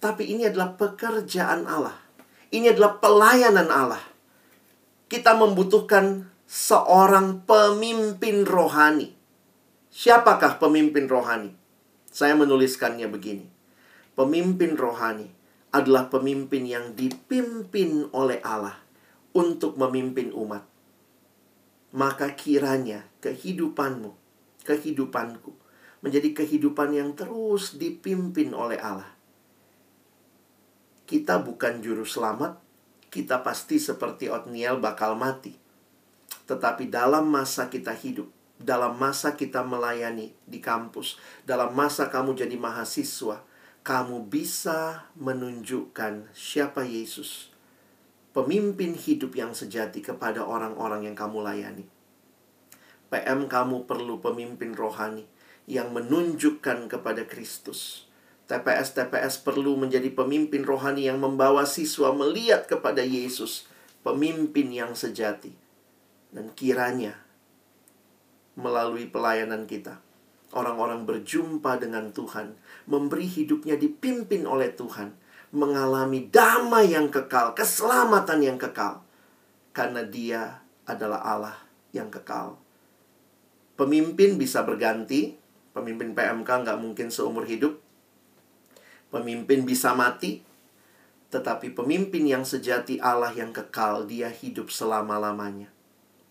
Tapi 0.00 0.24
ini 0.24 0.48
adalah 0.48 0.72
pekerjaan 0.72 1.68
Allah. 1.68 2.00
Ini 2.48 2.72
adalah 2.72 2.96
pelayanan 2.96 3.68
Allah. 3.68 4.00
Kita 5.12 5.36
membutuhkan 5.36 6.32
seorang 6.48 7.44
pemimpin 7.44 8.48
rohani. 8.48 9.17
Siapakah 9.98 10.62
pemimpin 10.62 11.10
rohani? 11.10 11.50
Saya 12.06 12.38
menuliskannya 12.38 13.10
begini. 13.10 13.50
Pemimpin 14.14 14.78
rohani 14.78 15.26
adalah 15.74 16.06
pemimpin 16.06 16.70
yang 16.70 16.94
dipimpin 16.94 18.06
oleh 18.14 18.38
Allah 18.46 18.78
untuk 19.34 19.74
memimpin 19.74 20.30
umat. 20.30 20.62
Maka 21.98 22.30
kiranya 22.38 23.10
kehidupanmu, 23.18 24.14
kehidupanku 24.62 25.50
menjadi 26.06 26.30
kehidupan 26.30 26.94
yang 26.94 27.18
terus 27.18 27.74
dipimpin 27.74 28.54
oleh 28.54 28.78
Allah. 28.78 29.10
Kita 31.10 31.42
bukan 31.42 31.82
juru 31.82 32.06
selamat, 32.06 32.54
kita 33.10 33.42
pasti 33.42 33.82
seperti 33.82 34.30
Otniel 34.30 34.78
bakal 34.78 35.18
mati. 35.18 35.58
Tetapi 36.46 36.86
dalam 36.86 37.26
masa 37.26 37.66
kita 37.66 37.90
hidup, 37.98 38.37
dalam 38.58 38.98
masa 38.98 39.38
kita 39.38 39.62
melayani 39.62 40.34
di 40.44 40.58
kampus, 40.58 41.16
dalam 41.46 41.72
masa 41.72 42.10
kamu 42.10 42.34
jadi 42.34 42.58
mahasiswa, 42.58 43.46
kamu 43.86 44.26
bisa 44.26 45.08
menunjukkan 45.14 46.34
siapa 46.34 46.82
Yesus, 46.82 47.54
pemimpin 48.34 48.98
hidup 48.98 49.38
yang 49.38 49.54
sejati 49.54 50.02
kepada 50.02 50.42
orang-orang 50.42 51.06
yang 51.06 51.16
kamu 51.16 51.40
layani. 51.40 51.86
PM 53.08 53.48
kamu 53.48 53.88
perlu 53.88 54.20
pemimpin 54.20 54.76
rohani 54.76 55.24
yang 55.64 55.94
menunjukkan 55.96 56.92
kepada 56.92 57.24
Kristus. 57.24 58.04
TPS-TPS 58.48 59.44
perlu 59.44 59.76
menjadi 59.76 60.08
pemimpin 60.12 60.64
rohani 60.64 61.08
yang 61.08 61.20
membawa 61.20 61.64
siswa 61.68 62.12
melihat 62.12 62.64
kepada 62.64 63.04
Yesus, 63.04 63.68
pemimpin 64.00 64.72
yang 64.72 64.92
sejati. 64.96 65.52
Dan 66.32 66.52
kiranya 66.52 67.27
melalui 68.58 69.06
pelayanan 69.06 69.70
kita, 69.70 70.02
orang-orang 70.50 71.06
berjumpa 71.06 71.78
dengan 71.78 72.10
Tuhan 72.10 72.58
memberi 72.90 73.30
hidupnya 73.30 73.78
dipimpin 73.78 74.42
oleh 74.50 74.74
Tuhan, 74.74 75.14
mengalami 75.54 76.26
damai 76.26 76.90
yang 76.90 77.06
kekal, 77.08 77.54
keselamatan 77.54 78.42
yang 78.42 78.58
kekal, 78.58 79.06
karena 79.70 80.02
Dia 80.02 80.58
adalah 80.90 81.22
Allah 81.22 81.56
yang 81.94 82.10
kekal. 82.10 82.58
Pemimpin 83.78 84.34
bisa 84.34 84.66
berganti, 84.66 85.38
pemimpin 85.70 86.18
PMK 86.18 86.66
nggak 86.66 86.78
mungkin 86.82 87.14
seumur 87.14 87.46
hidup. 87.46 87.78
Pemimpin 89.14 89.62
bisa 89.62 89.94
mati, 89.94 90.42
tetapi 91.30 91.72
pemimpin 91.72 92.26
yang 92.26 92.42
sejati 92.42 92.98
Allah 92.98 93.30
yang 93.32 93.54
kekal, 93.54 94.04
dia 94.04 94.28
hidup 94.28 94.68
selama-lamanya. 94.74 95.77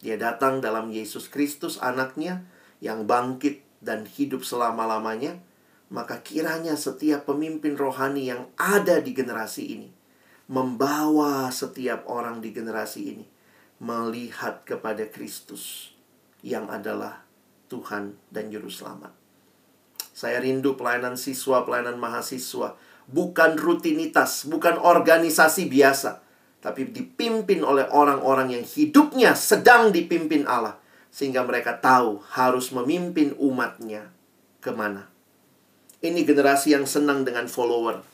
Dia 0.01 0.15
datang 0.15 0.61
dalam 0.61 0.93
Yesus 0.93 1.29
Kristus 1.29 1.81
anaknya 1.81 2.45
yang 2.83 3.09
bangkit 3.09 3.65
dan 3.81 4.05
hidup 4.05 4.45
selama-lamanya 4.45 5.41
maka 5.87 6.19
kiranya 6.19 6.75
setiap 6.75 7.23
pemimpin 7.23 7.79
rohani 7.79 8.27
yang 8.27 8.51
ada 8.59 8.99
di 8.99 9.15
generasi 9.15 9.63
ini 9.71 9.89
membawa 10.51 11.47
setiap 11.51 12.07
orang 12.07 12.43
di 12.43 12.51
generasi 12.51 13.01
ini 13.15 13.25
melihat 13.79 14.63
kepada 14.67 15.07
Kristus 15.07 15.95
yang 16.43 16.67
adalah 16.71 17.23
Tuhan 17.67 18.15
dan 18.31 18.47
Juru 18.47 18.71
Selamat. 18.71 19.11
Saya 20.17 20.41
rindu 20.41 20.73
pelayanan 20.79 21.13
siswa, 21.13 21.61
pelayanan 21.61 21.99
mahasiswa, 22.01 22.73
bukan 23.05 23.53
rutinitas, 23.59 24.49
bukan 24.49 24.81
organisasi 24.81 25.69
biasa, 25.69 26.25
tapi 26.57 26.89
dipimpin 26.89 27.61
oleh 27.61 27.85
orang-orang 27.93 28.57
yang 28.57 28.65
hidupnya 28.65 29.37
sedang 29.37 29.93
dipimpin 29.93 30.49
Allah, 30.49 30.81
sehingga 31.13 31.45
mereka 31.45 31.77
tahu 31.77 32.21
harus 32.33 32.73
memimpin 32.73 33.37
umatnya 33.37 34.09
ke 34.61 34.73
mana. 34.73 35.09
Ini 35.97 36.21
generasi 36.25 36.77
yang 36.77 36.85
senang 36.85 37.25
dengan 37.25 37.49
follower. 37.49 38.05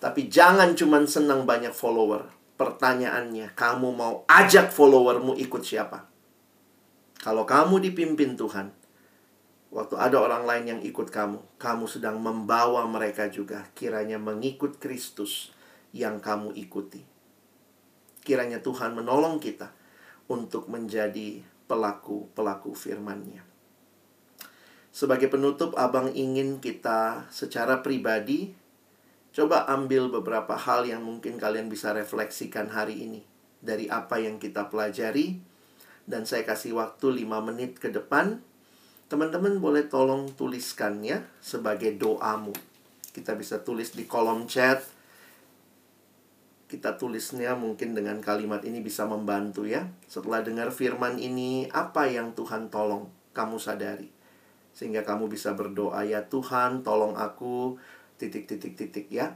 Tapi 0.00 0.30
jangan 0.30 0.72
cuma 0.78 1.02
senang 1.04 1.44
banyak 1.44 1.74
follower. 1.74 2.24
Pertanyaannya, 2.56 3.56
kamu 3.56 3.88
mau 3.92 4.22
ajak 4.28 4.70
followermu 4.70 5.36
ikut 5.36 5.62
siapa? 5.64 6.06
Kalau 7.20 7.44
kamu 7.44 7.84
dipimpin 7.84 8.36
Tuhan, 8.36 8.72
waktu 9.68 9.94
ada 9.96 10.16
orang 10.20 10.48
lain 10.48 10.64
yang 10.76 10.80
ikut 10.80 11.12
kamu, 11.12 11.60
kamu 11.60 11.84
sedang 11.84 12.16
membawa 12.16 12.84
mereka 12.88 13.28
juga 13.28 13.68
kiranya 13.76 14.16
mengikut 14.16 14.80
Kristus 14.80 15.52
yang 15.92 16.20
kamu 16.20 16.56
ikuti. 16.56 17.04
Kiranya 18.20 18.60
Tuhan 18.60 18.92
menolong 18.92 19.40
kita 19.40 19.72
untuk 20.30 20.68
menjadi 20.70 21.42
pelaku-pelaku 21.66 22.74
firman-Nya. 22.74 23.46
Sebagai 24.90 25.30
penutup, 25.30 25.78
Abang 25.78 26.10
ingin 26.12 26.58
kita 26.58 27.30
secara 27.30 27.78
pribadi 27.78 28.50
coba 29.30 29.62
ambil 29.70 30.10
beberapa 30.10 30.58
hal 30.58 30.82
yang 30.82 31.06
mungkin 31.06 31.38
kalian 31.38 31.70
bisa 31.70 31.94
refleksikan 31.94 32.66
hari 32.74 33.06
ini 33.06 33.22
dari 33.62 33.86
apa 33.86 34.18
yang 34.18 34.42
kita 34.42 34.66
pelajari 34.66 35.38
Dan 36.10 36.26
saya 36.26 36.42
kasih 36.42 36.74
waktu 36.74 37.22
5 37.22 37.46
menit 37.46 37.78
ke 37.78 37.86
depan. 37.86 38.42
Teman-teman 39.06 39.62
boleh 39.62 39.86
tolong 39.86 40.26
tuliskannya 40.34 41.22
sebagai 41.38 41.94
doamu. 41.94 42.50
Kita 43.14 43.38
bisa 43.38 43.62
tulis 43.62 43.94
di 43.94 44.10
kolom 44.10 44.50
chat. 44.50 44.82
Kita 46.70 46.94
tulisnya 46.94 47.58
mungkin 47.58 47.98
dengan 47.98 48.22
kalimat 48.22 48.62
ini 48.62 48.78
bisa 48.78 49.02
membantu 49.02 49.66
ya. 49.66 49.90
Setelah 50.06 50.46
dengar 50.46 50.70
firman 50.70 51.18
ini, 51.18 51.66
apa 51.66 52.06
yang 52.06 52.30
Tuhan 52.38 52.70
tolong 52.70 53.10
kamu 53.34 53.58
sadari? 53.58 54.06
Sehingga 54.70 55.02
kamu 55.02 55.26
bisa 55.26 55.50
berdoa, 55.58 56.06
ya 56.06 56.22
Tuhan 56.30 56.86
tolong 56.86 57.18
aku, 57.18 57.74
titik-titik-titik 58.22 59.10
ya. 59.10 59.34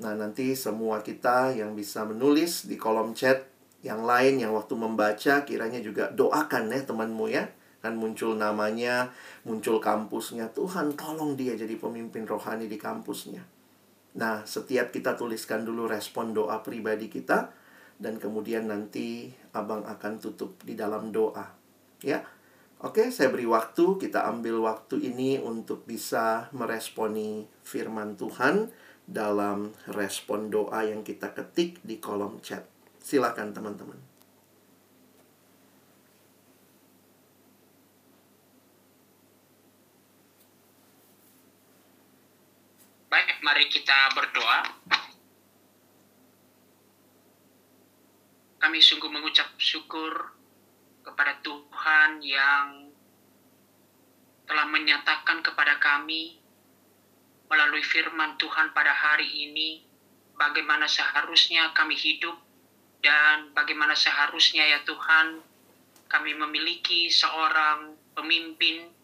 Nah, 0.00 0.16
nanti 0.16 0.56
semua 0.56 1.04
kita 1.04 1.52
yang 1.52 1.76
bisa 1.76 2.08
menulis 2.08 2.64
di 2.64 2.80
kolom 2.80 3.12
chat 3.12 3.44
yang 3.84 4.08
lain 4.08 4.40
yang 4.40 4.56
waktu 4.56 4.72
membaca 4.72 5.44
kiranya 5.44 5.84
juga 5.84 6.08
doakan 6.08 6.72
ya 6.72 6.80
temanmu 6.80 7.28
ya. 7.28 7.44
Kan 7.84 8.00
muncul 8.00 8.40
namanya, 8.40 9.12
muncul 9.44 9.84
kampusnya. 9.84 10.48
Tuhan 10.56 10.96
tolong 10.96 11.36
dia 11.36 11.52
jadi 11.52 11.76
pemimpin 11.76 12.24
rohani 12.24 12.72
di 12.72 12.80
kampusnya. 12.80 13.59
Nah, 14.18 14.42
setiap 14.42 14.90
kita 14.90 15.14
tuliskan 15.14 15.62
dulu 15.62 15.86
respon 15.86 16.34
doa 16.34 16.58
pribadi 16.66 17.06
kita 17.06 17.54
dan 18.00 18.16
kemudian 18.16 18.66
nanti 18.66 19.30
Abang 19.54 19.86
akan 19.86 20.18
tutup 20.18 20.58
di 20.66 20.74
dalam 20.74 21.14
doa. 21.14 21.46
Ya. 22.02 22.24
Oke, 22.80 23.12
saya 23.12 23.28
beri 23.28 23.44
waktu, 23.44 24.00
kita 24.00 24.24
ambil 24.24 24.64
waktu 24.64 25.12
ini 25.12 25.36
untuk 25.36 25.84
bisa 25.84 26.48
meresponi 26.56 27.44
firman 27.60 28.16
Tuhan 28.16 28.72
dalam 29.04 29.76
respon 29.92 30.48
doa 30.48 30.88
yang 30.88 31.04
kita 31.04 31.36
ketik 31.36 31.76
di 31.84 32.00
kolom 32.00 32.40
chat. 32.40 32.64
Silakan 33.04 33.52
teman-teman. 33.52 34.00
Baik, 43.10 43.39
mari 43.50 43.66
kita 43.66 44.14
berdoa. 44.14 44.62
Kami 48.62 48.78
sungguh 48.78 49.10
mengucap 49.10 49.58
syukur 49.58 50.38
kepada 51.02 51.34
Tuhan 51.42 52.22
yang 52.22 52.94
telah 54.46 54.70
menyatakan 54.70 55.42
kepada 55.42 55.82
kami 55.82 56.38
melalui 57.50 57.82
firman 57.82 58.38
Tuhan 58.38 58.70
pada 58.70 58.94
hari 58.94 59.26
ini 59.26 59.82
bagaimana 60.38 60.86
seharusnya 60.86 61.74
kami 61.74 61.98
hidup 61.98 62.38
dan 63.02 63.50
bagaimana 63.50 63.98
seharusnya 63.98 64.62
ya 64.62 64.86
Tuhan 64.86 65.42
kami 66.06 66.38
memiliki 66.38 67.10
seorang 67.10 67.98
pemimpin 68.14 68.94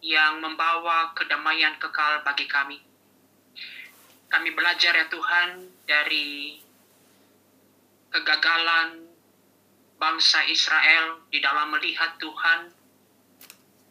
yang 0.00 0.40
membawa 0.40 1.12
kedamaian 1.12 1.76
kekal 1.76 2.24
bagi 2.24 2.48
kami. 2.48 2.89
Kami 4.30 4.54
belajar 4.54 4.94
ya 4.94 5.06
Tuhan 5.10 5.66
dari 5.90 6.54
kegagalan 8.14 9.10
bangsa 9.98 10.46
Israel 10.46 11.26
di 11.28 11.42
dalam 11.42 11.74
melihat 11.74 12.16
Tuhan, 12.16 12.70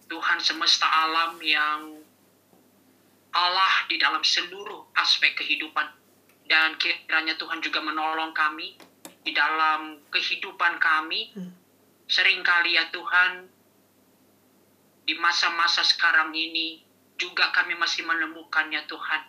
Tuhan 0.10 0.40
semesta 0.42 0.88
alam 0.88 1.38
yang 1.44 2.02
Allah 3.30 3.86
di 3.86 4.02
dalam 4.02 4.26
seluruh 4.26 4.90
aspek 4.98 5.38
kehidupan. 5.38 5.86
Dan 6.50 6.82
kiranya 6.82 7.38
Tuhan 7.38 7.62
juga 7.62 7.78
menolong 7.84 8.34
kami 8.34 8.74
di 9.22 9.32
dalam 9.38 10.02
kehidupan 10.10 10.82
kami. 10.82 11.30
Hmm. 11.38 11.54
Seringkali 12.10 12.74
ya 12.74 12.90
Tuhan, 12.90 13.46
di 15.06 15.14
masa-masa 15.22 15.86
sekarang 15.86 16.34
ini 16.34 16.82
juga 17.22 17.54
kami 17.54 17.78
masih 17.78 18.02
menemukannya 18.02 18.82
Tuhan. 18.90 19.22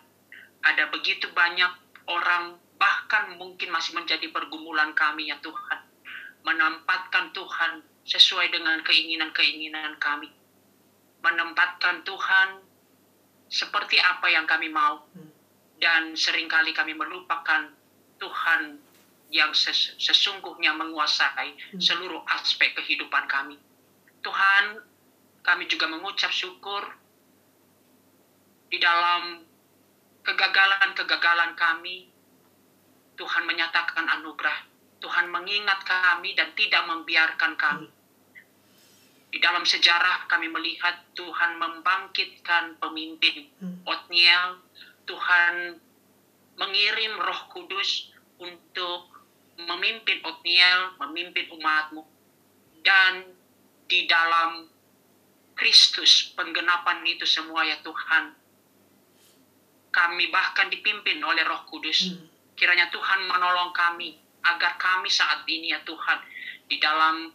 Ada 0.61 0.93
begitu 0.93 1.29
banyak 1.33 1.71
orang 2.09 2.57
bahkan 2.77 3.37
mungkin 3.37 3.69
masih 3.69 3.93
menjadi 3.93 4.29
pergumulan 4.33 4.93
kami 4.97 5.29
ya 5.29 5.37
Tuhan. 5.41 5.79
Menempatkan 6.41 7.29
Tuhan 7.33 7.85
sesuai 8.05 8.49
dengan 8.49 8.81
keinginan-keinginan 8.81 10.01
kami. 10.01 10.29
Menempatkan 11.21 12.01
Tuhan 12.01 12.65
seperti 13.45 14.01
apa 14.01 14.25
yang 14.33 14.49
kami 14.49 14.73
mau. 14.73 15.05
Hmm. 15.13 15.29
Dan 15.81 16.13
sering 16.13 16.49
kali 16.49 16.73
kami 16.73 16.93
melupakan 16.93 17.69
Tuhan 18.21 18.77
yang 19.31 19.55
ses 19.55 19.97
sesungguhnya 19.97 20.73
menguasai 20.77 21.77
hmm. 21.77 21.81
seluruh 21.81 22.21
aspek 22.37 22.73
kehidupan 22.77 23.25
kami. 23.25 23.57
Tuhan, 24.21 24.81
kami 25.41 25.65
juga 25.65 25.89
mengucap 25.89 26.29
syukur 26.29 26.85
di 28.69 28.77
dalam 28.77 29.50
kegagalan-kegagalan 30.25 31.53
kami. 31.57 32.09
Tuhan 33.17 33.43
menyatakan 33.45 34.07
anugerah. 34.19 34.69
Tuhan 35.01 35.33
mengingat 35.33 35.81
kami 35.81 36.37
dan 36.37 36.53
tidak 36.53 36.85
membiarkan 36.85 37.57
kami. 37.57 37.89
Di 39.31 39.39
dalam 39.39 39.63
sejarah 39.63 40.27
kami 40.27 40.51
melihat 40.51 41.07
Tuhan 41.15 41.55
membangkitkan 41.57 42.77
pemimpin 42.77 43.47
hmm. 43.63 43.87
Otniel, 43.87 44.59
Tuhan 45.07 45.79
mengirim 46.59 47.15
Roh 47.15 47.41
Kudus 47.49 48.11
untuk 48.37 49.07
memimpin 49.55 50.19
Otniel, 50.27 50.99
memimpin 50.99 51.47
umatmu. 51.47 52.03
Dan 52.83 53.31
di 53.87 54.05
dalam 54.05 54.67
Kristus 55.55 56.33
penggenapan 56.33 57.05
itu 57.07 57.23
semua 57.23 57.63
ya 57.63 57.79
Tuhan. 57.85 58.40
Kami 59.91 60.31
bahkan 60.31 60.71
dipimpin 60.71 61.19
oleh 61.19 61.43
Roh 61.43 61.67
Kudus. 61.67 62.11
Hmm. 62.11 62.25
Kiranya 62.55 62.87
Tuhan 62.91 63.27
menolong 63.27 63.75
kami 63.75 64.15
agar 64.41 64.79
kami 64.79 65.11
saat 65.11 65.45
ini 65.45 65.75
ya 65.75 65.83
Tuhan 65.83 66.19
di 66.71 66.79
dalam 66.79 67.29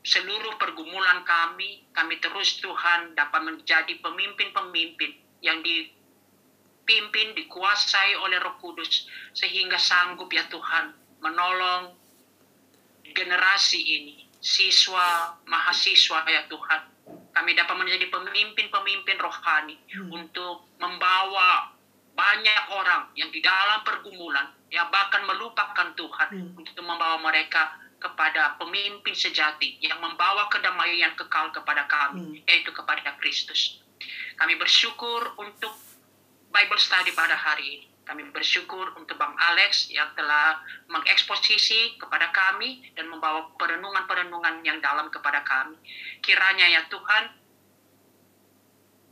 seluruh 0.00 0.56
pergumulan 0.56 1.20
kami, 1.26 1.84
kami 1.92 2.16
terus 2.22 2.62
Tuhan 2.62 3.12
dapat 3.12 3.44
menjadi 3.44 4.00
pemimpin-pemimpin 4.00 5.12
yang 5.44 5.60
dipimpin, 5.60 7.36
dikuasai 7.36 8.16
oleh 8.16 8.40
Roh 8.40 8.56
Kudus 8.62 9.10
sehingga 9.36 9.76
sanggup 9.76 10.32
ya 10.32 10.48
Tuhan 10.48 10.96
menolong 11.20 11.92
generasi 13.12 13.80
ini, 13.80 14.16
siswa, 14.40 15.36
mahasiswa 15.44 16.24
ya 16.24 16.48
Tuhan. 16.48 16.80
Kami 17.30 17.50
dapat 17.58 17.76
menjadi 17.76 18.06
pemimpin-pemimpin 18.08 19.18
rohani 19.20 19.76
hmm. 19.76 20.08
untuk 20.14 20.64
membawa 20.78 21.74
banyak 22.14 22.62
orang 22.74 23.10
yang 23.16 23.30
di 23.32 23.40
dalam 23.40 23.80
pergumulan, 23.86 24.50
ya 24.68 24.86
bahkan 24.92 25.24
melupakan 25.24 25.94
Tuhan 25.96 26.28
hmm. 26.30 26.60
untuk 26.60 26.84
membawa 26.84 27.16
mereka 27.22 27.76
kepada 28.00 28.56
pemimpin 28.56 29.12
sejati 29.12 29.76
yang 29.84 30.00
membawa 30.00 30.48
kedamaian 30.48 31.12
kekal 31.16 31.52
kepada 31.52 31.84
kami, 31.84 32.40
hmm. 32.40 32.48
yaitu 32.48 32.72
kepada 32.72 33.16
Kristus. 33.20 33.80
Kami 34.40 34.56
bersyukur 34.56 35.36
untuk 35.36 35.76
Bible 36.50 36.80
study 36.80 37.12
pada 37.12 37.36
hari 37.36 37.78
ini. 37.78 37.86
Kami 38.08 38.26
bersyukur 38.34 38.90
untuk 38.98 39.14
Bang 39.22 39.38
Alex 39.38 39.86
yang 39.86 40.10
telah 40.18 40.58
mengeksposisi 40.90 41.94
kepada 41.94 42.34
kami 42.34 42.90
dan 42.98 43.06
membawa 43.06 43.54
perenungan-perenungan 43.54 44.66
yang 44.66 44.82
dalam 44.82 45.06
kepada 45.14 45.46
kami. 45.46 45.78
Kiranya 46.18 46.66
ya 46.66 46.82
Tuhan, 46.90 47.39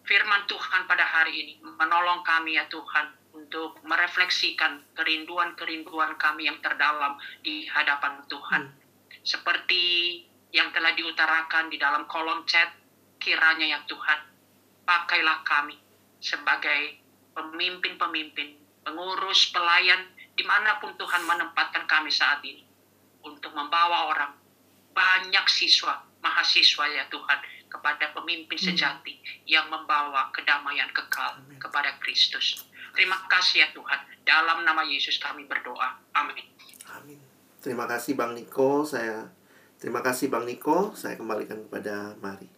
firman 0.08 0.48
Tuhan 0.48 0.88
pada 0.88 1.04
hari 1.04 1.44
ini 1.44 1.54
menolong 1.60 2.24
kami 2.24 2.56
ya 2.56 2.64
Tuhan 2.72 3.12
untuk 3.36 3.76
merefleksikan 3.84 4.96
kerinduan-kerinduan 4.96 6.16
kami 6.16 6.48
yang 6.48 6.58
terdalam 6.64 7.20
di 7.44 7.68
hadapan 7.68 8.24
Tuhan. 8.26 8.62
Hmm. 8.72 9.20
Seperti 9.20 9.84
yang 10.56 10.72
telah 10.72 10.96
diutarakan 10.96 11.68
di 11.68 11.76
dalam 11.76 12.08
kolom 12.08 12.48
chat, 12.48 12.72
kiranya 13.20 13.76
ya 13.76 13.80
Tuhan, 13.84 14.20
pakailah 14.88 15.44
kami 15.44 15.76
sebagai 16.24 16.98
pemimpin-pemimpin, 17.36 18.56
pengurus, 18.82 19.52
pelayan, 19.52 20.08
di 20.32 20.42
mana 20.48 20.80
pun 20.80 20.96
Tuhan 20.96 21.22
menempatkan 21.28 21.84
kami 21.84 22.08
saat 22.08 22.40
ini, 22.42 22.64
untuk 23.22 23.52
membawa 23.52 24.08
orang, 24.08 24.32
banyak 24.96 25.46
siswa, 25.46 26.00
mahasiswa 26.24 26.84
ya 26.88 27.04
Tuhan, 27.12 27.38
kepada 27.68 28.10
pemimpin 28.16 28.58
hmm. 28.58 28.68
sejati 28.72 29.14
yang 29.44 29.68
membawa 29.68 30.32
kedamaian 30.34 30.88
kekal 30.90 31.38
kepada 31.60 31.94
Kristus. 32.02 32.66
Terima 32.96 33.20
kasih 33.30 33.62
ya 33.62 33.68
Tuhan. 33.70 34.00
Dalam 34.26 34.66
nama 34.66 34.82
Yesus 34.82 35.20
kami 35.22 35.46
berdoa. 35.46 36.00
Amin. 36.16 36.42
Amin. 36.90 37.20
Terima 37.62 37.86
kasih 37.86 38.18
Bang 38.18 38.34
Niko. 38.34 38.82
Saya 38.82 39.28
terima 39.78 40.02
kasih 40.02 40.32
Bang 40.32 40.48
Niko. 40.48 40.96
Saya 40.96 41.14
kembalikan 41.14 41.62
kepada 41.68 42.18
Mari. 42.18 42.57